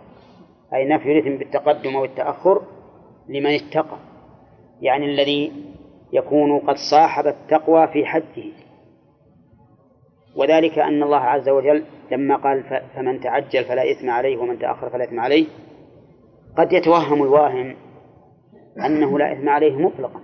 أي 0.73 0.85
نفي 0.85 1.11
الإثم 1.11 1.37
بالتقدم 1.37 1.95
أو 1.95 2.05
التأخر 2.05 2.61
لمن 3.29 3.55
اتقى. 3.55 4.08
يعني 4.81 5.05
الذي 5.05 5.51
يكون 6.13 6.59
قد 6.59 6.75
صاحب 6.75 7.27
التقوى 7.27 7.87
في 7.87 8.05
حجه 8.05 8.51
وذلك 10.35 10.79
أن 10.79 11.03
الله 11.03 11.17
عز 11.17 11.49
وجل 11.49 11.83
لما 12.11 12.35
قال 12.35 12.63
فمن 12.95 13.19
تعجل 13.19 13.65
فلا 13.65 13.91
إثم 13.91 14.09
عليه 14.09 14.37
ومن 14.37 14.59
تأخر 14.59 14.89
فلا 14.89 15.03
إثم 15.03 15.19
عليه 15.19 15.45
قد 16.57 16.73
يتوهم 16.73 17.23
الواهم 17.23 17.75
أنه 18.85 19.19
لا 19.19 19.33
إثم 19.33 19.49
عليه 19.49 19.75
مطلقا. 19.75 20.21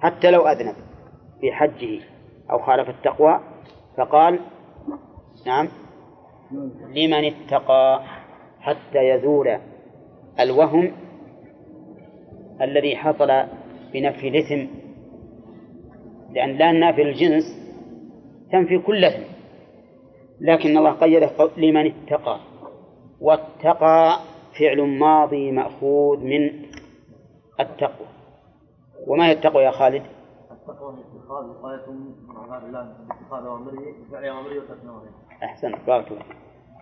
حتى 0.00 0.30
لو 0.30 0.46
أذنب 0.46 0.74
في 1.40 1.52
حجه 1.52 2.00
أو 2.50 2.58
خالف 2.58 2.88
التقوى 2.88 3.40
فقال 3.96 4.40
نعم 5.46 5.68
لمن 6.88 7.24
اتقى 7.24 8.02
حتى 8.60 8.98
يزول 8.98 9.58
الوهم 10.40 10.92
الذي 12.62 12.96
حصل 12.96 13.44
بنفي 13.92 14.28
الإثم 14.28 14.66
لأن 16.30 16.50
لا 16.56 16.72
نافي 16.72 17.02
الجنس 17.02 17.44
تنفي 18.52 18.78
كل 18.78 19.04
إثم 19.04 19.22
لكن 20.40 20.76
الله 20.78 20.92
قيده 20.92 21.30
لمن 21.56 21.86
اتقى 21.86 22.40
واتقى 23.20 24.18
فعل 24.60 24.80
ماضي 24.82 25.50
مأخوذ 25.52 26.18
من 26.18 26.50
التقوى 27.60 28.06
وما 29.06 29.26
هي 29.26 29.32
التقوى 29.32 29.62
يا 29.62 29.70
خالد؟ 29.70 30.02
التقوى 30.50 30.94
اتخاذ 30.94 31.46
وقاية 31.50 31.90
من 31.90 32.36
عذاب 32.36 32.64
الله 32.66 32.92
اتخاذ 33.10 33.46
أوامره 33.46 33.82
بفعل 34.08 34.24
أوامره 34.24 34.58
وترك. 34.58 34.78
أحسنت 35.42 35.76
بارك 35.86 36.08
الله 36.10 36.22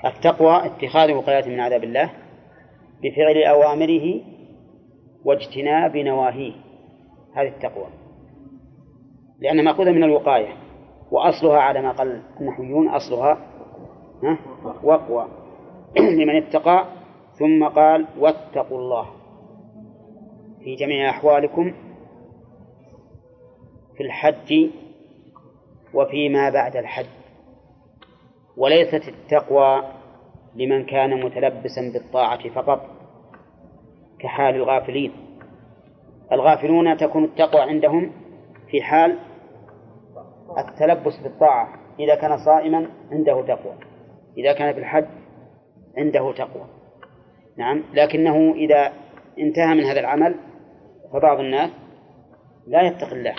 التقوى 0.05 0.67
اتخاذ 0.67 1.13
وقاية 1.13 1.49
من 1.49 1.61
عذاب 1.61 1.85
الله 1.85 2.11
بفعل 3.03 3.43
أوامره 3.43 4.21
واجتناب 5.27 5.97
نواهيه. 5.97 6.53
هذه 7.35 7.49
التقوى. 7.49 7.87
لأنها 9.41 9.65
مأخوذة 9.65 9.91
من 9.91 10.05
الوقاية 10.05 10.57
وأصلها 11.11 11.59
على 11.59 11.83
ما 11.83 11.93
قال 11.93 12.23
النحويون 12.41 12.89
أصلها 12.89 13.39
ها؟ 14.23 14.39
وقوى. 14.83 15.29
لمن 16.19 16.37
اتقى 16.37 16.85
ثم 17.39 17.65
قال 17.65 18.07
واتقوا 18.19 18.79
الله. 18.79 19.07
في 20.61 20.75
جميع 20.75 21.11
أحوالكم 21.11 21.73
في 23.97 24.03
الحج 24.03 24.71
وفيما 25.95 26.51
بعد 26.51 26.77
الحج. 26.77 27.07
وليست 28.57 29.09
التقوى 29.09 29.83
لمن 30.55 30.85
كان 30.85 31.25
متلبسا 31.25 31.91
بالطاعة 31.93 32.49
فقط. 32.49 32.96
كحال 34.27 34.55
الغافلين. 34.55 35.13
الغافلون 36.33 36.97
تكون 36.97 37.25
التقوى 37.25 37.61
عندهم 37.63 38.13
في 38.71 38.83
حال 38.83 39.19
التلبس 40.59 41.21
بالطاعة. 41.23 41.69
إذا 42.01 42.15
كان 42.15 42.39
صائما 42.39 42.89
عنده 43.13 43.43
تقوى. 43.43 43.75
إذا 44.39 44.53
كان 44.53 44.73
في 44.73 44.79
الحج 44.79 45.07
عنده 45.99 46.33
تقوى. 46.33 46.67
نعم. 47.59 47.83
لكنه 47.95 48.55
إذا 48.55 48.93
انتهى 49.39 49.75
من 49.75 49.85
هذا 49.85 50.01
العمل 50.01 50.35
فبعض 51.13 51.41
الناس 51.41 51.71
لا 52.67 52.83
يتقي 52.83 53.13
الله. 53.13 53.35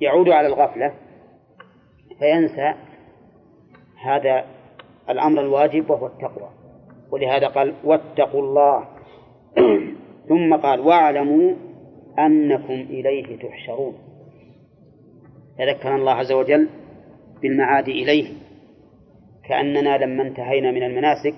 يعود 0.00 0.28
على 0.28 0.46
الغفلة 0.46 0.94
فينسى 2.18 2.74
هذا 4.02 4.44
الأمر 5.10 5.40
الواجب 5.40 5.90
وهو 5.90 6.06
التقوى. 6.06 6.48
ولهذا 7.10 7.48
قال 7.48 7.74
واتقوا 7.84 8.42
الله 8.42 8.95
ثم 10.28 10.56
قال 10.56 10.80
واعلموا 10.80 11.54
أنكم 12.18 12.72
إليه 12.72 13.38
تحشرون. 13.38 13.94
تذكر 15.58 15.96
الله 15.96 16.12
عز 16.12 16.32
وجل 16.32 16.68
بالمعاد 17.42 17.88
إليه 17.88 18.28
كأننا 19.48 19.98
لما 19.98 20.22
انتهينا 20.22 20.70
من 20.70 20.82
المناسك 20.82 21.34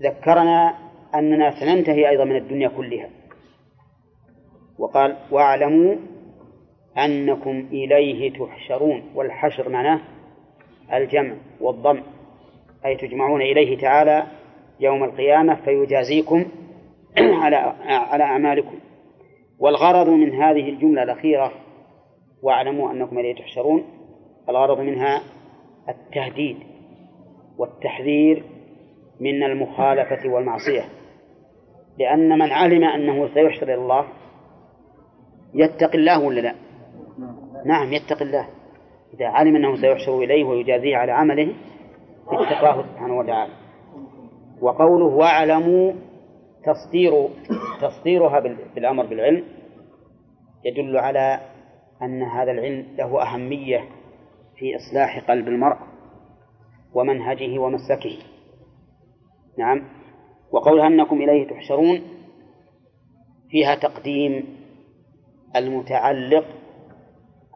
ذكرنا 0.00 0.74
أننا 1.14 1.50
سننتهي 1.60 2.08
أيضا 2.08 2.24
من 2.24 2.36
الدنيا 2.36 2.68
كلها. 2.68 3.08
وقال 4.78 5.16
واعلموا 5.30 5.96
أنكم 6.98 7.68
إليه 7.72 8.32
تحشرون. 8.32 9.02
والحشر 9.14 9.68
معناه 9.68 10.00
الجمع 10.92 11.34
والضم 11.60 12.02
أي 12.86 12.96
تجمعون 12.96 13.42
إليه 13.42 13.78
تعالى 13.78 14.26
يوم 14.82 15.04
القيامة 15.04 15.54
فيجازيكم 15.54 16.44
على 17.42 17.56
على 17.84 18.24
أعمالكم. 18.24 18.78
والغرض 19.58 20.08
من 20.08 20.34
هذه 20.34 20.68
الجملة 20.68 21.02
الأخيرة 21.02 21.52
واعلموا 22.42 22.92
أنكم 22.92 23.18
إليه 23.18 23.34
تحشرون 23.34 23.84
الغرض 24.48 24.80
منها 24.80 25.22
التهديد 25.88 26.56
والتحذير 27.58 28.44
من 29.20 29.42
المخالفة 29.42 30.28
والمعصية. 30.28 30.84
لأن 31.98 32.38
من 32.38 32.52
علم 32.52 32.84
أنه 32.84 33.34
سيحشر 33.34 33.62
إلى 33.62 33.74
الله 33.74 34.06
يتقي 35.54 35.98
الله 35.98 36.24
ولا 36.24 36.40
لا؟ 36.40 36.54
نعم 37.66 37.92
يتقي 37.92 38.24
الله. 38.24 38.48
إذا 39.14 39.26
علم 39.26 39.56
أنه 39.56 39.76
سيحشر 39.76 40.18
إليه 40.18 40.44
ويجازيه 40.44 40.96
على 40.96 41.12
عمله 41.12 41.54
اتقاه 42.28 42.82
سبحانه 42.82 43.18
وتعالى. 43.18 43.61
وقوله 44.62 45.04
واعلموا 45.04 45.92
تصدير 46.64 47.28
تصديرها 47.80 48.40
بالأمر 48.74 49.06
بالعلم 49.06 49.44
يدل 50.64 50.96
على 50.96 51.40
أن 52.02 52.22
هذا 52.22 52.50
العلم 52.52 52.86
له 52.98 53.22
أهمية 53.22 53.88
في 54.56 54.76
إصلاح 54.76 55.18
قلب 55.30 55.48
المرء 55.48 55.76
ومنهجه 56.94 57.58
ومسلكه. 57.58 58.18
نعم. 59.58 59.84
وقولها 60.52 60.86
أنكم 60.86 61.22
إليه 61.22 61.48
تحشرون 61.48 62.00
فيها 63.50 63.74
تقديم 63.74 64.56
المتعلق 65.56 66.44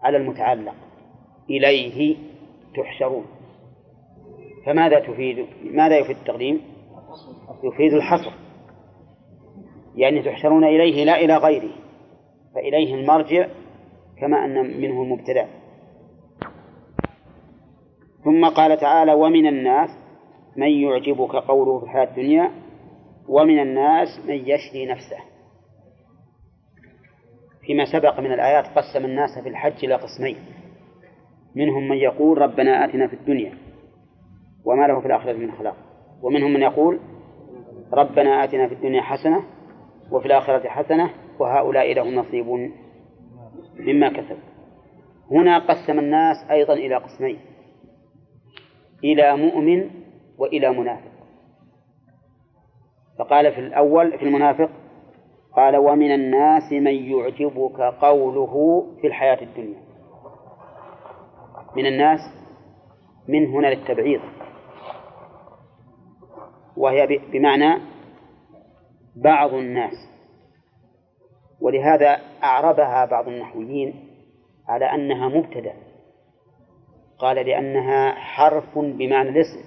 على 0.02 0.16
المتعلق. 0.16 0.74
إليه 1.50 2.16
تحشرون. 2.76 3.26
فماذا 4.66 5.00
تفيد 5.00 5.46
ماذا 5.64 5.98
يفيد 5.98 6.16
التقديم؟ 6.16 6.75
يفيد 7.64 7.92
الحصر. 7.92 8.32
يعني 9.94 10.22
تحشرون 10.22 10.64
إليه 10.64 11.04
لا 11.04 11.16
إلى 11.16 11.36
غيره 11.36 11.70
فإليه 12.54 12.94
المرجع 12.94 13.48
كما 14.20 14.44
أن 14.44 14.80
منه 14.80 15.02
المبتدأ. 15.02 15.46
ثم 18.24 18.48
قال 18.48 18.80
تعالى 18.80 19.14
ومن 19.14 19.46
الناس 19.46 19.90
من 20.56 20.68
يعجبك 20.68 21.34
قوله 21.34 21.78
في 21.78 21.84
الحياة 21.84 22.04
الدنيا 22.04 22.50
ومن 23.28 23.58
الناس 23.62 24.08
من 24.28 24.34
يشري 24.34 24.86
نفسه. 24.86 25.18
فيما 27.66 27.84
سبق 27.92 28.20
من 28.20 28.32
الآيات 28.32 28.64
قسم 28.64 29.04
الناس 29.04 29.38
في 29.42 29.48
الحج 29.48 29.84
إلى 29.84 29.94
قسمين. 29.94 30.36
منهم 31.54 31.88
من 31.88 31.96
يقول 31.96 32.38
ربنا 32.38 32.84
آتنا 32.84 33.08
في 33.08 33.14
الدنيا 33.14 33.58
وما 34.64 34.86
له 34.86 35.00
في 35.00 35.06
الآخرة 35.06 35.32
من 35.32 35.52
خلاق. 35.52 35.76
ومنهم 36.22 36.52
من 36.52 36.62
يقول 36.62 37.00
ربنا 37.92 38.44
آتنا 38.44 38.68
في 38.68 38.74
الدنيا 38.74 39.02
حسنة 39.02 39.42
وفي 40.12 40.26
الآخرة 40.26 40.68
حسنة 40.68 41.10
وهؤلاء 41.38 41.92
لهم 41.92 42.14
نصيب 42.14 42.70
مما 43.78 44.08
كسب 44.08 44.38
هنا 45.30 45.58
قسم 45.58 45.98
الناس 45.98 46.36
أيضا 46.50 46.74
إلى 46.74 46.94
قسمين 46.94 47.38
إلى 49.04 49.36
مؤمن 49.36 49.90
وإلى 50.38 50.70
منافق. 50.70 51.10
فقال 53.18 53.52
في 53.52 53.60
الأول 53.60 54.18
في 54.18 54.24
المنافق 54.24 54.70
قال 55.56 55.76
ومن 55.76 56.14
الناس 56.14 56.72
من 56.72 56.94
يعجبك 56.94 57.80
قوله 57.80 58.86
في 59.00 59.06
الحياة 59.06 59.42
الدنيا. 59.42 59.82
من 61.76 61.86
الناس 61.86 62.20
من 63.28 63.46
هنا 63.46 63.66
للتبعيض. 63.66 64.20
وهي 66.76 67.06
بمعنى 67.32 67.82
بعض 69.16 69.54
الناس. 69.54 69.94
ولهذا 71.60 72.20
أعربها 72.42 73.04
بعض 73.04 73.28
النحويين 73.28 73.94
على 74.68 74.84
أنها 74.94 75.28
مبتدأ. 75.28 75.72
قال 77.18 77.36
لأنها 77.36 78.14
حرف 78.14 78.78
بمعنى 78.78 79.28
الاسم 79.28 79.60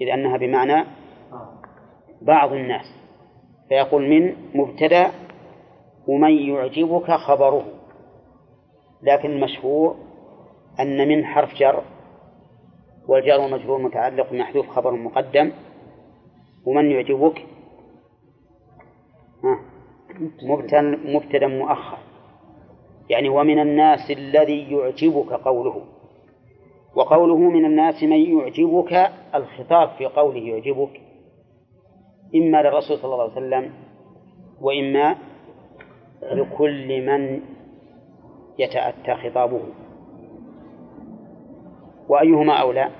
إذ 0.00 0.08
أنها 0.08 0.36
بمعنى 0.36 0.84
بعض 2.22 2.52
الناس. 2.52 2.86
فيقول 3.68 4.08
من 4.08 4.36
مبتدأ 4.54 5.10
ومن 6.06 6.30
يعجبك 6.30 7.10
خبره 7.10 7.64
لكن 9.02 9.30
المشهور 9.30 9.96
أن 10.80 11.08
من 11.08 11.24
حرف 11.24 11.54
جر. 11.54 11.82
والجار 13.10 13.40
والمجرور 13.40 13.78
متعلق 13.78 14.30
بمحذوف 14.32 14.68
خبر 14.68 14.90
مقدم. 14.90 15.52
ومن 16.66 16.90
يعجبك؟ 16.90 17.46
مبتدا 21.04 21.46
مؤخر. 21.46 21.98
يعني 23.10 23.28
ومن 23.28 23.58
الناس 23.58 24.10
الذي 24.10 24.72
يعجبك 24.72 25.32
قوله. 25.32 25.84
وقوله 26.94 27.36
من 27.36 27.64
الناس 27.64 28.02
من 28.02 28.38
يعجبك 28.38 29.12
الخطاب 29.34 29.88
في 29.98 30.06
قوله 30.06 30.40
يعجبك. 30.40 31.00
إما 32.34 32.62
للرسول 32.62 32.98
صلى 32.98 33.12
الله 33.12 33.22
عليه 33.22 33.32
وسلم 33.32 33.72
وإما 34.60 35.16
لكل 36.22 37.06
من 37.06 37.40
يتأتى 38.58 39.14
خطابه. 39.14 39.62
وأيهما 42.10 42.52
أولى؟ 42.52 42.90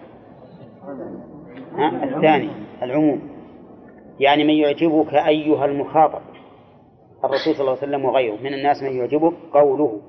ها؟ 1.72 2.04
الثاني 2.04 2.50
العموم. 2.82 3.30
يعني 4.20 4.44
من 4.44 4.54
يعجبك 4.54 5.14
أيها 5.14 5.64
المخاطب 5.64 6.22
الرسول 7.24 7.54
صلى 7.54 7.60
الله 7.60 7.70
عليه 7.70 7.82
وسلم 7.82 8.04
وغيره 8.04 8.36
من 8.36 8.54
الناس 8.54 8.82
من 8.82 8.96
يعجبك 8.96 9.32
قوله. 9.52 10.00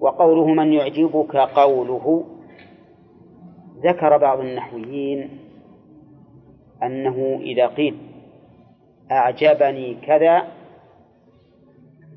وقوله 0.00 0.46
من 0.46 0.72
يعجبك 0.72 1.36
قوله. 1.36 2.24
ذكر 3.84 4.18
بعض 4.18 4.40
النحويين 4.40 5.38
أنه 6.82 7.38
إذا 7.40 7.66
قيل 7.66 7.98
أعجبني 9.10 9.94
كذا 9.94 10.42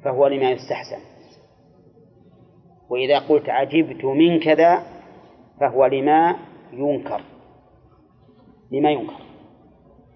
فهو 0.03 0.27
لما 0.27 0.51
يستحسن. 0.51 1.01
وإذا 2.89 3.19
قلت 3.19 3.49
عجبت 3.49 4.05
من 4.05 4.39
كذا 4.39 5.00
فهو 5.61 5.85
لما 5.85 6.35
ينكر. 6.73 7.21
لما 8.71 8.91
ينكر. 8.91 9.21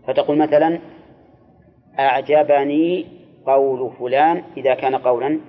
فتقول 0.07 0.37
مثلا 0.37 0.79
أعجبني 1.99 3.05
قول 3.45 3.91
فلان 3.99 4.43
إذا 4.57 4.75
كان 4.75 4.95
قولا 4.95 5.39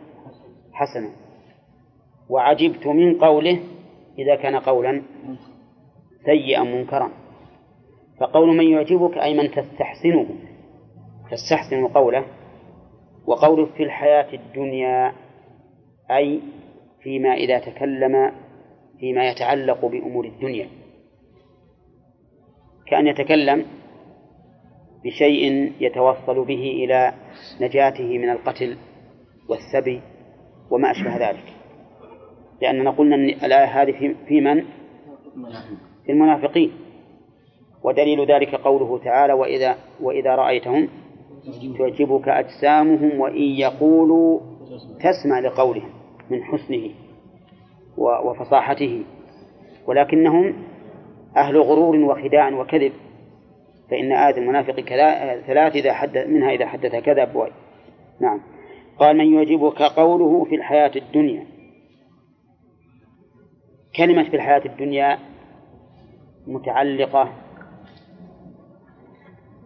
حسنا. 0.72 1.10
وعجبت 2.28 2.86
من 2.86 3.18
قوله 3.18 3.60
إذا 4.18 4.36
كان 4.36 4.56
قولا 4.56 5.02
سيئا 6.24 6.62
منكرا. 6.62 7.10
فقول 8.20 8.56
من 8.56 8.64
يعجبك 8.64 9.18
أي 9.18 9.34
من 9.34 9.50
تستحسنه. 9.50 10.26
تستحسن 11.30 11.86
قوله. 11.86 12.24
وقوله 13.26 13.66
في 13.66 13.82
الحياة 13.82 14.34
الدنيا 14.34 15.12
أي 16.10 16.40
فيما 17.02 17.34
إذا 17.34 17.58
تكلم 17.58 18.32
فيما 19.00 19.28
يتعلق 19.30 19.86
بأمور 19.86 20.24
الدنيا. 20.24 20.68
كأن 22.86 23.06
يتكلم 23.06 23.66
بشيء 25.04 25.72
يتوصل 25.80 26.44
به 26.44 26.84
إلى 26.84 27.12
نجاته 27.60 28.18
من 28.18 28.30
القتل 28.30 28.76
والسبي 29.48 30.00
وما 30.70 30.90
أشبه 30.90 31.30
ذلك. 31.30 31.52
لأننا 32.62 32.90
قلنا 32.90 33.16
أن 33.16 33.28
الآية 33.28 33.82
هذه 33.82 34.14
في 34.28 34.40
من؟ 34.40 34.64
في 36.06 36.12
المنافقين. 36.12 36.72
ودليل 37.84 38.26
ذلك 38.30 38.54
قوله 38.54 38.98
تعالى 38.98 39.32
وإذا 39.32 39.76
وإذا 40.00 40.34
رأيتهم 40.34 40.88
تعجبك 41.78 42.28
أجسامهم 42.28 43.20
وإن 43.20 43.42
يقولوا 43.42 44.40
تسمع 45.00 45.38
لقولهم 45.40 45.90
من 46.30 46.44
حسنه. 46.44 46.90
وفصاحته 47.96 49.04
ولكنهم 49.86 50.54
أهل 51.36 51.60
غرور 51.60 51.96
وخداع 51.96 52.60
وكذب 52.60 52.92
فإن 53.90 54.12
آية 54.12 54.36
المنافق 54.36 54.80
ثلاث 55.46 55.76
إذا 55.76 55.92
حدث 55.92 56.26
منها 56.26 56.50
إذا 56.50 56.66
حدث 56.66 56.96
كذب 56.96 57.48
نعم. 58.20 58.40
قال 58.98 59.16
من 59.16 59.34
يعجبك 59.34 59.82
قوله 59.82 60.44
في 60.44 60.54
الحياة 60.54 60.92
الدنيا؟ 60.96 61.46
كلمة 63.96 64.22
في 64.22 64.36
الحياة 64.36 64.62
الدنيا 64.66 65.18
متعلقة 66.46 67.32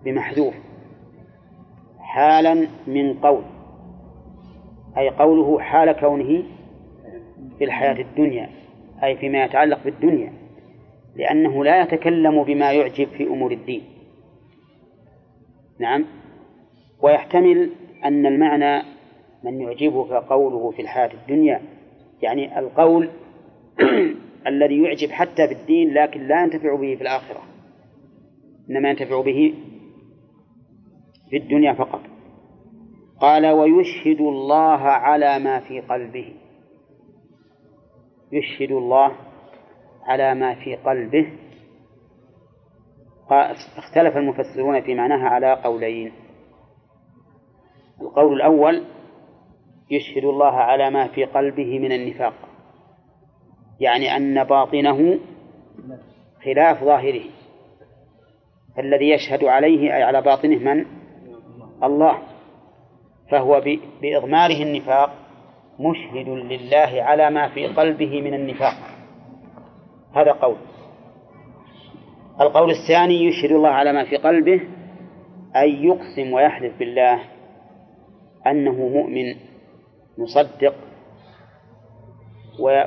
بمحذوف 0.04 0.54
حالا 1.98 2.68
من 2.86 3.14
قول 3.14 3.42
أي 4.96 5.08
قوله 5.10 5.60
حال 5.60 5.92
كونه 5.92 6.42
في 7.58 7.64
الحياة 7.64 8.00
الدنيا 8.00 8.48
أي 9.04 9.16
فيما 9.16 9.44
يتعلق 9.44 9.84
بالدنيا 9.84 10.32
لأنه 11.16 11.64
لا 11.64 11.82
يتكلم 11.82 12.42
بما 12.42 12.72
يعجب 12.72 13.08
في 13.08 13.26
أمور 13.26 13.52
الدين. 13.52 13.82
نعم؟ 15.80 16.04
ويحتمل 17.02 17.70
أن 18.04 18.26
المعنى 18.26 18.82
من 19.44 19.60
يعجبك 19.60 20.12
قوله 20.12 20.70
في 20.70 20.82
الحياة 20.82 21.10
الدنيا 21.12 21.60
يعني 22.22 22.58
القول 22.58 23.08
الذي 24.46 24.82
يعجب 24.82 25.10
حتى 25.10 25.48
في 25.48 25.54
الدين 25.54 25.94
لكن 25.94 26.28
لا 26.28 26.42
ينتفع 26.42 26.74
به 26.74 26.94
في 26.94 27.02
الآخرة 27.02 27.42
إنما 28.70 28.90
ينتفع 28.90 29.20
به 29.20 29.54
في 31.30 31.36
الدنيا 31.36 31.72
فقط. 31.72 32.00
قال 33.20 33.46
ويشهد 33.46 34.20
الله 34.20 34.80
على 34.80 35.38
ما 35.38 35.60
في 35.60 35.80
قلبه. 35.80 36.32
يشهد 38.32 38.72
الله 38.72 39.12
على 40.02 40.34
ما 40.34 40.54
في 40.54 40.76
قلبه. 40.76 41.32
اختلف 43.76 44.16
المفسرون 44.16 44.80
في 44.80 44.94
معناها 44.94 45.28
على 45.28 45.52
قولين. 45.52 46.12
القول 48.00 48.32
الأول 48.32 48.84
يشهد 49.90 50.24
الله 50.24 50.52
على 50.52 50.90
ما 50.90 51.08
في 51.08 51.24
قلبه 51.24 51.78
من 51.78 51.92
النفاق. 51.92 52.34
يعني 53.80 54.16
أن 54.16 54.44
باطنه 54.44 55.18
خلاف 56.44 56.84
ظاهره. 56.84 57.24
فالذي 58.76 59.10
يشهد 59.10 59.44
عليه 59.44 59.96
أي 59.96 60.02
على 60.02 60.22
باطنه 60.22 60.74
من؟ 60.74 60.86
الله. 61.82 62.18
فهو 63.30 63.62
بإضماره 64.02 64.62
النفاق. 64.62 65.29
مشهد 65.80 66.28
لله 66.28 67.02
على 67.02 67.30
ما 67.30 67.48
في 67.48 67.66
قلبه 67.66 68.20
من 68.20 68.34
النفاق. 68.34 68.74
هذا 70.14 70.32
قول. 70.32 70.56
القول 72.40 72.70
الثاني 72.70 73.24
يشهد 73.24 73.52
الله 73.52 73.68
على 73.68 73.92
ما 73.92 74.04
في 74.04 74.16
قلبه 74.16 74.60
أي 75.56 75.84
يقسم 75.84 76.32
ويحلف 76.32 76.78
بالله 76.78 77.20
أنه 78.46 78.88
مؤمن 78.88 79.34
مصدق 80.18 80.74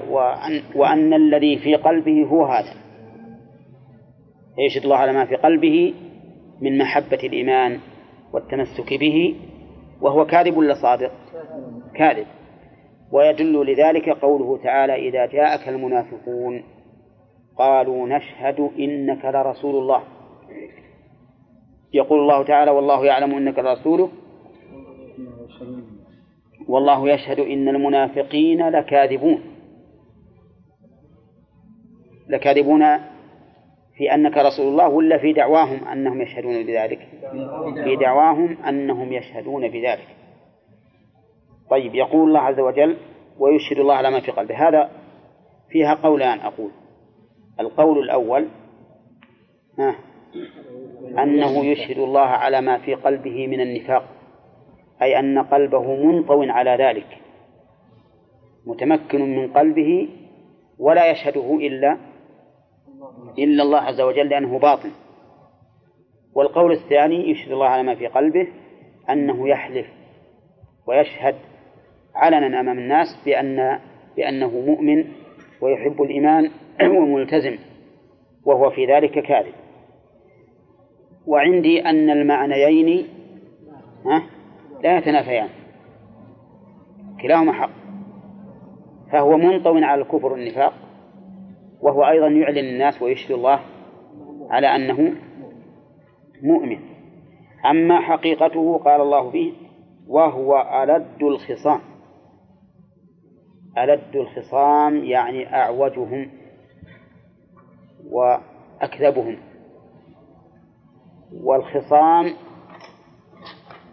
وأن, 0.09 0.61
وأن 0.75 1.13
الذي 1.13 1.57
في 1.57 1.75
قلبه 1.75 2.23
هو 2.23 2.45
هذا. 2.45 2.73
يشهد 4.57 4.83
الله 4.83 4.97
على 4.97 5.13
ما 5.13 5.25
في 5.25 5.35
قلبه 5.35 5.93
من 6.61 6.77
محبة 6.77 7.19
الإيمان 7.23 7.79
والتمسك 8.33 8.93
به 8.93 9.35
وهو 10.01 10.25
كاذب 10.25 10.57
ولا 10.57 10.73
صادق؟ 10.73 11.11
كاذب. 11.95 12.25
ويدل 13.13 13.65
لذلك 13.71 14.09
قوله 14.09 14.63
تعالى 14.63 14.95
إذا 15.09 15.25
جاءك 15.25 15.69
المنافقون 15.69 16.63
قالوا 17.57 18.07
نشهد 18.07 18.59
إنك 18.79 19.25
لرسول 19.25 19.75
الله. 19.75 20.03
يقول 21.93 22.19
الله 22.19 22.43
تعالى 22.43 22.71
والله 22.71 23.05
يعلم 23.05 23.35
إنك 23.37 23.59
لرسوله. 23.59 24.09
والله 26.67 27.09
يشهد 27.09 27.39
إن 27.39 27.69
المنافقين 27.69 28.69
لكاذبون. 28.69 29.41
لكاذبون 32.29 32.85
في 33.97 34.13
أنك 34.13 34.37
رسول 34.37 34.67
الله 34.67 34.89
ولا 34.89 35.17
في 35.17 35.33
دعواهم 35.33 35.87
أنهم 35.87 36.21
يشهدون 36.21 36.63
بذلك؟ 36.63 37.07
في 37.83 37.95
دعواهم 37.95 38.57
أنهم 38.67 39.13
يشهدون 39.13 39.67
بذلك. 39.67 40.22
طيب 41.73 41.95
يقول 41.95 42.27
الله 42.27 42.39
عز 42.39 42.59
وجل 42.59 42.97
ويشهد 43.39 43.79
الله 43.79 43.93
على 43.93 44.11
ما 44.11 44.19
في 44.19 44.31
قلبه. 44.31 44.67
هذا 44.67 44.91
فيها 45.69 45.93
قولان 45.93 46.39
أقول. 46.39 46.71
القول 47.59 47.99
الأول 47.99 48.47
آه 49.79 49.95
أنه 51.23 51.65
يشهد 51.65 51.97
الله 51.97 52.21
على 52.21 52.61
ما 52.61 52.77
في 52.77 52.95
قلبه 52.95 53.47
من 53.47 53.61
النفاق 53.61 54.03
أي 55.01 55.19
أن 55.19 55.39
قلبه 55.39 55.95
منطو 55.95 56.43
على 56.43 56.71
ذلك 56.83 57.17
متمكن 58.65 59.35
من 59.35 59.53
قلبه 59.53 60.09
ولا 60.79 61.11
يشهده 61.11 61.55
إلا 61.55 61.97
إلا 63.37 63.63
الله 63.63 63.79
عز 63.79 64.01
وجل 64.01 64.29
لأنه 64.29 64.59
باطن. 64.59 64.91
والقول 66.35 66.71
الثاني 66.71 67.29
يشهد 67.29 67.51
الله 67.51 67.67
على 67.67 67.83
ما 67.83 67.95
في 67.95 68.07
قلبه 68.07 68.47
أنه 69.09 69.49
يحلف 69.49 69.87
ويشهد 70.87 71.35
علنا 72.15 72.59
أمام 72.59 72.79
الناس 72.79 73.07
بأن 73.25 73.79
بأنه 74.17 74.49
مؤمن 74.49 75.05
ويحب 75.61 76.01
الإيمان 76.01 76.51
وملتزم 76.97 77.57
وهو 78.45 78.69
في 78.69 78.85
ذلك 78.85 79.19
كاذب. 79.19 79.53
وعندي 81.27 81.85
أن 81.85 82.09
المعنيين 82.09 83.07
لا 84.83 84.97
يتنافيان. 84.97 85.49
كلاهما 87.21 87.53
حق. 87.53 87.69
فهو 89.11 89.37
منطو 89.37 89.77
على 89.77 90.01
الكفر 90.01 90.33
والنفاق 90.33 90.73
وهو 91.81 92.03
أيضا 92.03 92.27
يعلن 92.27 92.57
الناس 92.57 93.01
ويشهد 93.01 93.31
الله 93.31 93.59
على 94.49 94.67
أنه 94.75 95.13
مؤمن. 96.43 96.79
أما 97.65 97.99
حقيقته 97.99 98.77
قال 98.77 99.01
الله 99.01 99.31
فيه 99.31 99.53
وهو 100.07 100.83
ألد 100.83 101.23
الخصام. 101.23 101.92
ألد 103.77 104.15
الخصام 104.15 105.03
يعني 105.03 105.55
أعوجهم 105.55 106.29
وأكذبهم. 108.11 109.37
والخصام 111.43 112.33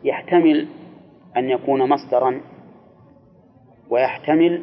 يحتمل 0.05 0.69
أن 1.37 1.51
يكون 1.51 1.89
مصدرا 1.89 2.41
ويحتمل 3.91 4.63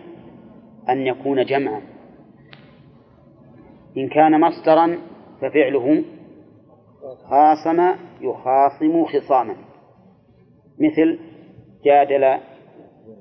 أن 0.90 1.08
يكون 1.08 1.46
جمعا. 1.46 1.82
إن 3.98 4.10
كان 4.10 4.42
مصدرا 4.42 4.98
ففعله 5.42 6.04
خاصم 7.30 7.96
يخاصم 8.22 9.06
خصاما. 9.06 9.56
مثل 10.80 11.20
جادل 11.86 12.40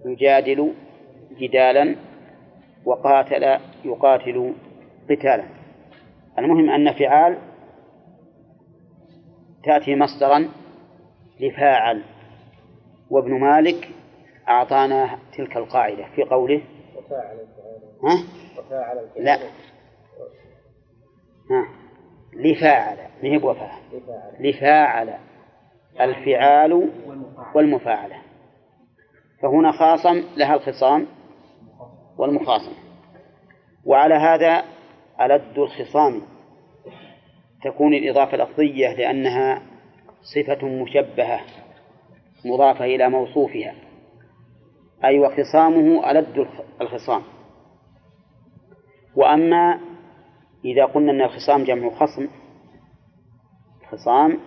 يجادل 0.06 0.72
جدالا 1.38 1.96
وقاتل 2.84 3.58
يقاتل 3.84 4.54
قتالا. 5.10 5.44
المهم 6.38 6.70
أن 6.70 6.92
فعال 6.92 7.38
تأتي 9.64 9.96
مصدرا 9.96 10.48
لفاعل 11.40 12.02
وابن 13.10 13.40
مالك 13.40 13.88
أعطانا 14.48 15.18
تلك 15.36 15.56
القاعدة 15.56 16.04
في 16.14 16.22
قوله 16.22 16.62
ها؟ 18.04 18.24
لا. 19.16 19.36
ها. 21.50 21.66
لفاعل. 22.32 22.96
مهب 23.22 23.44
وفاء 23.44 23.72
لفاعل. 24.40 25.14
الفعال 26.00 26.90
والمفاعلة 27.54 28.16
فهنا 29.42 29.72
خاصم 29.72 30.24
لها 30.36 30.54
الخصام 30.54 31.06
والمخاصم 32.18 32.72
وعلى 33.84 34.14
هذا 34.14 34.64
ألد 35.20 35.58
الخصام 35.58 36.22
تكون 37.64 37.94
الإضافة 37.94 38.36
لفظية 38.36 38.92
لأنها 38.92 39.62
صفة 40.34 40.68
مشبهة 40.68 41.40
مضافة 42.44 42.84
إلى 42.84 43.08
موصوفها. 43.08 43.74
أي 45.04 45.18
وخصامه 45.18 46.10
ألد 46.10 46.48
الخصام. 46.80 47.22
وأما 49.16 49.80
إذا 50.64 50.84
قلنا 50.84 51.12
أن 51.12 51.20
الخصام 51.20 51.64
جمع 51.64 51.90
خصم 51.90 52.28
خصام 53.90 54.38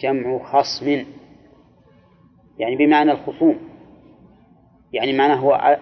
جمع 0.00 0.38
خصم 0.52 1.04
يعني 2.58 2.76
بمعنى 2.76 3.12
الخصوم 3.12 3.58
يعني 4.92 5.12
معناه 5.12 5.34
هو 5.34 5.78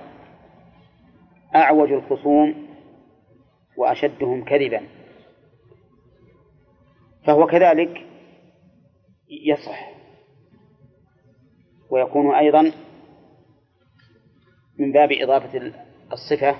أعوج 1.58 1.92
الخصوم 1.92 2.68
وأشدهم 3.76 4.44
كذبا. 4.44 4.82
فهو 7.26 7.46
كذلك 7.46 8.06
يصح. 9.28 9.90
ويكون 11.90 12.34
أيضا 12.34 12.72
من 14.78 14.92
باب 14.92 15.12
إضافة 15.12 15.72
الصفة 16.12 16.56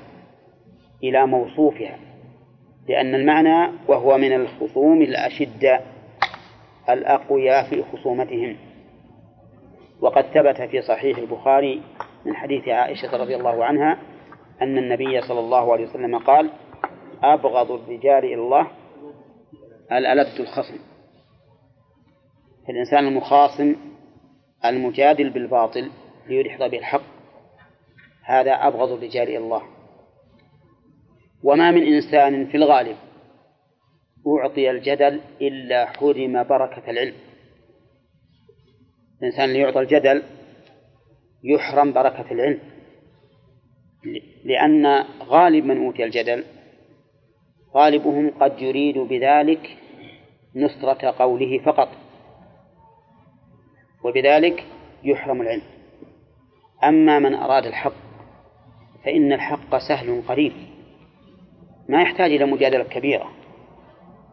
إلى 1.02 1.26
موصوفها 1.26 1.98
لأن 2.88 3.14
المعنى 3.14 3.72
وهو 3.88 4.18
من 4.18 4.32
الخصوم 4.32 5.02
الأشداء 5.02 5.86
الأقوياء 6.88 7.70
في 7.70 7.82
خصومتهم. 7.82 8.56
وقد 10.00 10.22
ثبت 10.22 10.62
في 10.62 10.82
صحيح 10.82 11.18
البخاري 11.18 11.82
من 12.24 12.36
حديث 12.36 12.68
عائشة 12.68 13.16
رضي 13.16 13.36
الله 13.36 13.64
عنها 13.64 13.98
أن 14.62 14.78
النبي 14.78 15.20
صلى 15.20 15.40
الله 15.40 15.72
عليه 15.72 15.86
وسلم 15.88 16.18
قال 16.18 16.50
أبغض 17.22 17.72
الرجال 17.72 18.24
إلى 18.24 18.34
الله 18.34 18.70
الألد 19.92 20.40
الخصم؟ 20.40 20.78
الإنسان 22.68 23.06
المخاصم 23.06 23.76
المجادل 24.64 25.30
بالباطل 25.30 25.90
ليدحض 26.28 26.70
بالحق 26.70 27.02
هذا 28.24 28.52
أبغض 28.52 28.92
الرجال 28.92 29.28
إلى 29.28 29.38
الله. 29.38 29.62
وما 31.42 31.70
من 31.70 31.82
إنسان 31.82 32.46
في 32.46 32.56
الغالب 32.56 32.96
أعطي 34.26 34.70
الجدل 34.70 35.20
إلا 35.40 35.86
حرم 35.86 36.42
بركة 36.44 36.90
العلم. 36.90 37.14
الإنسان 39.22 39.44
اللي 39.44 39.58
يعطى 39.58 39.80
الجدل 39.80 40.22
يحرم 41.44 41.92
بركة 41.92 42.32
العلم. 42.32 42.60
لأن 44.44 45.04
غالب 45.22 45.64
من 45.64 45.86
أوتي 45.86 46.04
الجدل 46.04 46.44
غالبهم 47.74 48.30
قد 48.40 48.62
يريد 48.62 48.98
بذلك 48.98 49.76
نصرة 50.56 51.10
قوله 51.10 51.58
فقط 51.58 51.88
وبذلك 54.04 54.64
يحرم 55.04 55.42
العلم. 55.42 55.62
أما 56.84 57.18
من 57.18 57.34
أراد 57.34 57.66
الحق 57.66 57.92
فإن 59.04 59.32
الحق 59.32 59.78
سهل 59.88 60.22
قريب. 60.28 60.52
ما 61.88 62.02
يحتاج 62.02 62.32
إلى 62.32 62.44
مجادلة 62.44 62.84
كبيرة 62.84 63.30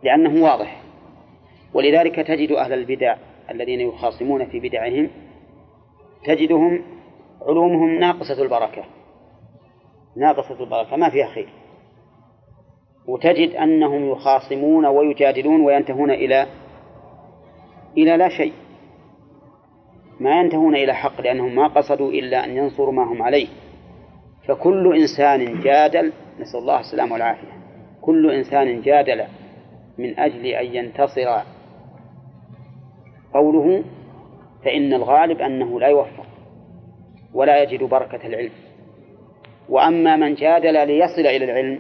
لأنه 0.04 0.44
واضح. 0.44 0.82
ولذلك 1.74 2.16
تجد 2.16 2.52
أهل 2.52 2.74
البدع 2.74 3.16
الذين 3.52 3.80
يخاصمون 3.80 4.46
في 4.46 4.60
بدعهم 4.60 5.10
تجدهم 6.26 6.82
علومهم 7.42 8.00
ناقصة 8.00 8.44
البركة. 8.44 8.95
ناقصة 10.18 10.64
البركة 10.64 10.96
ما 10.96 11.10
فيها 11.10 11.28
خير. 11.28 11.50
وتجد 13.08 13.56
أنهم 13.56 14.10
يخاصمون 14.12 14.86
ويجادلون 14.86 15.62
وينتهون 15.62 16.12
إلى 16.12 16.48
إلى 17.98 18.18
لا 18.18 18.30
شيء. 18.30 18.54
ما 20.20 20.40
ينتهون 20.40 20.76
إلى 20.76 20.94
حق 20.94 21.22
لأنهم 21.22 21.56
ما 21.56 21.68
قصدوا 21.68 22.12
إلا 22.12 22.46
أن 22.46 22.58
ينصروا 22.58 22.92
ما 22.92 23.04
هم 23.04 23.22
عليه. 23.22 23.48
فكل 24.48 24.98
إنسان 24.98 25.60
جادل 25.60 26.14
نسأل 26.40 26.60
الله 26.60 26.80
السلامة 26.80 27.14
والعافية. 27.14 27.56
كل 28.02 28.32
إنسان 28.32 28.82
جادل 28.82 29.24
من 29.98 30.20
أجل 30.20 30.46
أن 30.46 30.76
ينتصر 30.76 31.42
قوله 33.34 33.84
فإن 34.66 34.94
الغالب 34.94 35.42
أنه 35.42 35.80
لا 35.80 35.88
يوفق 35.88 36.26
ولا 37.34 37.64
يجد 37.64 37.84
بركة 37.84 38.28
العلم. 38.28 38.65
وأما 39.70 40.16
من 40.16 40.36
جادل 40.36 40.88
ليصل 40.88 41.22
إلى 41.22 41.46
العلم 41.46 41.80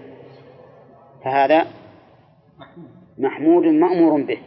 فهذا 1.23 1.65
محمود 3.17 3.63
مأمور 3.63 4.21
به. 4.21 4.37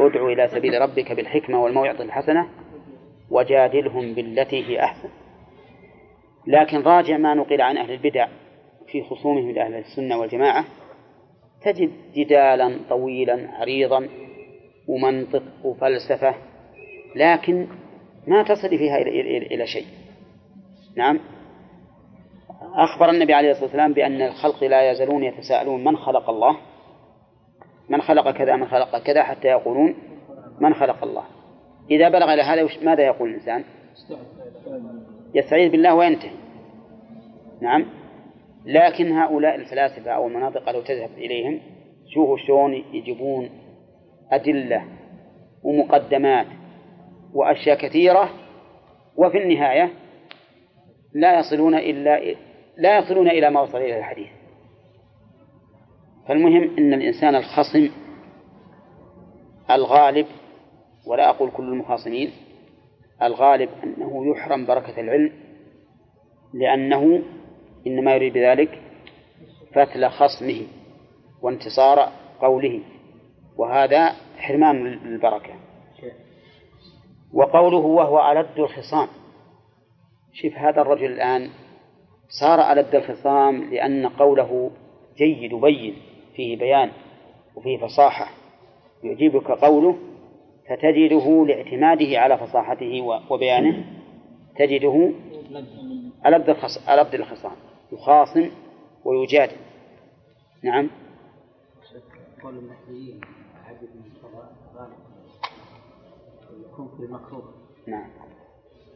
ادع 0.00 0.26
إلى 0.26 0.48
سبيل 0.48 0.80
ربك 0.80 1.12
بالحكمة 1.12 1.62
والموعظة 1.62 2.04
الحسنة 2.04 2.48
وجادلهم 3.30 4.14
بالتي 4.14 4.64
هي 4.64 4.84
أحسن. 4.84 5.08
لكن 6.46 6.82
راجع 6.82 7.16
ما 7.16 7.34
نقل 7.34 7.60
عن 7.60 7.76
أهل 7.76 7.90
البدع 7.90 8.28
في 8.86 9.02
خصومهم 9.02 9.50
لأهل 9.50 9.74
السنة 9.74 10.18
والجماعة 10.18 10.64
تجد 11.62 11.90
جدالا 12.14 12.80
طويلا 12.88 13.48
عريضا 13.52 14.08
ومنطق 14.88 15.42
وفلسفة 15.64 16.34
لكن 17.16 17.66
ما 18.26 18.42
تصل 18.42 18.68
فيها 18.68 18.98
إلى 19.52 19.66
شيء. 19.66 19.86
نعم؟ 20.96 21.20
أخبر 22.74 23.10
النبي 23.10 23.34
عليه 23.34 23.50
الصلاة 23.50 23.64
والسلام 23.64 23.92
بأن 23.92 24.22
الخلق 24.22 24.64
لا 24.64 24.90
يزالون 24.90 25.24
يتساءلون 25.24 25.84
من 25.84 25.96
خلق 25.96 26.30
الله؟ 26.30 26.56
من 27.88 28.00
خلق 28.00 28.30
كذا 28.30 28.56
من 28.56 28.66
خلق 28.68 28.98
كذا 28.98 29.22
حتى 29.22 29.48
يقولون 29.48 29.94
من 30.60 30.74
خلق 30.74 31.04
الله. 31.04 31.24
إذا 31.90 32.08
بلغ 32.08 32.34
إلى 32.34 32.42
هذا 32.42 32.68
ماذا 32.82 33.02
يقول 33.02 33.28
الإنسان؟ 33.28 33.64
يستعيذ 35.34 35.70
بالله 35.70 35.94
وينتهي. 35.94 36.30
نعم. 37.60 37.86
لكن 38.66 39.12
هؤلاء 39.12 39.54
الفلاسفة 39.54 40.10
أو 40.10 40.26
المناطق 40.26 40.70
لو 40.70 40.82
تذهب 40.82 41.10
إليهم 41.18 41.60
شوفوا 42.14 42.36
شلون 42.36 42.74
يجيبون 42.74 43.50
أدلة 44.32 44.84
ومقدمات 45.62 46.46
وأشياء 47.34 47.76
كثيرة 47.78 48.30
وفي 49.16 49.38
النهاية 49.38 49.90
لا 51.14 51.38
يصلون 51.38 51.74
إلا 51.74 52.18
لا 52.78 52.98
يصلون 52.98 53.28
إلى 53.28 53.50
ما 53.50 53.60
وصل 53.60 53.78
إليه 53.78 53.98
الحديث. 53.98 54.28
فالمهم 56.28 56.76
أن 56.78 56.94
الإنسان 56.94 57.34
الخصم 57.34 57.90
الغالب 59.70 60.26
ولا 61.06 61.30
أقول 61.30 61.50
كل 61.50 61.62
المخاصمين 61.64 62.30
الغالب 63.22 63.70
أنه 63.84 64.30
يحرم 64.30 64.66
بركة 64.66 65.00
العلم 65.00 65.32
لأنه 66.54 67.22
إنما 67.86 68.14
يريد 68.14 68.32
بذلك 68.32 68.82
فتل 69.74 70.08
خصمه 70.08 70.62
وانتصار 71.42 72.12
قوله 72.40 72.80
وهذا 73.56 74.12
حرمان 74.38 74.84
للبركة. 74.84 75.54
وقوله 77.32 77.78
وهو 77.78 78.32
ألد 78.32 78.58
الخصام. 78.58 79.08
شوف 80.32 80.52
هذا 80.52 80.80
الرجل 80.82 81.12
الآن 81.12 81.50
صار 82.28 82.72
ألد 82.72 82.94
الخصام 82.94 83.70
لأن 83.70 84.06
قوله 84.06 84.70
جيد 85.16 85.54
بين 85.54 85.96
فيه 86.36 86.58
بيان 86.58 86.90
وفيه 87.56 87.78
فصاحة. 87.78 88.30
يعجبك 89.04 89.50
قوله 89.50 89.98
فتجده 90.68 91.46
لاعتماده 91.46 92.18
على 92.18 92.38
فصاحته 92.38 93.20
وبيانه. 93.30 93.84
تجده 94.58 95.12
ألد 96.88 97.14
الخصام 97.14 97.56
يخاصم 97.92 98.50
ويجادل 99.04 99.56
نعم 100.62 100.90
قول 102.42 102.58
النحويين 102.58 103.20
عدد 103.64 103.88
من 103.94 104.02
يكون 106.64 106.88
في 106.96 107.02
المكروه 107.02 107.54
نعم. 107.86 108.10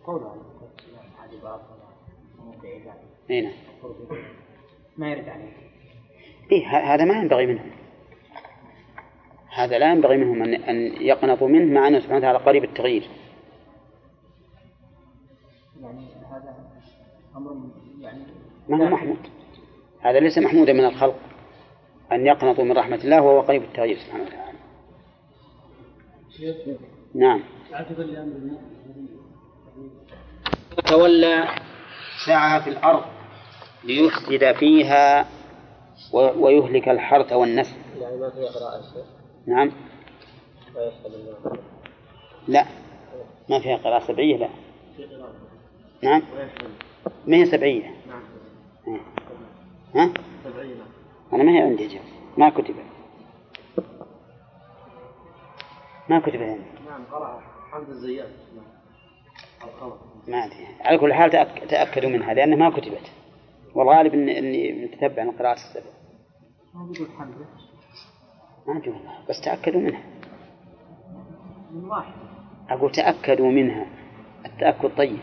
قوله 0.06 0.36
إي 3.30 3.40
نعم. 3.40 3.52
ما 4.96 5.10
يرد 5.10 5.28
عليه. 5.28 5.52
إيه 6.52 6.66
هذا 6.94 7.04
ما 7.04 7.14
ينبغي 7.14 7.46
منهم. 7.46 7.70
هذا 9.54 9.78
لا 9.78 9.92
ينبغي 9.92 10.16
منهم 10.16 10.42
أن 10.42 10.54
أن 10.54 11.02
يقنطوا 11.02 11.48
منه 11.48 11.74
مع 11.74 11.88
أنه 11.88 12.00
سبحانه 12.00 12.18
وتعالى 12.18 12.38
قريب 12.38 12.64
التغيير. 12.64 13.02
يعني 15.82 16.06
هذا 16.30 16.54
أمر 17.36 17.56
يعني 18.00 18.22
ما 18.68 18.76
هو 18.76 18.90
محمود. 18.90 19.18
هذا 20.00 20.20
ليس 20.20 20.38
محمودا 20.38 20.72
من 20.72 20.84
الخلق 20.84 21.18
أن 22.12 22.26
يقنطوا 22.26 22.64
من 22.64 22.72
رحمة 22.72 22.96
الله 23.04 23.22
وهو 23.22 23.40
قريب 23.40 23.62
التغيير 23.62 23.96
سبحانه 23.98 24.24
وتعالى. 24.24 24.52
نعم. 27.14 27.42
تولى 30.86 31.48
سعى 32.26 32.60
في 32.62 32.70
الأرض 32.70 33.04
ليفسد 33.84 34.52
فيها 34.52 35.26
ويهلك 36.12 36.88
الحرث 36.88 37.32
والنسل. 37.32 37.76
يعني 38.00 38.16
ما 38.16 38.30
فيها 38.30 38.50
قراءة 38.50 38.82
نعم. 39.46 39.72
لا. 42.48 42.66
ما 43.50 43.58
فيها 43.60 43.76
قراءة 43.76 44.06
سبعية 44.06 44.36
لا. 44.36 44.48
نعم. 46.02 46.22
ما 47.26 47.36
هي 47.36 47.46
سبعية؟ 47.46 47.94
إيه. 48.88 49.00
ها؟ 49.94 50.12
أنا 51.32 51.42
ما 51.42 51.52
هي 51.52 51.58
عندي 51.62 51.86
جاء. 51.86 52.02
ما 52.36 52.50
كتبت 52.50 52.84
ما 56.08 56.20
كتبت 56.20 56.36
عندي 56.36 56.62
نعم 56.88 57.04
قرأ. 57.12 57.42
حمد 57.70 57.88
الزيات 57.88 58.28
ما 60.28 60.38
أدري. 60.44 60.66
على 60.80 60.98
كل 60.98 61.12
حال 61.14 61.30
تأك- 61.30 61.68
تأكدوا 61.70 62.10
منها 62.10 62.34
لأنها 62.34 62.56
ما 62.56 62.70
كتبت. 62.70 63.12
والغالب 63.74 64.14
إني, 64.14 64.38
إني 64.38 64.84
متتبع 64.84 65.24
من 65.24 65.30
قراءة 65.30 65.54
السبع 65.54 65.90
ما 68.66 68.78
أدري 68.78 68.90
والله 68.90 69.12
بس 69.28 69.40
تأكدوا 69.44 69.80
منها. 69.80 70.02
من 71.72 71.84
واحد 71.84 72.12
أقول 72.70 72.92
تأكدوا 72.92 73.50
منها. 73.50 73.86
التأكد 74.46 74.90
طيب. 74.96 75.18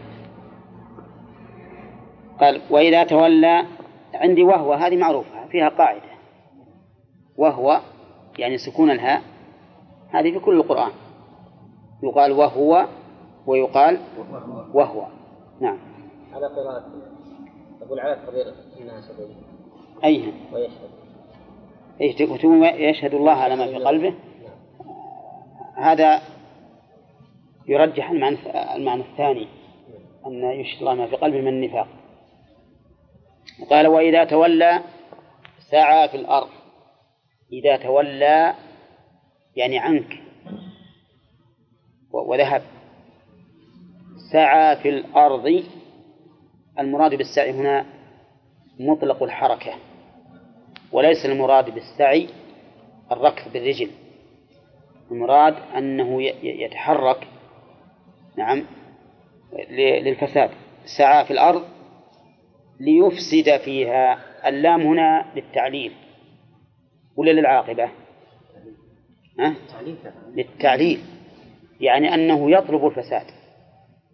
قال 2.40 2.62
وإذا 2.70 3.04
تولى 3.04 3.66
عندي 4.14 4.44
وهو 4.44 4.74
هذه 4.74 4.98
معروفة 4.98 5.48
فيها 5.48 5.70
قاعدة. 5.70 6.10
وهو 7.38 7.82
يعني 8.38 8.58
سكون 8.58 8.92
الهاء 8.92 9.22
هذه 10.10 10.32
في 10.32 10.40
كل 10.40 10.54
القرآن. 10.56 10.92
يقال 12.04 12.32
وهو 12.32 12.88
ويقال 13.48 14.00
وهو. 14.74 15.08
نعم. 15.62 15.78
على 16.34 16.48
قراءة 16.48 16.86
أقول 17.82 18.00
على 18.00 18.16
تقدير 18.16 18.54
إنها 18.82 19.02
سبعية 19.02 19.36
أيها 20.04 20.34
ويشهد. 20.54 20.90
إيه، 22.02 22.90
يشهد 22.90 23.14
الله 23.14 23.32
على 23.32 23.56
ما 23.56 23.68
في 23.68 23.76
قلبه؟ 23.76 24.14
هذا 25.76 26.22
يرجح 27.68 28.10
المعنى 28.10 28.38
المعنى 28.76 29.02
الثاني 29.02 29.48
أن 30.26 30.44
يشهد 30.44 30.80
الله 30.80 30.94
ما 30.94 31.08
في 31.08 31.16
قلبه 31.16 31.42
من 31.42 31.48
النفاق. 31.48 31.88
قال 33.70 33.88
وإذا 33.88 34.24
تولى 34.24 34.82
سعى 35.72 36.10
في 36.10 36.18
الأرض. 36.18 36.50
إذا 37.52 37.78
تولى 37.78 38.54
يعني 39.56 39.80
عنك. 39.80 40.24
وذهب. 42.12 42.62
سعى 44.32 44.76
في 44.76 44.90
الأرض 44.90 45.64
المراد 46.80 47.16
بالسعي 47.16 47.52
هنا 47.52 47.86
مطلق 48.80 49.24
الحركة 49.24 49.74
وليس 50.92 51.26
المراد 51.26 51.74
بالسعي 51.74 52.30
الركض 53.12 53.54
بالرجل 53.54 53.90
المراد 55.12 55.56
أنه 55.78 56.22
يتحرك 56.44 57.28
نعم 58.38 58.64
للفساد 59.70 60.50
سعى 60.98 61.26
في 61.26 61.32
الأرض 61.32 61.64
ليفسد 62.80 63.58
فيها 63.58 64.20
اللام 64.50 64.82
هنا 64.82 65.26
للتعليل 65.36 65.92
ولا 67.18 67.32
للعاقبة؟ 67.32 67.90
ها؟ 69.40 69.56
للتعليل 70.36 71.00
يعني 71.82 72.14
أنه 72.14 72.52
يطلب 72.52 72.86
الفساد. 72.86 73.26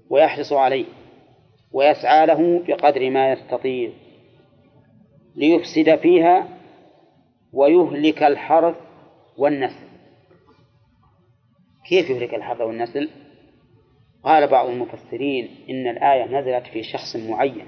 ويحرص 0.10 0.54
عليه 0.54 0.86
ويسعى 1.72 2.26
له 2.26 2.64
بقدر 2.68 3.10
ما 3.10 3.32
يستطيع 3.32 3.92
ليفسد 5.36 5.96
فيها 5.96 6.48
ويهلك 7.54 8.24
الحرث 8.24 8.76
والنسل. 9.38 9.86
كيف 11.90 12.10
يهلك 12.10 12.34
الحرث 12.34 12.62
والنسل؟ 12.62 13.10
قال 14.24 14.48
بعض 14.48 14.70
المفسرين 14.70 15.50
إن 15.70 15.88
الآية 15.88 16.26
نزلت 16.26 16.68
في 16.68 16.84
شخص 16.84 17.16
معين 17.16 17.68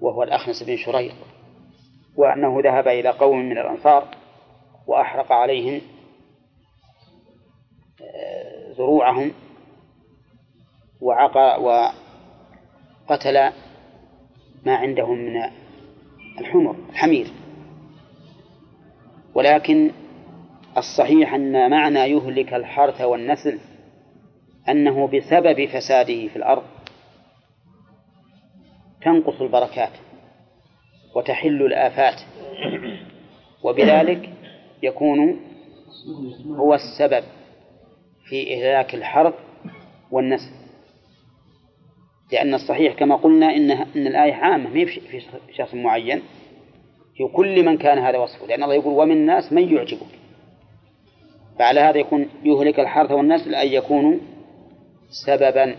وهو 0.00 0.22
الأخنس 0.22 0.62
بن 0.62 0.76
شريق 0.76 1.14
وأنه 2.16 2.60
ذهب 2.60 2.88
إلى 2.88 3.08
قوم 3.08 3.38
من 3.38 3.58
الأنصار 3.58 4.08
وأحرق 4.86 5.32
عليهم 5.32 5.80
آه، 8.02 8.72
زروعهم 8.72 9.32
وعقى 11.00 11.62
وقتل 13.08 13.52
ما 14.66 14.76
عندهم 14.76 15.18
من 15.18 15.42
الحمر 16.40 16.76
الحمير. 16.90 17.26
ولكن 19.34 19.90
الصحيح 20.76 21.34
أن 21.34 21.70
معنى 21.70 21.98
يهلك 21.98 22.54
الحرث 22.54 23.00
والنسل 23.00 23.58
أنه 24.68 25.06
بسبب 25.06 25.66
فساده 25.66 26.28
في 26.28 26.36
الأرض 26.36 26.62
تنقص 29.02 29.40
البركات 29.40 29.92
وتحل 31.16 31.62
الآفات 31.66 32.20
وبذلك 33.62 34.30
يكون 34.82 35.40
هو 36.56 36.74
السبب 36.74 37.24
في 38.28 38.54
إهلاك 38.54 38.94
الحرث 38.94 39.34
والنسل. 40.10 40.55
لأن 42.32 42.54
الصحيح 42.54 42.94
كما 42.94 43.16
قلنا 43.16 43.56
إن 43.56 43.70
إن 43.70 44.06
الآية 44.06 44.34
عامة 44.34 44.70
ما 44.70 44.84
في 44.84 45.22
شخص 45.52 45.74
معين 45.74 46.22
في 47.16 47.24
كل 47.24 47.64
من 47.64 47.78
كان 47.78 47.98
هذا 47.98 48.18
وصفه 48.18 48.46
لأن 48.46 48.62
الله 48.62 48.74
يقول 48.74 48.94
ومن 48.94 49.12
الناس 49.12 49.52
من 49.52 49.74
يعجبك 49.74 50.06
فعلى 51.58 51.80
هذا 51.80 51.98
يكون 51.98 52.28
يهلك 52.44 52.80
الحرث 52.80 53.10
والنسل 53.10 53.54
أن 53.54 53.68
يكون 53.68 54.20
سببا 55.26 55.76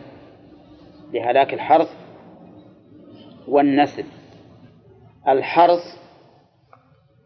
لهلاك 1.13 1.53
الحرث 1.53 1.89
والنسل. 3.47 4.05
الحرث 5.27 5.83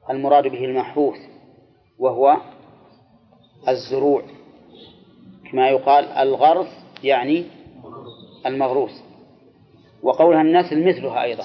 المراد 0.09 0.47
به 0.47 0.65
المحروث 0.65 1.17
وهو 1.99 2.37
الزروع 3.67 4.23
كما 5.51 5.69
يقال 5.69 6.05
الغرس 6.05 6.85
يعني 7.03 7.45
المغروس. 8.45 9.03
وقولها 10.03 10.41
النسل 10.41 10.87
مثلها 10.87 11.23
أيضا. 11.23 11.43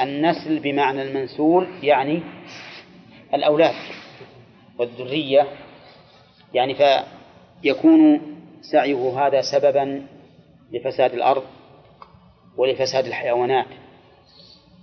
النسل 0.00 0.58
بمعنى 0.58 1.02
المنسول 1.02 1.68
يعني 1.82 2.22
الأولاد 3.34 3.74
والذرية. 4.78 5.46
يعني 6.54 6.74
فيكون 7.62 8.20
سعيه 8.60 9.26
هذا 9.26 9.40
سببا 9.40 10.06
لفساد 10.72 11.14
الأرض 11.14 11.42
ولفساد 12.56 13.06
الحيوانات. 13.06 13.66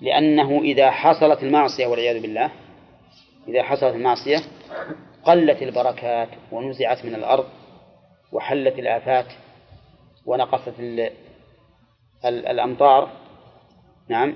لأنه 0.02 0.61
إذا 0.61 0.91
حصلت 0.91 1.44
المعصية 1.44 1.88
والعياذ 1.88 2.22
بالله 2.22 2.52
إذا 3.48 3.64
حصلت 3.64 3.95
المعصية 3.95 4.38
قلت 5.23 5.61
البركات 5.61 6.30
ونزعت 6.52 7.06
من 7.06 7.15
الأرض 7.15 7.45
وحلت 8.31 8.80
الآفات 8.80 9.26
ونقصت 10.26 10.80
الأمطار. 12.26 13.10
نعم. 14.10 14.35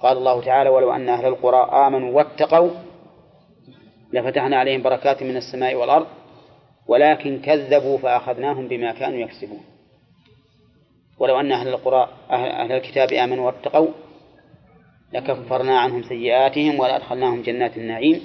قال 0.00 0.16
الله 0.16 0.42
تعالى 0.42 0.70
ولو 0.70 0.92
أن 0.92 1.08
أهل 1.08 1.26
القرى 1.26 1.86
آمنوا 1.86 2.16
واتقوا 2.16 2.70
لفتحنا 4.12 4.56
عليهم 4.56 4.82
بركات 4.82 5.22
من 5.22 5.36
السماء 5.36 5.74
والأرض 5.74 6.06
ولكن 6.86 7.38
كذبوا 7.38 7.98
فأخذناهم 7.98 8.68
بما 8.68 8.92
كانوا 8.92 9.18
يكسبون. 9.18 9.60
ولو 11.18 11.40
أن 11.40 11.52
أهل 11.52 11.68
القرى 11.68 12.08
أهل 12.30 12.72
الكتاب 12.72 13.12
آمنوا 13.12 13.46
واتقوا 13.46 13.88
لكفرنا 15.12 15.78
عنهم 15.78 16.02
سيئاتهم 16.02 16.80
ولأدخلناهم 16.80 17.42
جنات 17.42 17.76
النعيم. 17.76 18.20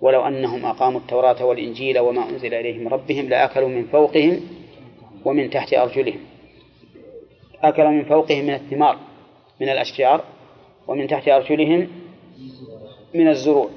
ولو 0.00 0.26
أنهم 0.26 0.64
أقاموا 0.64 1.00
التوراة 1.00 1.44
والإنجيل 1.44 1.98
وما 1.98 2.28
أنزل 2.28 2.54
إليهم 2.54 2.88
ربهم 2.88 3.28
لأكلوا 3.28 3.68
من 3.68 3.84
فوقهم 3.84 4.40
ومن 5.24 5.50
تحت 5.50 5.74
أرجلهم. 5.74 6.20
أكلوا 7.62 7.90
من 7.90 8.04
فوقهم 8.04 8.44
من 8.44 8.54
الثمار 8.54 8.98
من 9.60 9.68
الأشجار 9.68 10.24
ومن 10.88 11.08
تحت 11.08 11.28
أرجلهم 11.28 11.88
من 13.14 13.28
الزروع. 13.28 13.70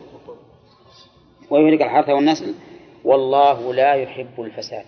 ويهلك 1.50 1.82
الحرث 1.82 2.10
والنسل. 2.10 2.56
والله 3.04 3.74
لا 3.74 3.94
يحب 3.94 4.42
الفساد. 4.42 4.86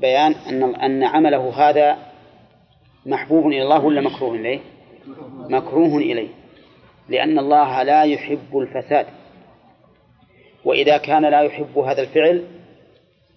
بيان 0.00 0.32
أن 0.32 0.74
أن 0.74 1.04
عمله 1.04 1.68
هذا 1.68 1.98
محبوب 3.06 3.46
إلى 3.46 3.62
الله 3.62 3.84
ولا 3.84 4.00
مكروه 4.00 4.34
إليه؟ 4.34 4.60
مكروه 5.50 5.96
إليه. 5.96 6.28
لأن 7.08 7.38
الله 7.38 7.82
لا 7.82 8.02
يحب 8.02 8.58
الفساد. 8.58 9.06
وإذا 10.64 10.96
كان 10.96 11.22
لا 11.22 11.40
يحب 11.40 11.78
هذا 11.78 12.02
الفعل 12.02 12.44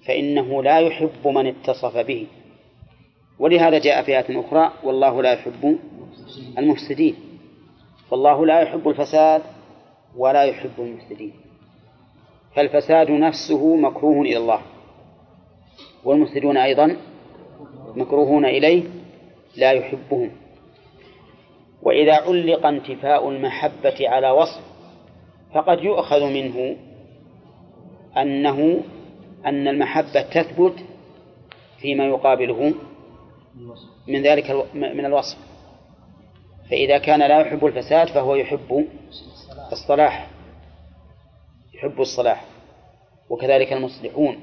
فإنه 0.08 0.64
لا 0.64 0.80
يحب 0.80 1.28
من 1.28 1.48
اتصف 1.48 1.98
به. 1.98 2.28
ولهذا 3.40 3.80
جاء 3.80 4.04
في 4.04 4.18
آية 4.18 4.40
أخرى 4.40 4.72
والله 4.84 5.22
لا 5.22 5.34
يحب 5.34 5.80
المفسدين. 6.58 7.16
فالله 8.12 8.46
لا 8.46 8.62
يحب 8.62 8.90
الفساد 8.90 9.42
ولا 10.16 10.44
يحب 10.44 10.72
المفسدين. 10.80 11.34
فالفساد 12.56 13.12
نفسه 13.12 13.76
مكروه 13.76 14.22
إلى 14.22 14.38
الله. 14.38 14.62
والمفسدون 16.04 16.58
أيضا 16.58 16.98
مكروهون 17.96 18.46
إليه 18.46 18.84
لا 19.58 19.72
يحبهم. 19.72 20.32
وإذا 21.82 22.14
علق 22.14 22.66
انتفاء 22.66 23.30
المحبة 23.30 24.10
على 24.10 24.32
وصف 24.32 24.62
فقد 25.54 25.84
يؤخذ 25.84 26.26
منه 26.26 26.76
أنه 28.18 28.82
أن 29.46 29.68
المحبة 29.68 30.22
تثبت 30.22 30.76
فيما 31.80 32.06
يقابله 32.06 32.74
من 34.08 34.24
ذلك 34.24 34.52
من 34.74 35.06
الوصف. 35.06 35.38
فإذا 36.70 36.98
كان 36.98 37.20
لا 37.20 37.40
يحب 37.40 37.66
الفساد 37.66 38.08
فهو 38.08 38.36
يحب 38.36 38.88
الصلاح 39.72 40.28
يحب 41.74 42.02
الصلاح 42.02 42.46
وكذلك 43.30 43.74
المصلحون. 43.74 44.40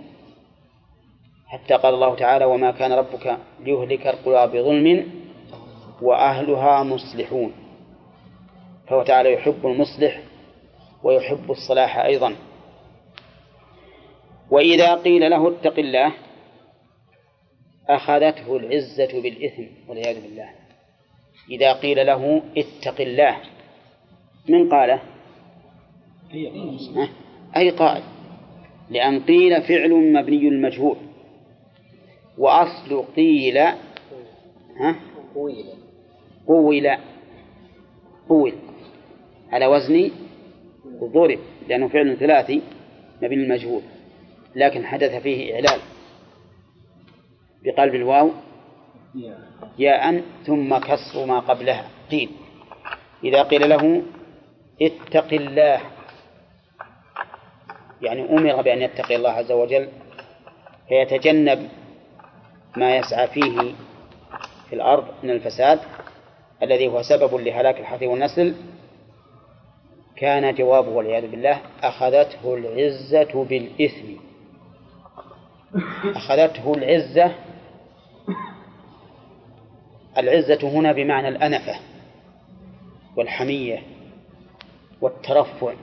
حتى 1.46 1.74
قال 1.74 1.94
الله 1.94 2.14
تعالى 2.14 2.44
وما 2.44 2.70
كان 2.70 2.92
ربك 2.92 3.38
ليهلك 3.60 4.06
القرى 4.06 4.46
بظلم 4.46 5.12
وأهلها 6.02 6.82
مصلحون. 6.82 7.52
فهو 8.88 9.02
تعالى 9.02 9.32
يحب 9.32 9.66
المصلح 9.66 10.20
ويحب 11.02 11.50
الصلاح 11.50 11.98
أيضا. 11.98 12.36
وإذا 14.52 14.94
قيل 14.94 15.30
له 15.30 15.48
اتق 15.48 15.78
الله 15.78 16.12
أخذته 17.88 18.56
العزة 18.56 19.22
بالإثم 19.22 19.62
والعياذ 19.88 20.22
بالله. 20.22 20.50
إذا 21.50 21.72
قيل 21.72 22.06
له 22.06 22.42
اتق 22.56 23.00
الله 23.00 23.36
من 24.48 24.70
قاله؟ 24.70 25.02
أي 27.56 27.70
قائل. 27.70 28.02
لأن 28.90 29.20
قيل 29.20 29.62
فعل 29.62 29.90
مبني 29.90 30.48
المجهول. 30.48 30.96
وأصل 32.38 33.04
قيل 33.16 33.58
ها؟ 33.58 34.96
قول 36.46 36.98
قول 38.28 38.52
على 39.52 39.66
وزن 39.66 40.10
ضرب 41.02 41.38
لأنه 41.68 41.88
فعل 41.88 42.16
ثلاثي 42.16 42.62
مبني 43.22 43.44
المجهول. 43.44 43.82
لكن 44.56 44.86
حدث 44.86 45.22
فيه 45.22 45.54
إعلال 45.54 45.80
بقلب 47.64 47.94
الواو 47.94 48.30
ياء 49.78 50.22
ثم 50.46 50.78
كسر 50.78 51.26
ما 51.26 51.40
قبلها 51.40 51.88
قيل. 52.10 52.30
إذا 53.24 53.42
قيل 53.42 53.68
له 53.68 54.02
اتق 54.82 55.32
الله 55.32 55.80
يعني 58.02 58.30
أمر 58.30 58.62
بأن 58.62 58.82
يتقي 58.82 59.16
الله 59.16 59.30
عز 59.30 59.52
وجل 59.52 59.88
فيتجنب 60.88 61.68
ما 62.76 62.96
يسعى 62.96 63.26
فيه 63.28 63.74
في 64.68 64.72
الأرض 64.72 65.04
من 65.22 65.30
الفساد 65.30 65.80
الذي 66.62 66.88
هو 66.88 67.02
سبب 67.02 67.34
لهلاك 67.34 67.80
الحرث 67.80 68.02
والنسل. 68.02 68.54
كان 70.16 70.54
جوابه 70.54 70.88
والعياذ 70.88 71.30
بالله 71.30 71.60
أخذته 71.82 72.54
العزة 72.54 73.44
بالإثم. 73.44 74.31
أخذته 76.04 76.74
العزة. 76.74 77.34
العزة 80.18 80.68
هنا 80.68 80.92
بمعنى 80.92 81.28
الأنفة 81.28 81.74
والحمية 83.16 83.82
والترفع. 85.00 85.74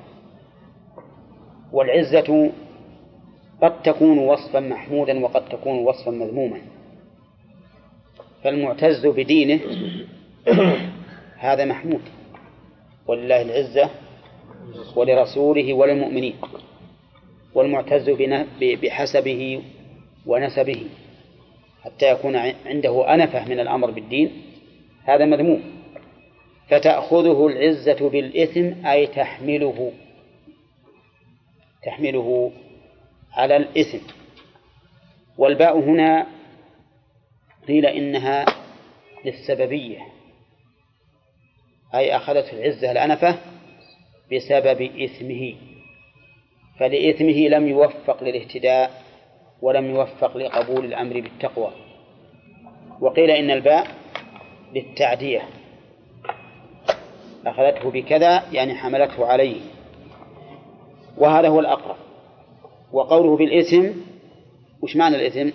والعزة 1.71 2.51
قد 3.61 3.81
تكون 3.81 4.19
وصفا 4.19 4.59
محمودا 4.59 5.23
وقد 5.25 5.49
تكون 5.49 5.79
وصفا 5.79 6.11
مذموما. 6.11 6.61
فالمعتز 8.43 9.07
بدينه 9.07 9.59
هذا 11.47 11.65
محمود. 11.65 12.01
ولله 13.07 13.41
العزة 13.41 13.89
ولرسوله 14.95 15.73
وللمؤمنين. 15.73 16.35
والمعتز 17.55 18.09
بحسبه 18.61 19.61
ونسبه 20.25 20.85
حتى 21.83 22.11
يكون 22.11 22.35
عنده 22.65 23.13
أنفة 23.13 23.45
من 23.45 23.59
الأمر 23.59 23.91
بالدين 23.91 24.41
هذا 25.03 25.25
مذموم. 25.25 25.63
فتأخذه 26.69 27.47
العزة 27.47 28.09
بالإثم 28.09 28.85
أي 28.85 29.07
تحمله 29.07 29.93
تحمله 31.83 32.51
على 33.33 33.57
الإثم. 33.57 33.99
والباء 35.37 35.79
هنا 35.79 36.27
قيل 37.67 37.85
إنها 37.85 38.45
للسببية 39.25 39.99
أي 41.95 42.15
أخذته 42.15 42.51
العزة 42.53 42.91
الأنفة 42.91 43.39
بسبب 44.31 44.81
إثمه. 44.81 45.55
فلإثمه 46.79 47.47
لم 47.47 47.67
يوفق 47.67 48.23
للاهتداء. 48.23 49.08
ولم 49.61 49.85
يوفق 49.85 50.37
لقبول 50.37 50.85
الأمر 50.85 51.21
بالتقوى. 51.21 51.71
وقيل 53.01 53.31
إن 53.31 53.51
الباء 53.51 53.87
للتعدية. 54.75 55.41
أخذته 57.45 57.91
بكذا 57.91 58.43
يعني 58.51 58.75
حملته 58.75 59.25
عليه. 59.25 59.61
وهذا 61.17 61.47
هو 61.47 61.59
الأقرب. 61.59 61.95
وقوله 62.93 63.37
بالإثم 63.37 63.87
وش 64.81 64.95
معنى 64.95 65.15
الإثم؟ 65.15 65.49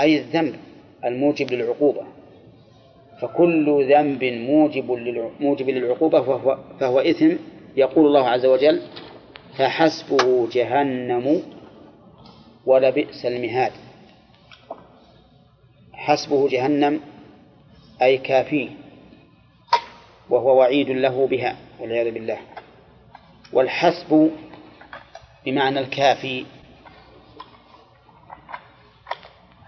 أي 0.00 0.18
الذنب 0.18 0.54
الموجب 1.04 1.52
للعقوبة. 1.52 2.02
فكل 3.20 3.88
ذنب 3.94 4.24
موجب 4.24 4.90
موجب 5.40 5.68
للعقوبة 5.68 6.22
فهو, 6.22 6.58
فهو 6.80 7.00
إثم 7.00 7.32
يقول 7.76 8.06
الله 8.06 8.28
عز 8.28 8.46
وجل 8.46 8.82
فحسبه 9.58 10.48
جهنم 10.52 11.42
ولبئس 12.68 13.26
المهاد. 13.26 13.72
حسبه 15.92 16.48
جهنم 16.48 17.00
أي 18.02 18.18
كافيه 18.18 18.68
وهو 20.30 20.58
وعيد 20.58 20.90
له 20.90 21.26
بها 21.26 21.56
والعياذ 21.80 22.14
بالله. 22.14 22.38
والحسب 23.52 24.30
بمعنى 25.44 25.78
الكافي. 25.80 26.46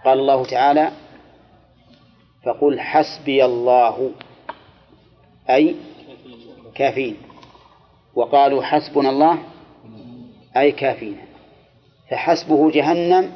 قال 0.05 0.19
الله 0.19 0.45
تعالى 0.45 0.93
فقل 2.45 2.81
حسبي 2.81 3.45
الله 3.45 4.11
أي 5.51 5.77
كافين 6.75 7.17
وقالوا 8.15 8.63
حسبنا 8.63 9.11
الله 9.11 9.39
أي 10.57 10.73
كافينا 10.73 11.30
فحسبه 12.11 12.71
جهنم 12.71 13.33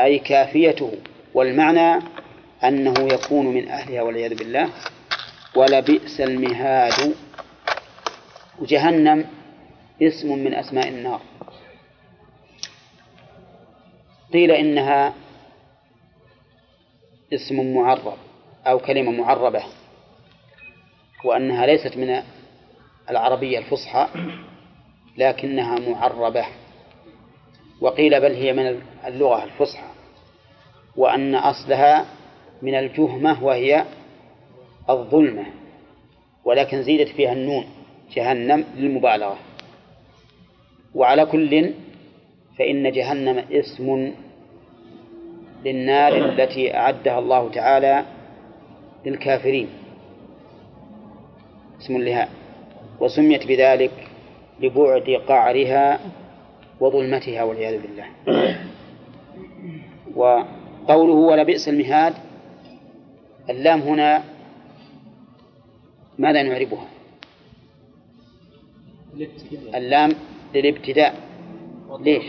أي 0.00 0.18
كافيته. 0.18 0.92
والمعنى 1.34 2.02
أنه 2.64 2.94
يكون 3.00 3.46
من 3.46 3.68
أهلها 3.68 4.02
والعياذ 4.02 4.34
بالله. 4.34 4.68
ولبئس 5.56 6.20
المهاد. 6.20 7.14
وجهنم 8.58 9.26
اسم 10.02 10.38
من 10.38 10.54
أسماء 10.54 10.88
النار. 10.88 11.20
قيل 14.32 14.50
إنها 14.50 15.14
اسم 17.34 17.74
معرب 17.74 18.16
أو 18.66 18.78
كلمة 18.78 19.10
معربة 19.10 19.62
وأنها 21.24 21.66
ليست 21.66 21.96
من 21.96 22.22
العربية 23.10 23.58
الفصحى 23.58 24.08
لكنها 25.16 25.78
معربة. 25.78 26.46
وقيل 27.80 28.20
بل 28.20 28.34
هي 28.34 28.52
من 28.52 28.80
اللغة 29.06 29.44
الفصحى 29.44 29.86
وأن 30.96 31.34
أصلها 31.34 32.06
من 32.62 32.74
الجهمة 32.74 33.44
وهي 33.44 33.84
الظلمة 34.90 35.46
ولكن 36.44 36.82
زيدت 36.82 37.08
فيها 37.08 37.32
النون 37.32 37.64
جهنم 38.14 38.64
للمبالغة. 38.76 39.36
وعلى 40.94 41.26
كل 41.26 41.74
فإن 42.58 42.92
جهنم 42.92 43.44
اسم 43.52 44.12
للنار 45.64 46.16
التي 46.16 46.76
أعدها 46.76 47.18
الله 47.18 47.50
تعالى 47.50 48.04
للكافرين. 49.06 49.68
اسم 51.80 51.98
لها. 51.98 52.28
وسميت 53.00 53.46
بذلك 53.46 54.08
لبعد 54.60 55.20
قعرها 55.28 56.00
وظلمتها 56.80 57.42
والعياذ 57.42 57.82
بالله. 57.82 58.06
وقوله 60.16 61.14
ولبئس 61.14 61.68
المهاد 61.68 62.14
اللام 63.50 63.80
هنا 63.80 64.24
ماذا 66.18 66.42
نعربها؟ 66.42 66.88
اللام 69.74 70.10
للابتداء. 70.54 71.14
ليش؟ 72.00 72.24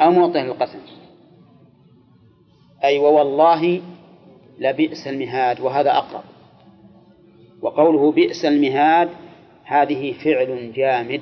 أو 0.00 0.10
موطن 0.10 0.40
القسم. 0.40 0.78
أي 2.84 2.98
ووالله 2.98 3.82
لبئس 4.58 5.06
المهاد 5.06 5.60
وهذا 5.60 5.90
أقرب. 5.90 6.24
وقوله 7.62 8.12
بئس 8.12 8.44
المهاد 8.44 9.08
هذه 9.64 10.12
فعل 10.12 10.72
جامد. 10.72 11.20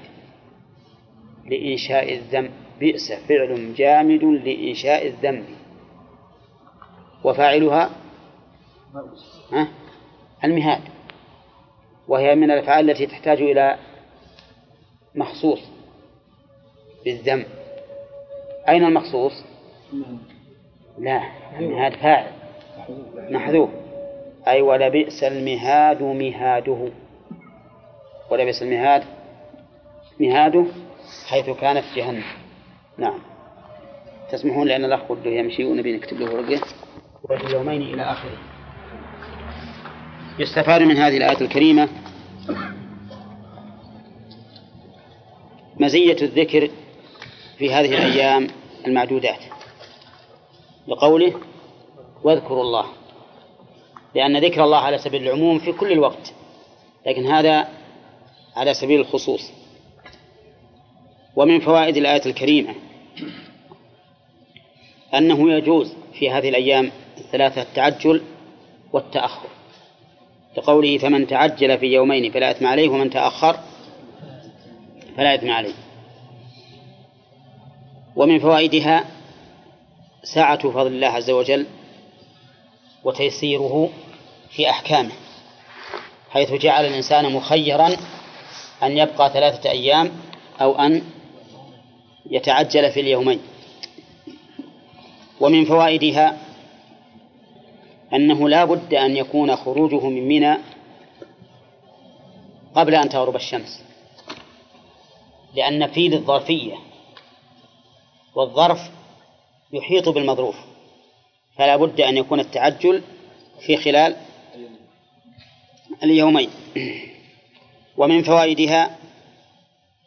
لإنشاء 1.49 2.15
الذنب. 2.15 2.51
بئس 2.81 3.13
فعل 3.13 3.75
جامد 3.75 4.25
لإنشاء 4.25 5.07
الذنب. 5.07 5.45
وفاعلها؟ 7.25 7.91
ها؟ 9.53 9.69
المهاد. 10.45 10.83
وهي 12.09 12.35
من 12.35 12.51
الأفعال 12.51 12.91
التي 12.91 13.07
تحتاج 13.07 13.43
إلى 13.43 13.79
مخصوص 15.15 15.61
بالذنب. 17.05 17.47
أين 18.69 18.85
المخصوص؟ 18.85 19.33
لا 20.99 21.23
المهاد 21.59 21.93
فاعل. 21.93 22.33
محذوف. 23.31 23.71
أي 24.49 24.63
ولبئس 24.63 25.23
المهاد 25.23 26.03
مهاده. 26.03 26.89
ولبئس 28.31 28.63
المهاد 28.63 29.05
مهاده 30.21 30.67
حيث 31.29 31.51
كانت 31.51 31.85
جهنم. 31.97 32.25
نعم. 32.99 33.19
تسمحون 34.33 34.67
لأن 34.67 34.85
الأخ 34.85 35.13
بده 35.13 35.31
يمشي 35.31 35.65
ونبي 35.65 35.97
نكتب 35.97 36.21
له 36.21 36.35
ورقة؟ 36.35 36.61
وفي 37.25 37.47
اليومين 37.47 37.83
إلى 37.83 38.03
آخره. 38.03 38.39
يستفاد 40.39 40.83
من 40.83 40.97
هذه 40.97 41.17
الآية 41.17 41.41
الكريمة 41.41 41.89
مزية 45.81 46.17
الذكر 46.23 46.71
في 47.59 47.75
هذه 47.75 47.87
الأيام 47.87 48.49
المعدودات. 48.87 49.41
لقوله 50.89 51.35
واذكروا 52.25 52.63
الله. 52.63 52.87
لأن 54.15 54.45
ذكر 54.45 54.65
الله 54.65 54.79
على 54.79 54.99
سبيل 54.99 55.23
العموم 55.23 55.59
في 55.59 55.73
كل 55.73 55.93
الوقت. 55.93 56.35
لكن 57.07 57.27
هذا 57.27 57.69
على 58.57 58.75
سبيل 58.75 59.01
الخصوص. 59.01 59.53
ومن 61.39 61.61
فوائد 61.61 61.97
الآية 61.97 62.23
الكريمة 62.27 62.75
أنه 65.15 65.53
يجوز 65.53 65.95
في 66.19 66.31
هذه 66.31 66.49
الأيام 66.49 66.93
الثلاثة 67.19 67.63
التعجل 67.63 68.23
والتأخر 68.93 69.49
لقوله 70.57 70.99
فمن 70.99 71.27
تعجل 71.27 71.79
في 71.79 71.87
يومين 71.87 72.33
فلا 72.33 72.51
إثم 72.51 72.67
عليه 72.67 72.89
ومن 72.89 73.11
تأخر 73.11 73.57
فلا 75.17 75.35
إثم 75.35 75.51
عليه. 75.51 75.75
ومن 78.17 78.39
فوائدها 78.39 79.05
سعة 80.23 80.71
فضل 80.71 80.87
الله 80.87 81.09
عز 81.09 81.31
وجل 81.31 81.67
وتيسيره 83.05 83.91
في 84.51 84.71
أحكامه 84.71 85.13
حيث 86.31 86.53
جعل 86.53 86.87
الإنسان 86.87 87.33
مخيرا 87.33 87.89
أن 88.83 88.99
يبقى 88.99 89.31
ثلاثة 89.31 89.71
أيام 89.71 90.13
أو 90.61 90.79
أن 90.79 91.03
يتعجل 92.31 92.91
في 92.91 93.01
اليومين. 93.01 93.41
ومن 95.41 95.65
فوائدها 95.65 96.39
أنه 98.15 98.49
لا 98.49 98.65
بد 98.65 98.95
أن 98.95 99.17
يكون 99.17 99.57
خروجه 99.57 100.09
من 100.09 100.29
منى 100.29 100.59
قبل 102.75 102.95
أن 102.95 103.09
تغرب 103.09 103.37
الشمس. 103.37 103.85
لأن 105.55 105.87
في 105.87 106.09
للظرفية 106.09 106.75
والظرف 108.35 108.91
يحيط 109.73 110.09
بالمظروف 110.09 110.57
فلا 111.57 111.77
بد 111.77 112.01
أن 112.01 112.17
يكون 112.17 112.41
التعجل 112.41 113.03
في 113.67 113.77
خلال 113.77 114.17
اليومين. 116.03 116.51
ومن 117.97 118.23
فوائدها 118.23 118.99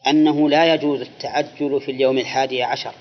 أنه 0.07 0.49
لا 0.49 0.73
يجوز 0.73 1.01
التعجل 1.01 1.81
في 1.81 1.91
اليوم 1.91 2.17
الحادي 2.17 2.63
عشر. 2.63 2.93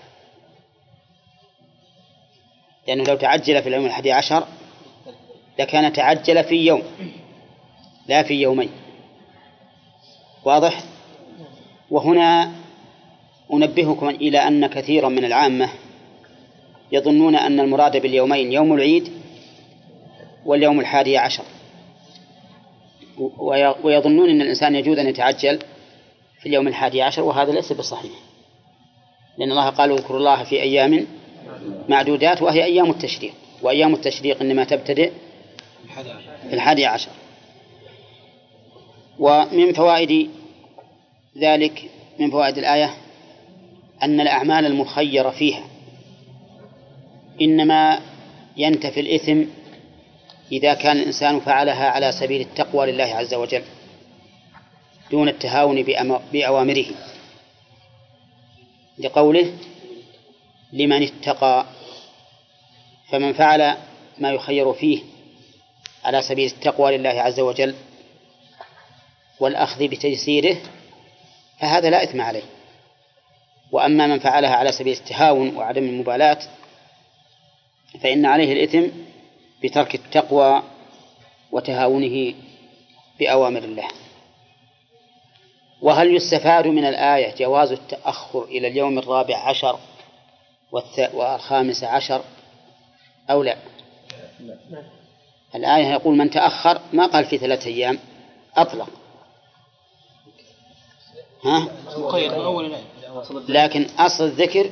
لأنه 2.89 3.05
لو 3.05 3.16
تعجل 3.16 3.62
في 3.62 3.68
اليوم 3.68 3.86
الحادي 3.86 4.12
عشر 4.12 4.44
لكان 5.59 5.93
تعجل 5.93 6.44
في 6.44 6.55
يوم 6.55 6.82
لا 8.06 8.22
في 8.22 8.35
يومين. 8.35 8.70
واضح؟ 10.44 10.85
وهنا 11.90 12.52
أنبهكم 13.52 14.09
إلى 14.09 14.39
أن 14.39 14.66
كثيرا 14.66 15.09
من 15.09 15.24
العامة 15.24 15.68
يظنون 16.93 17.36
أن 17.36 17.60
المراد 17.60 17.97
باليومين 17.97 18.52
يوم 18.52 18.72
العيد 18.74 19.12
واليوم 20.47 20.81
الحادي 20.81 21.18
عشر. 21.18 21.44
ويظنون 23.82 24.31
أن 24.31 24.40
الإنسان 24.40 24.74
يجوز 24.74 24.98
أن 24.98 25.06
يتعجل 25.06 25.59
في 26.41 26.49
اليوم 26.49 26.69
الحادي 26.69 27.03
عشر 27.03 27.23
وهذا 27.23 27.53
ليس 27.53 27.73
بصحيح. 27.73 28.12
لأن 29.39 29.51
الله 29.51 29.71
قال 29.71 29.93
اذكروا 29.93 30.19
الله 30.19 30.45
في 30.45 30.62
أيام 30.62 31.07
معدودات 31.89 32.43
وهي 32.43 32.65
أيام 32.65 32.91
التشريق. 32.91 33.33
وأيام 33.62 33.95
التشريق 33.95 34.41
إنما 34.41 34.65
تبتدئ 34.65 35.12
في 36.49 36.55
الحادي 36.55 36.87
عشر. 36.87 37.11
ومن 39.19 39.73
فوائد 39.73 40.31
ذلك 41.39 41.91
من 42.19 42.31
فوائد 42.31 42.59
الآية 42.59 42.95
أن 44.03 44.21
الأعمال 44.21 44.67
المخيرة 44.67 45.31
فيها 45.31 45.65
إنما 47.43 48.01
ينتفي 48.57 49.01
الإثم 49.01 49.43
إذا 50.53 50.75
كان 50.75 50.97
الإنسان 50.97 51.41
فعلها 51.41 51.89
على 51.89 52.12
سبيل 52.12 52.41
التقوى 52.41 52.93
لله 52.93 53.05
عز 53.05 53.35
وجل. 53.35 53.62
دون 55.11 55.28
التهاون 55.28 55.82
بأوامره. 56.32 56.87
لقوله 58.99 59.59
لمن 60.73 61.03
اتقى 61.03 61.66
فمن 63.09 63.32
فعل 63.32 63.77
ما 64.19 64.32
يخير 64.32 64.73
فيه 64.73 65.03
على 66.05 66.23
سبيل 66.23 66.47
التقوى 66.53 66.97
لله 66.97 67.11
عز 67.11 67.41
وجل 67.41 67.74
والأخذ 69.41 69.89
بتيسيره 69.89 70.57
فهذا 71.61 71.91
لا 71.91 72.03
إثم 72.03 72.20
عليه. 72.20 72.43
وأما 73.73 74.07
من 74.07 74.19
فعلها 74.19 74.55
على 74.57 74.73
سبيل 74.73 74.93
التهاون 74.93 75.57
وعدم 75.57 75.85
المبالاة 75.85 76.39
فإن 78.03 78.27
عليه 78.27 78.53
الإثم 78.53 78.87
بترك 79.65 79.95
التقوى 79.95 80.62
وتهاونه 81.53 82.35
بأوامر 83.20 83.65
الله. 83.65 83.89
وهل 85.82 86.16
يستفاد 86.16 86.66
من 86.66 86.85
الآية 86.85 87.35
جواز 87.35 87.73
التأخر 87.73 88.44
إلى 88.44 88.69
اليوم 88.69 88.98
الرابع 88.98 89.36
عشر 89.36 89.78
والخامس 91.12 91.85
عشر 91.85 92.23
أو 93.31 93.43
لا؟ 93.43 93.57
الآية 95.55 95.86
يقول 95.86 96.16
من 96.16 96.31
تأخر 96.31 96.81
ما 96.93 97.07
قال 97.07 97.24
في 97.24 97.39
ثلاثة 97.39 97.66
أيام 97.66 97.98
أطلق. 98.57 98.89
ها؟ 101.44 101.69
لكن 103.48 103.86
أصل 103.98 104.24
الذكر 104.24 104.70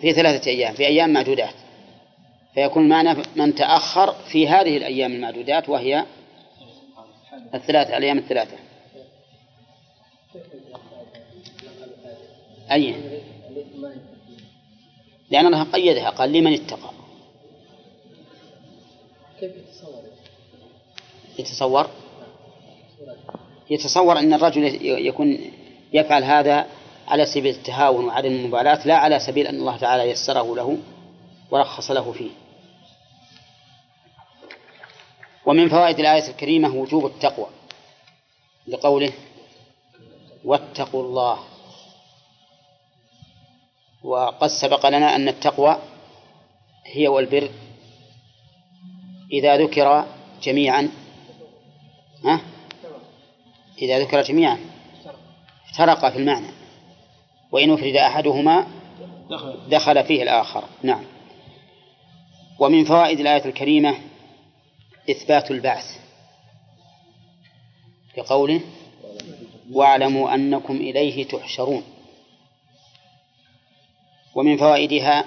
في 0.00 0.12
ثلاثة 0.12 0.50
أيام 0.50 0.74
في 0.74 0.86
أيام 0.86 1.12
معدودات. 1.12 1.54
فيكون 2.54 2.88
معنى 2.88 3.22
من 3.36 3.54
تأخر 3.54 4.12
في 4.12 4.48
هذه 4.48 4.76
الأيام 4.76 5.12
المعدودات 5.12 5.68
وهي 5.68 6.04
الثلاثة 7.54 7.96
الأيام 7.96 8.18
الثلاثة. 8.18 8.56
أي. 12.72 12.94
لأن 15.30 15.46
الله 15.46 15.62
قيدها 15.62 16.10
قال 16.10 16.32
لمن 16.32 16.52
اتقى. 16.52 16.90
كيف 19.40 19.52
يتصور؟ 19.56 20.02
يتصور؟ 21.38 21.90
يتصور 23.70 24.18
أن 24.18 24.32
الرجل 24.34 24.86
يكون 25.06 25.38
يفعل 25.92 26.24
هذا 26.24 26.66
على 27.08 27.26
سبيل 27.26 27.54
التهاون 27.54 28.04
وعدم 28.04 28.32
المبالاة 28.32 28.86
لا 28.86 28.96
على 28.96 29.20
سبيل 29.20 29.46
أن 29.46 29.54
الله 29.54 29.76
تعالى 29.76 30.02
يسره 30.02 30.56
له 30.56 30.78
ورخص 31.50 31.90
له 31.90 32.12
فيه. 32.12 32.30
ومن 35.46 35.68
فوائد 35.68 36.00
الآية 36.00 36.28
الكريمة 36.28 36.74
وجوب 36.76 37.06
التقوى 37.06 37.46
لقوله 38.68 39.12
واتقوا 40.44 41.02
الله 41.02 41.38
وقد 44.04 44.48
سبق 44.48 44.86
لنا 44.86 45.16
أن 45.16 45.28
التقوى 45.28 45.78
هي 46.84 47.08
والبر 47.08 47.50
إذا 49.32 49.56
ذكر 49.56 50.06
جميعا. 50.42 50.88
ها؟ 52.24 52.40
إذا 53.82 53.98
ذكر 53.98 54.22
جميعا. 54.22 54.58
افترق 55.70 56.08
في 56.10 56.18
المعنى. 56.18 56.46
وإن 57.52 57.72
أفرد 57.72 57.96
أحدهما 57.96 58.66
دخل 59.68 60.04
فيه 60.04 60.22
الآخر. 60.22 60.64
نعم. 60.82 61.04
ومن 62.58 62.84
فوائد 62.84 63.20
الآية 63.20 63.44
الكريمة 63.44 63.94
إثبات 65.10 65.50
البعث. 65.50 65.98
كقوله 68.16 68.60
واعلموا 69.72 70.34
أنكم 70.34 70.76
إليه 70.76 71.28
تحشرون. 71.28 71.82
ومن 74.34 74.56
فوائدها 74.56 75.24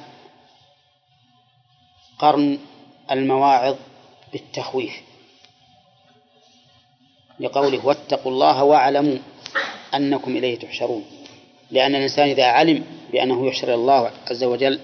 قرن 2.19 2.59
المواعظ 3.11 3.75
بالتخويف 4.33 4.93
لقوله 7.39 7.85
واتقوا 7.85 8.31
الله 8.31 8.63
واعلموا 8.63 9.17
أنكم 9.93 10.37
إليه 10.37 10.59
تحشرون. 10.59 11.05
لأن 11.71 11.95
الإنسان 11.95 12.29
إذا 12.29 12.45
علم 12.45 12.85
بأنه 13.11 13.47
يحشر 13.47 13.73
الله 13.73 14.11
عز 14.31 14.43
وجل 14.43 14.79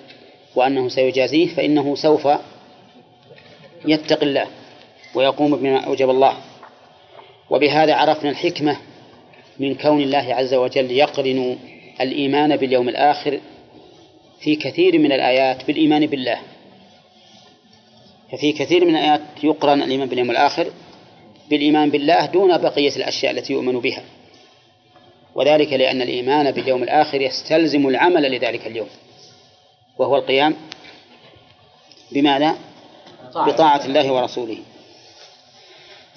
وأنه 0.56 0.90
سيجازيه 0.90 1.56
فإنه 1.56 1.96
سوف 1.96 2.28
يتقي 3.86 4.26
الله 4.26 4.48
ويقوم 5.16 5.56
بما 5.56 5.86
أوجب 5.86 6.10
الله. 6.10 6.38
وبهذا 7.50 7.96
عرفنا 7.96 8.30
الحكمة 8.30 8.78
من 9.60 9.76
كون 9.76 10.02
الله 10.02 10.36
عز 10.36 10.54
وجل 10.54 10.92
يقرن 10.92 11.60
الإيمان 12.02 12.56
باليوم 12.58 12.90
الآخر 12.90 13.40
في 14.42 14.56
كثير 14.56 15.00
من 15.00 15.12
الآيات 15.12 15.68
بالإيمان 15.68 16.06
بالله. 16.06 16.40
ففي 18.32 18.52
كثير 18.52 18.86
من 18.86 18.96
الآيات 18.96 19.22
يقرن 19.44 19.82
الإيمان 19.82 20.10
باليوم 20.10 20.32
الآخر 20.32 20.72
بالإيمان 21.50 21.90
بالله 21.90 22.26
دون 22.26 22.58
بقية 22.58 22.96
الأشياء 22.96 23.32
التي 23.32 23.54
يؤمن 23.54 23.80
بها. 23.80 24.04
وذلك 25.36 25.74
لأن 25.74 26.02
الإيمان 26.02 26.52
باليوم 26.52 26.84
الآخر 26.84 27.22
يستلزم 27.22 27.88
العمل 27.88 28.32
لذلك 28.32 28.68
اليوم. 28.68 28.88
وهو 29.98 30.18
القيام 30.18 30.56
بماذا؟ 32.12 32.56
بطاعة 33.36 33.86
الله 33.86 34.14
ورسوله. 34.14 34.58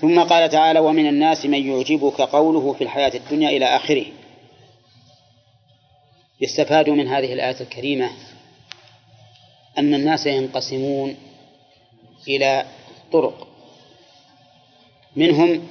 ثم 0.00 0.20
قال 0.20 0.50
تعالى 0.50 0.80
ومن 0.80 1.06
الناس 1.06 1.46
من 1.46 1.70
يعجبك 1.70 2.20
قوله 2.20 2.72
في 2.72 2.84
الحياة 2.84 3.12
الدنيا 3.14 3.50
إلى 3.50 3.64
آخره. 3.64 4.06
يستفاد 6.40 6.90
من 6.90 7.08
هذه 7.08 7.32
الآية 7.32 7.60
الكريمة 7.60 8.10
أن 9.78 9.94
الناس 9.94 10.26
ينقسمون 10.26 11.16
إلى 12.28 12.66
طرق. 13.12 13.48
منهم 15.16 15.68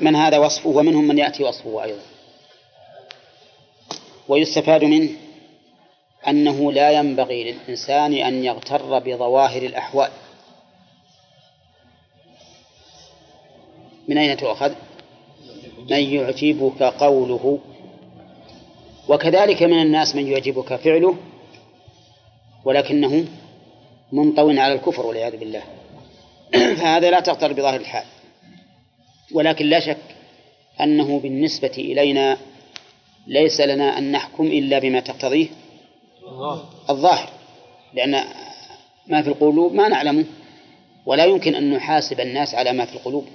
من 0.00 0.16
هذا 0.16 0.38
وصفه 0.38 0.68
ومنهم 0.68 1.08
من 1.08 1.18
يأتي 1.18 1.44
وصفه 1.44 1.84
أيضا. 1.84 2.02
ويستفاد 4.28 4.84
منه 4.84 5.10
أنه 6.28 6.72
لا 6.72 6.90
ينبغي 6.90 7.52
للإنسان 7.52 8.12
أن 8.12 8.44
يغتر 8.44 8.98
بظواهر 8.98 9.62
الأحوال. 9.62 10.10
من 14.08 14.18
أين 14.18 14.36
تؤخذ؟ 14.36 14.74
من 15.90 16.14
يعجبك 16.14 16.82
قوله 16.82 17.58
وكذلك 19.08 19.62
من 19.62 19.82
الناس 19.82 20.14
من 20.14 20.26
يعجبك 20.26 20.76
فعله 20.76 21.16
ولكنه 22.64 23.24
منطو 24.12 24.50
على 24.50 24.72
الكفر 24.72 25.06
والعياذ 25.06 25.36
بالله. 25.36 25.62
فهذا 26.80 27.10
لا 27.10 27.20
تغتر 27.20 27.52
بظاهر 27.52 27.80
الحال. 27.80 28.04
ولكن 29.32 29.66
لا 29.66 29.80
شك 29.80 30.16
أنه 30.80 31.20
بالنسبة 31.20 31.72
إلينا 31.78 32.38
ليس 33.26 33.60
لنا 33.60 33.98
أن 33.98 34.12
نحكم 34.12 34.46
إلا 34.46 34.78
بما 34.78 35.00
تقتضيه 35.00 35.48
الظاهر. 36.90 37.28
لأن 37.94 38.24
ما 39.06 39.22
في 39.22 39.28
القلوب 39.28 39.72
ما 39.72 39.88
نعلمه. 39.88 40.24
ولا 41.06 41.24
يمكن 41.24 41.54
أن 41.54 41.74
نحاسب 41.74 42.20
الناس 42.20 42.54
على 42.54 42.72
ما 42.72 42.84
في 42.84 42.94
القلوب. 42.94 43.26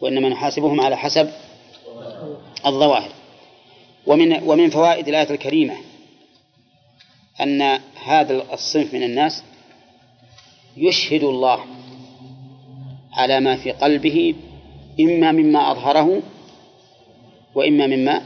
وإنما 0.00 0.28
نحاسبهم 0.28 0.80
على 0.80 0.96
حسب 0.96 1.30
الظواهر. 2.66 3.10
ومن 4.06 4.42
ومن 4.42 4.70
فوائد 4.70 5.08
الآية 5.08 5.30
الكريمة 5.30 5.74
أن 7.40 7.62
هذا 8.04 8.52
الصنف 8.52 8.94
من 8.94 9.02
الناس 9.02 9.42
يشهد 10.76 11.24
الله 11.24 11.64
على 13.12 13.40
ما 13.40 13.56
في 13.56 13.70
قلبه 13.70 14.34
إما 15.00 15.32
مما 15.32 15.70
أظهره 15.70 16.22
وإما 17.54 17.86
مما 17.86 18.22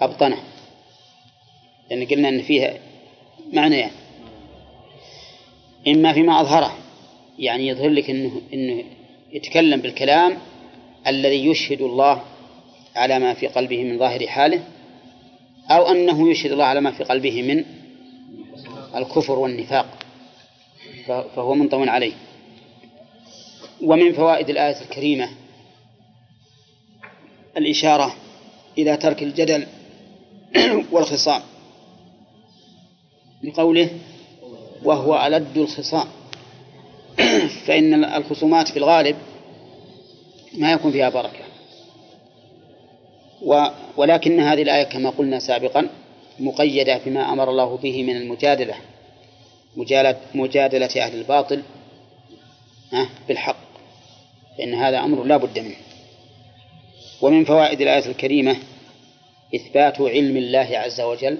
أبطنه. 0.00 0.38
لأن 1.90 2.06
قلنا 2.06 2.28
أن 2.28 2.42
فيها 2.42 2.78
معنى 3.52 3.76
يعني. 3.76 3.92
إما 5.88 6.12
فيما 6.12 6.40
أظهره 6.40 6.78
يعني 7.38 7.68
يظهر 7.68 7.88
لك 7.88 8.10
أنه, 8.10 8.40
إنه 8.54 8.84
يتكلم 9.32 9.80
بالكلام 9.80 10.38
الذي 11.06 11.46
يشهد 11.46 11.82
الله 11.82 12.22
على 12.96 13.18
ما 13.18 13.34
في 13.34 13.46
قلبه 13.46 13.84
من 13.84 13.98
ظاهر 13.98 14.26
حاله 14.26 14.64
أو 15.70 15.90
أنه 15.90 16.30
يشهد 16.30 16.52
الله 16.52 16.64
على 16.64 16.80
ما 16.80 16.90
في 16.90 17.04
قلبه 17.04 17.42
من 17.42 17.64
الكفر 18.96 19.38
والنفاق. 19.38 19.86
فهو 21.06 21.54
منطو 21.54 21.84
عليه. 21.84 22.12
ومن 23.82 24.12
فوائد 24.12 24.50
الآية 24.50 24.80
الكريمة 24.80 25.28
الإشارة 27.56 28.14
إلى 28.78 28.96
ترك 28.96 29.22
الجدل 29.22 29.66
والخصام. 30.92 31.42
لقوله 33.42 33.90
وهو 34.82 35.26
ألد 35.26 35.58
الخصام. 35.58 36.06
فإن 37.66 38.04
الخصومات 38.04 38.68
في 38.68 38.76
الغالب 38.76 39.16
ما 40.58 40.72
يكون 40.72 40.92
فيها 40.92 41.08
بركة. 41.08 41.43
ولكن 43.96 44.40
هذه 44.40 44.62
الآية 44.62 44.84
كما 44.84 45.10
قلنا 45.10 45.38
سابقا 45.38 45.88
مقيدة 46.38 47.00
بما 47.06 47.32
أمر 47.32 47.50
الله 47.50 47.76
به 47.76 48.02
من 48.02 48.16
المجادلة 48.16 48.74
مجادلة, 49.76 50.20
مجادلة 50.34 50.90
أهل 50.96 51.18
الباطل 51.18 51.62
بالحق 53.28 53.56
فإن 54.58 54.74
هذا 54.74 54.98
أمر 54.98 55.24
لا 55.24 55.36
بد 55.36 55.58
منه. 55.58 55.76
ومن 57.20 57.44
فوائد 57.44 57.80
الآية 57.80 58.06
الكريمة 58.06 58.56
إثبات 59.54 60.00
علم 60.00 60.36
الله 60.36 60.68
عز 60.72 61.00
وجل 61.00 61.38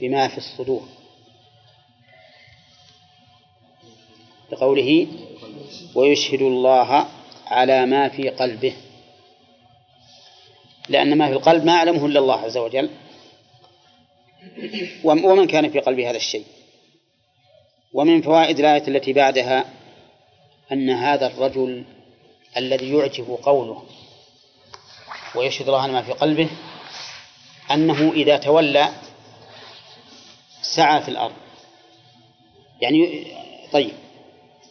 بما 0.00 0.28
في 0.28 0.38
الصدور. 0.38 0.88
بقوله 4.52 5.06
ويشهد 5.94 6.42
الله 6.42 7.06
على 7.46 7.86
ما 7.86 8.08
في 8.08 8.28
قلبه 8.28 8.72
لأن 10.88 11.18
ما 11.18 11.26
في 11.26 11.32
القلب 11.32 11.64
ما 11.64 11.72
يعلمه 11.74 12.06
إلا 12.06 12.20
الله 12.20 12.40
عز 12.40 12.56
وجل. 12.56 12.90
ومن 15.04 15.46
كان 15.46 15.70
في 15.70 15.80
قلبه 15.80 16.10
هذا 16.10 16.16
الشيء؟ 16.16 16.44
ومن 17.92 18.22
فوائد 18.22 18.58
الآية 18.58 18.88
التي 18.88 19.12
بعدها 19.12 19.64
أن 20.72 20.90
هذا 20.90 21.26
الرجل 21.26 21.84
الذي 22.56 22.94
يعجب 22.94 23.38
قوله 23.42 23.82
ويشهد 25.34 25.68
الله 25.68 25.86
ما 25.86 26.02
في 26.02 26.12
قلبه 26.12 26.48
أنه 27.70 28.12
إذا 28.12 28.36
تولى 28.36 28.88
سعى 30.62 31.02
في 31.02 31.08
الأرض. 31.08 31.34
يعني 32.80 33.26
طيب 33.72 33.92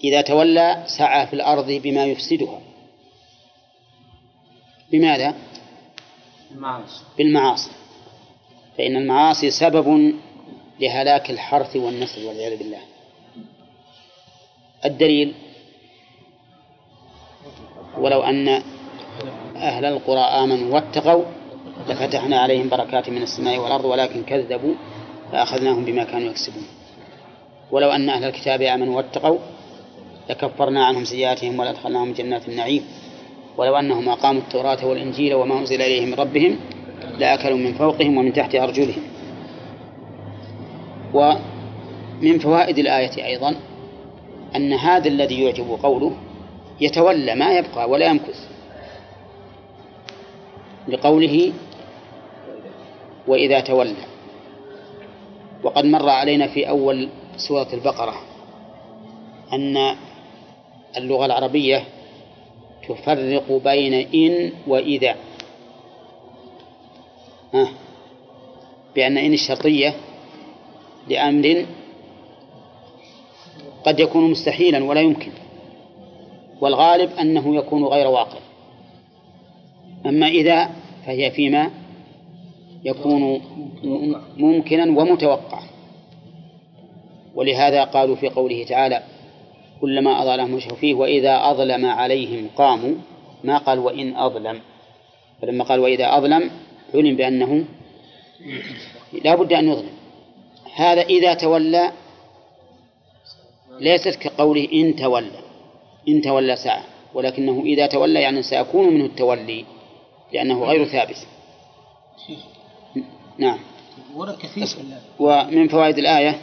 إذا 0.03 0.21
تولى 0.21 0.83
سعى 0.87 1.27
في 1.27 1.33
الأرض 1.33 1.71
بما 1.71 2.05
يفسدها. 2.05 2.61
بماذا؟ 4.91 5.35
المعاصي. 6.55 7.03
بالمعاصي. 7.17 7.71
فإن 8.77 8.95
المعاصي 8.95 9.51
سبب 9.51 10.13
لهلاك 10.79 11.29
الحرث 11.29 11.75
والنسل 11.75 12.25
والعياذ 12.25 12.57
بالله. 12.57 12.81
الدليل 14.85 15.33
ولو 17.97 18.23
أن 18.23 18.63
أهل 19.55 19.85
القرى 19.85 20.19
آمنوا 20.19 20.73
واتقوا 20.73 21.23
لفتحنا 21.89 22.39
عليهم 22.39 22.69
بركات 22.69 23.09
من 23.09 23.21
السماء 23.21 23.57
والأرض 23.57 23.85
ولكن 23.85 24.23
كذبوا 24.23 24.75
فأخذناهم 25.31 25.85
بما 25.85 26.03
كانوا 26.03 26.29
يكسبون. 26.29 26.67
ولو 27.71 27.89
أن 27.89 28.09
أهل 28.09 28.23
الكتاب 28.23 28.61
آمنوا 28.61 28.97
واتقوا 28.97 29.39
لكفرنا 30.29 30.85
عنهم 30.85 31.05
سيئاتهم 31.05 31.59
ولأدخلناهم 31.59 32.13
جنات 32.13 32.49
النعيم. 32.49 32.85
ولو 33.57 33.75
أنهم 33.75 34.09
أقاموا 34.09 34.41
التوراة 34.41 34.85
والإنجيل 34.85 35.33
وما 35.33 35.59
أنزل 35.59 35.81
إليهم 35.81 36.07
من 36.07 36.13
ربهم 36.13 36.59
لأكلوا 37.17 37.57
من 37.57 37.73
فوقهم 37.73 38.17
ومن 38.17 38.33
تحت 38.33 38.55
أرجلهم. 38.55 39.03
ومن 41.13 42.39
فوائد 42.39 42.77
الآية 42.79 43.25
أيضا 43.25 43.55
أن 44.55 44.73
هذا 44.73 45.07
الذي 45.07 45.43
يعجب 45.43 45.79
قوله 45.83 46.11
يتولى 46.81 47.35
ما 47.35 47.57
يبقى 47.57 47.89
ولا 47.89 48.05
يمكث. 48.05 48.49
لقوله 50.87 51.53
وإذا 53.27 53.59
تولى. 53.59 53.95
وقد 55.63 55.85
مر 55.85 56.09
علينا 56.09 56.47
في 56.47 56.69
أول 56.69 57.09
سورة 57.37 57.67
البقرة 57.73 58.13
أن 59.53 59.95
اللغة 60.97 61.25
العربية 61.25 61.83
تفرق 62.87 63.51
بين 63.63 63.93
إن 63.93 64.51
وإذا. 64.67 65.15
ها. 67.53 67.67
بأن 68.95 69.17
إن 69.17 69.33
الشرطية 69.33 69.95
لأمر 71.07 71.65
قد 73.85 73.99
يكون 73.99 74.31
مستحيلا 74.31 74.83
ولا 74.83 75.01
يمكن 75.01 75.31
والغالب 76.61 77.11
أنه 77.11 77.55
يكون 77.55 77.83
غير 77.85 78.07
واقع. 78.07 78.39
أما 80.05 80.27
إذا 80.27 80.69
فهي 81.05 81.31
فيما 81.31 81.71
يكون 82.83 83.41
ممكنا 84.37 84.83
ومتوقعا 84.83 85.63
ولهذا 87.35 87.83
قالوا 87.83 88.15
في 88.15 88.29
قوله 88.29 88.63
تعالى 88.63 89.03
كلما 89.81 90.21
أظلم 90.21 90.55
مشوا 90.55 90.75
فيه 90.75 90.93
وإذا 90.93 91.51
أظلم 91.51 91.85
عليهم 91.85 92.49
قاموا. 92.55 92.95
ما 93.43 93.57
قال 93.57 93.79
وإن 93.79 94.15
أظلم؟ 94.15 94.61
فلما 95.41 95.63
قال 95.63 95.79
وإذا 95.79 96.17
أظلم 96.17 96.51
علم 96.93 97.15
بأنه 97.15 97.65
لا 99.23 99.35
بد 99.35 99.53
أن 99.53 99.67
يظلم. 99.69 99.93
هذا 100.75 101.01
إذا 101.01 101.33
تولى 101.33 101.91
ليست 103.79 104.15
كقوله 104.15 104.67
إن 104.73 104.95
تولى. 104.95 105.41
إن 106.07 106.21
تولى 106.21 106.55
ساعة. 106.55 106.83
ولكنه 107.13 107.61
إذا 107.65 107.87
تولى 107.87 108.21
يعني 108.21 108.43
سيكون 108.43 108.93
منه 108.93 109.05
التولي 109.05 109.65
لأنه 110.33 110.63
غير 110.63 110.85
ثابت. 110.85 111.27
نعم. 113.37 113.59
ورد 114.15 114.37
كثير. 114.37 114.67
ومن 115.19 115.67
فوائد 115.67 115.97
الآية 115.97 116.41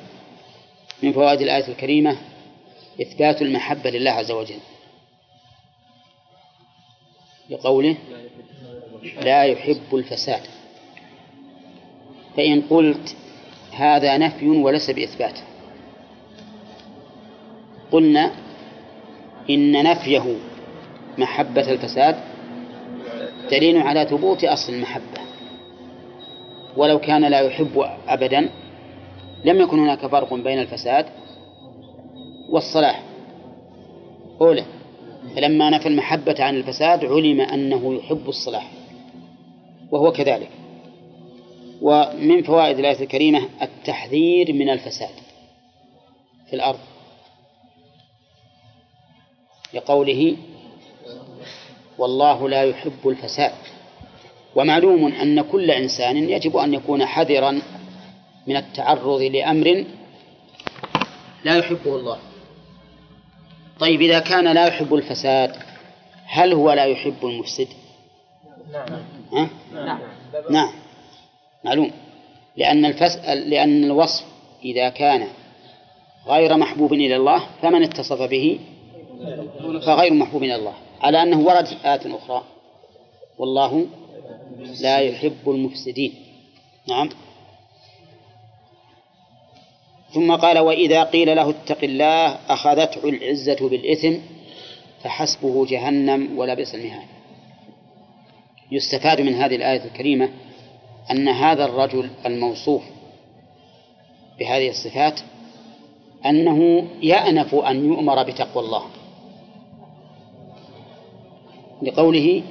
من 1.03 1.13
فوائد 1.13 1.41
الآية 1.41 1.69
الكريمة 1.69 2.17
إثبات 3.01 3.43
المحبة 3.43 3.91
لله 3.91 4.11
عز 4.11 4.31
وجل. 4.31 4.61
لقوله 7.51 7.97
لا 9.23 9.45
يحب 9.45 9.95
الفساد. 9.95 10.43
فإن 12.37 12.63
قلت 12.71 13.17
هذا 13.73 14.17
نفي 14.17 14.49
وليس 14.49 14.91
بإثبات. 14.91 15.39
قلنا 17.93 18.33
إن 19.51 19.85
نفيه 19.85 20.37
محبة 21.19 21.73
الفساد 21.73 22.21
دليل 23.51 23.79
على 23.79 24.07
ثبوت 24.07 24.45
أصل 24.45 24.73
المحبة. 24.73 25.21
ولو 26.77 26.99
كان 26.99 27.25
لا 27.25 27.41
يحب 27.41 27.85
أبدا 28.09 28.51
لم 29.45 29.61
يكن 29.61 29.79
هناك 29.79 30.07
فرق 30.07 30.35
بين 30.35 30.59
الفساد 30.59 31.07
والصلاح. 32.49 33.03
أولى. 34.41 34.65
فلما 35.37 35.71
نفى 35.71 35.89
المحبة 35.89 36.35
عن 36.39 36.57
الفساد 36.57 37.05
علم 37.05 37.41
أنه 37.41 37.95
يحب 37.95 38.29
الصلاح. 38.29 38.71
وهو 39.91 40.13
كذلك. 40.13 40.51
ومن 41.83 42.43
فوائد 42.43 42.79
الآية 42.79 43.01
الكريمة 43.01 43.49
التحذير 43.63 44.53
من 44.53 44.71
الفساد 44.71 45.15
في 46.51 46.57
الأرض. 46.57 46.79
لقوله 49.75 50.37
والله 51.99 52.49
لا 52.49 52.63
يحب 52.63 53.09
الفساد. 53.09 53.53
ومعلوم 54.57 55.13
أن 55.13 55.41
كل 55.41 55.71
إنسان 55.71 56.17
يجب 56.17 56.57
أن 56.57 56.75
يكون 56.75 57.07
حذرا 57.07 57.61
من 58.47 58.57
التعرض 58.57 59.23
لأمر 59.23 59.85
لا 61.45 61.57
يحبه 61.57 61.97
الله. 61.97 62.19
طيب 63.81 64.01
إذا 64.01 64.19
كان 64.19 64.55
لا 64.55 64.67
يحب 64.67 64.95
الفساد 64.95 65.57
هل 66.27 66.53
هو 66.53 66.73
لا 66.73 66.85
يحب 66.85 67.17
المفسد؟ 67.27 67.69
نعم 68.73 68.89
ها؟ 69.33 69.51
نعم. 69.73 69.99
نعم 70.51 70.73
معلوم. 71.65 71.91
لأن 72.57 72.85
الفس... 72.85 73.17
لأن 73.27 73.85
الوصف 73.85 74.25
إذا 74.65 74.89
كان 74.89 75.29
غير 76.27 76.57
محبوب 76.57 76.93
إلى 76.93 77.17
الله 77.17 77.47
فمن 77.63 77.83
اتصف 77.83 78.23
به؟ 78.23 78.61
فغير 79.87 80.13
محبوب 80.13 80.43
إلى 80.43 80.55
الله. 80.55 80.75
على 81.01 81.23
أنه 81.23 81.41
ورد 81.41 81.67
في 81.67 81.75
آيات 81.85 82.07
أخرى. 82.07 82.45
والله 83.39 83.87
لا 84.81 84.99
يحب 84.99 85.49
المفسدين. 85.51 86.15
نعم. 86.89 87.09
ثم 90.13 90.37
قال 90.37 90.59
وإذا 90.59 91.05
قيل 91.05 91.37
له 91.37 91.51
اتق 91.51 91.85
الله 91.85 92.27
أخذته 92.49 93.09
العزة 93.09 93.69
بالإثم 93.69 94.15
فحسبه 95.03 95.67
جهنم 95.67 96.39
ولبئس 96.39 96.75
المهاد. 96.75 97.07
يستفاد 98.71 99.21
من 99.21 99.35
هذه 99.35 99.57
الآية 99.57 99.85
الكريمة 99.85 100.29
أن 101.11 101.29
هذا 101.29 101.65
الرجل 101.65 102.11
الموصوف 102.27 102.83
بهذه 104.39 104.69
الصفات 104.69 105.21
أنه 106.27 106.89
يأنف 107.03 107.55
أن 107.55 107.85
يؤمر 107.85 108.23
بتقوى 108.23 108.65
الله. 108.65 108.83
لقوله 111.83 112.43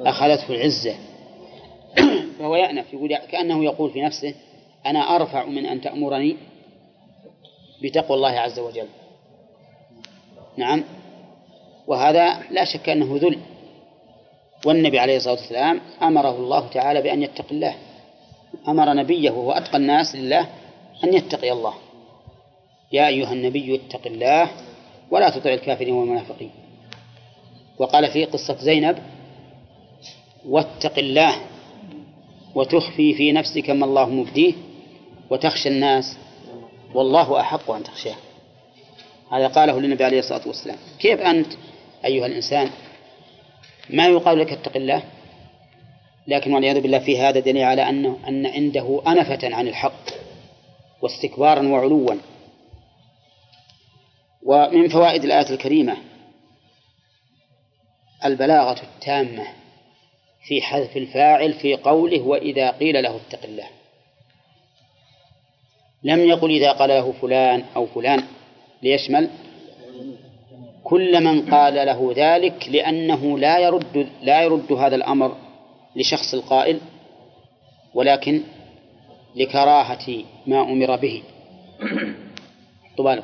أخذته 0.00 0.54
العزة. 0.54 0.94
فهو 2.38 2.56
يأنف 2.56 2.92
يقول 2.92 3.16
كأنه 3.16 3.64
يقول 3.64 3.90
في 3.90 4.02
نفسه 4.02 4.34
أنا 4.86 5.16
أرفع 5.16 5.44
من 5.44 5.66
أن 5.66 5.80
تأمرني 5.80 6.36
بتقوى 7.82 8.16
الله 8.16 8.30
عز 8.30 8.58
وجل. 8.58 8.88
نعم. 10.56 10.84
وهذا 11.86 12.42
لا 12.50 12.64
شك 12.64 12.88
أنه 12.88 13.16
ذل. 13.16 13.38
والنبي 14.66 14.98
عليه 14.98 15.16
الصلاة 15.16 15.34
والسلام 15.34 15.80
أمره 16.02 16.36
الله 16.36 16.68
تعالى 16.68 17.02
بأن 17.02 17.22
يتقي 17.22 17.50
الله. 17.50 17.74
أمر 18.68 18.94
نبيه 18.94 19.30
وهو 19.30 19.52
أتقى 19.52 19.76
الناس 19.76 20.16
لله 20.16 20.48
أن 21.04 21.14
يتقي 21.14 21.52
الله. 21.52 21.74
يا 22.92 23.06
أيها 23.08 23.32
النبي 23.32 23.74
اتق 23.74 24.06
الله 24.06 24.50
ولا 25.10 25.30
تطع 25.30 25.54
الكافرين 25.54 25.94
والمنافقين. 25.94 26.50
وقال 27.78 28.08
في 28.10 28.24
قصة 28.24 28.56
زينب 28.56 28.98
واتق 30.48 30.98
الله 30.98 31.36
وتخفي 32.54 33.14
في 33.14 33.32
نفسك 33.32 33.70
ما 33.70 33.84
الله 33.84 34.08
مبديه 34.08 34.52
وتخشى 35.30 35.68
الناس 35.68 36.18
والله 36.96 37.40
أحق 37.40 37.70
أن 37.70 37.82
تخشاه. 37.82 38.16
هذا 39.32 39.46
قاله 39.46 39.80
للنبي 39.80 40.04
عليه 40.04 40.18
الصلاة 40.18 40.48
والسلام. 40.48 40.78
كيف 40.98 41.20
أنت 41.20 41.52
أيها 42.04 42.26
الإنسان؟ 42.26 42.70
ما 43.90 44.06
يقال 44.06 44.38
لك 44.38 44.52
اتق 44.52 44.76
الله 44.76 45.02
لكن 46.28 46.54
والعياذ 46.54 46.80
بالله 46.80 46.98
في 46.98 47.18
هذا 47.18 47.40
دليل 47.40 47.62
على 47.62 47.88
أنه 47.88 48.18
أن 48.28 48.46
عنده 48.46 49.02
أنفة 49.06 49.54
عن 49.54 49.68
الحق 49.68 50.04
واستكبارا 51.02 51.68
وعلوا. 51.68 52.14
ومن 54.42 54.88
فوائد 54.88 55.24
الآية 55.24 55.50
الكريمة 55.50 55.96
البلاغة 58.24 58.82
التامة 58.82 59.46
في 60.48 60.62
حذف 60.62 60.96
الفاعل 60.96 61.52
في 61.52 61.74
قوله 61.74 62.20
وإذا 62.20 62.70
قيل 62.70 63.02
له 63.02 63.16
اتق 63.16 63.44
الله. 63.44 63.68
لم 66.06 66.20
يقل 66.20 66.50
إذا 66.50 66.72
قال 66.72 66.88
له 66.88 67.12
فلان 67.12 67.64
أو 67.76 67.86
فلان 67.86 68.22
ليشمل 68.82 69.30
كل 70.84 71.24
من 71.24 71.50
قال 71.50 71.74
له 71.74 72.12
ذلك 72.16 72.68
لأنه 72.68 73.38
لا 73.38 73.58
يرد 73.58 74.08
لا 74.22 74.42
يرد 74.42 74.72
هذا 74.72 74.96
الأمر 74.96 75.36
لشخص 75.96 76.34
القائل 76.34 76.80
ولكن 77.94 78.42
لكراهة 79.36 80.24
ما 80.46 80.60
أمر 80.62 80.96
به. 80.96 81.22
طبعا 82.98 83.22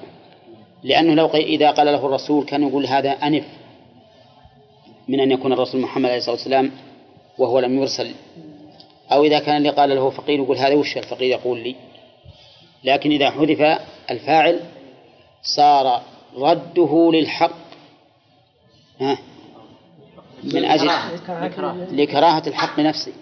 لأنه 0.83 1.15
لو 1.15 1.27
إذا 1.27 1.71
قال 1.71 1.87
له 1.87 2.07
الرسول 2.07 2.45
كان 2.45 2.69
يقول 2.69 2.87
هذا 2.87 3.11
أنف 3.11 3.45
من 5.09 5.21
أن 5.21 5.31
يكون 5.31 5.53
الرسول 5.53 5.81
محمد 5.81 6.05
عليه 6.05 6.19
الصلاة 6.19 6.35
والسلام 6.35 6.71
وهو 7.39 7.59
لم 7.59 7.79
يرسل. 7.79 8.11
أو 9.13 9.25
إذا 9.25 9.39
كان 9.39 9.57
اللي 9.57 9.71
قال 9.71 9.91
له 9.91 10.11
فقير 10.11 10.39
يقول 10.39 10.57
هذا 10.57 10.75
وش 10.75 10.97
الفقير 10.97 11.31
يقول 11.31 11.59
لي؟ 11.61 11.77
لكن 12.85 13.11
إذا 13.11 13.31
حذف 13.31 13.81
الفاعل 14.11 14.61
صار 15.43 16.03
رده 16.37 17.11
للحق. 17.13 17.57
ها؟ 19.01 19.19
من 20.45 20.65
أجل 20.65 20.91
لكراهة. 21.93 22.43
الحق 22.47 22.81
نفسه 22.81 23.13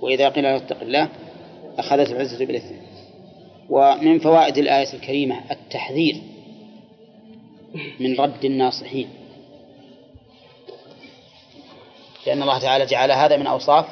وإذا 0.00 0.28
قيل 0.28 0.44
له 0.44 0.56
اتق 0.56 0.80
الله 0.80 1.08
أخذت 1.78 2.10
العزة 2.10 2.46
بالإثم. 2.46 2.74
ومن 3.70 4.18
فوائد 4.18 4.58
الآية 4.58 4.94
الكريمة 4.94 5.40
التحذير 5.50 6.22
من 8.00 8.20
رد 8.20 8.44
الناصحين. 8.44 9.08
لأن 12.26 12.42
الله 12.42 12.58
تعالى 12.58 12.86
جعل 12.86 13.10
هذا 13.10 13.36
من 13.36 13.46
أوصاف 13.46 13.86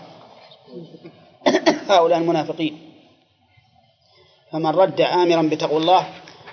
هؤلاء 1.88 2.18
المنافقين. 2.18 2.78
فمن 4.54 4.66
رد 4.66 5.00
آمرا 5.00 5.42
بتقوى 5.42 5.78
الله 5.78 6.06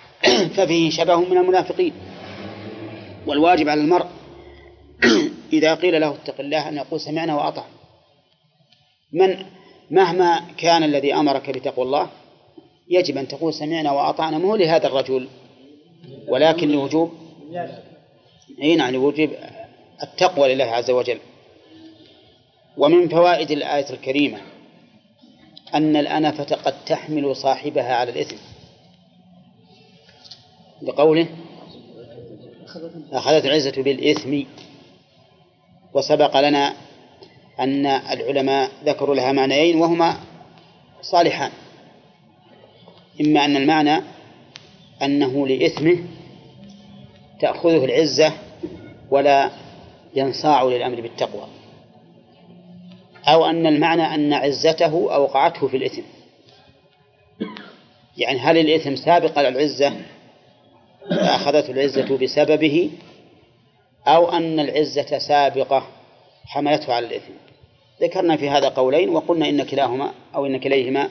ففيه 0.56 0.90
شبه 0.90 1.19
من 1.19 1.38
المنافقين. 1.38 1.94
والواجب 3.28 3.69
على 3.69 3.82
المرء 3.82 4.06
إذا 5.53 5.76
قيل 5.76 6.02
له 6.02 6.10
اتق 6.10 6.40
الله 6.40 6.69
أن 6.69 6.78
يقول 6.78 6.99
سمعنا 6.99 7.36
وأطعنا. 7.36 7.73
من 9.14 9.45
مهما 9.91 10.41
كان 10.57 10.84
الذي 10.84 11.14
أمرك 11.14 11.49
بتقوى 11.49 11.86
الله 11.86 12.10
يجب 12.90 13.18
أن 13.18 13.28
تقول 13.28 13.53
سمعنا 13.53 13.91
وأطعنا. 13.91 14.38
مو 14.38 14.56
لهذا 14.56 14.88
الرجل؟ 14.88 15.28
ولكن 16.28 16.72
لوجوب 16.72 17.11
أي 18.61 18.76
نعم 18.76 18.94
لوجوب 18.94 19.30
التقوى 20.03 20.53
لله 20.53 20.65
عز 20.65 20.91
وجل. 20.91 21.19
ومن 22.78 23.10
فوائد 23.10 23.52
الآية 23.52 23.90
الكريمة 23.90 24.38
أن 25.76 25.95
الأنفة 25.95 26.56
قد 26.56 26.73
تحمل 26.85 27.35
صاحبها 27.35 27.95
على 27.95 28.11
الإثم. 28.11 28.35
بقوله 30.81 31.27
أخذت 33.11 33.45
العزة 33.45 33.84
بالإثم 33.84 34.41
وسبق 35.93 36.39
لنا 36.39 36.73
أن 37.60 37.85
العلماء 37.85 38.72
ذكروا 38.85 39.15
لها 39.15 39.31
معنيين 39.31 39.77
وهما 39.81 40.18
صالحان. 41.02 41.52
إما 43.22 43.45
أن 43.45 43.57
المعنى 43.57 44.02
أنه 45.02 45.48
لإثمه 45.48 45.98
تأخذه 47.39 47.85
العزة 47.85 48.34
ولا 49.11 49.52
ينصاع 50.15 50.64
للأمر 50.64 51.02
بالتقوى. 51.02 51.60
أو 53.27 53.45
أن 53.45 53.68
المعنى 53.68 54.15
أن 54.15 54.34
عزته 54.34 55.14
أوقعته 55.14 55.68
في 55.68 55.77
الإثم. 55.77 56.02
يعني 58.18 58.39
هل 58.39 58.57
الإثم 58.57 58.95
سابق 58.95 59.38
على 59.38 59.48
العزة؟ 59.48 59.93
فأخذته 61.10 61.72
العزة 61.72 62.18
بسببه؟ 62.18 62.91
أو 64.07 64.30
أن 64.30 64.60
العزة 64.60 65.19
سابقة 65.19 65.88
حملته 66.45 66.93
على 66.93 67.07
الإثم؟ 67.07 67.34
ذكرنا 68.02 68.38
في 68.38 68.49
هذا 68.49 68.69
قولين 68.69 69.10
وقلنا 69.10 69.49
إن 69.49 69.64
كلاهما 69.64 70.11
أو 70.35 70.45
إن 70.45 70.60
كليهما 70.60 71.10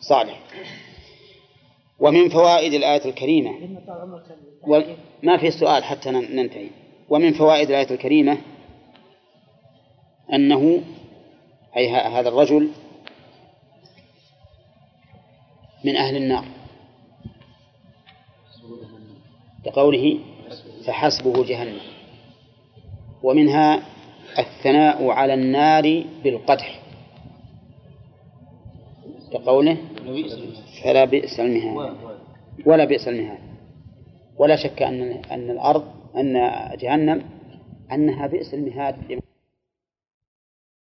صالح. 0.00 0.40
ومن 1.98 2.28
فوائد 2.28 2.72
الآية 2.72 3.04
الكريمة 3.04 3.78
ما 5.22 5.36
في 5.36 5.50
سؤال 5.50 5.84
حتى 5.84 6.10
ننتهي. 6.10 6.68
ومن 7.08 7.32
فوائد 7.32 7.68
الآية 7.68 7.90
الكريمة 7.90 8.38
أنه 10.32 10.82
أي 11.76 11.88
هذا 11.90 12.28
الرجل 12.28 12.68
من 15.84 15.96
أهل 15.96 16.16
النار. 16.16 16.44
لقوله 19.66 20.18
فحسبه 20.86 21.44
جهنم. 21.44 21.80
ومنها 23.22 23.82
الثناء 24.38 25.08
على 25.10 25.34
النار 25.34 26.04
بالقدح. 26.24 26.80
كقوله 29.32 29.76
فلا 30.84 31.04
بئس 31.04 31.40
المهاد. 31.40 31.96
ولا 32.66 32.84
بئس 32.84 33.08
المهاد. 33.08 33.38
ولا 34.38 34.56
شك 34.56 34.82
أن 34.82 35.02
أن 35.30 35.50
الأرض 35.50 35.84
أن 36.16 36.50
جهنم 36.78 37.24
أنها 37.92 38.26
بئس 38.26 38.54
المهاد. 38.54 39.20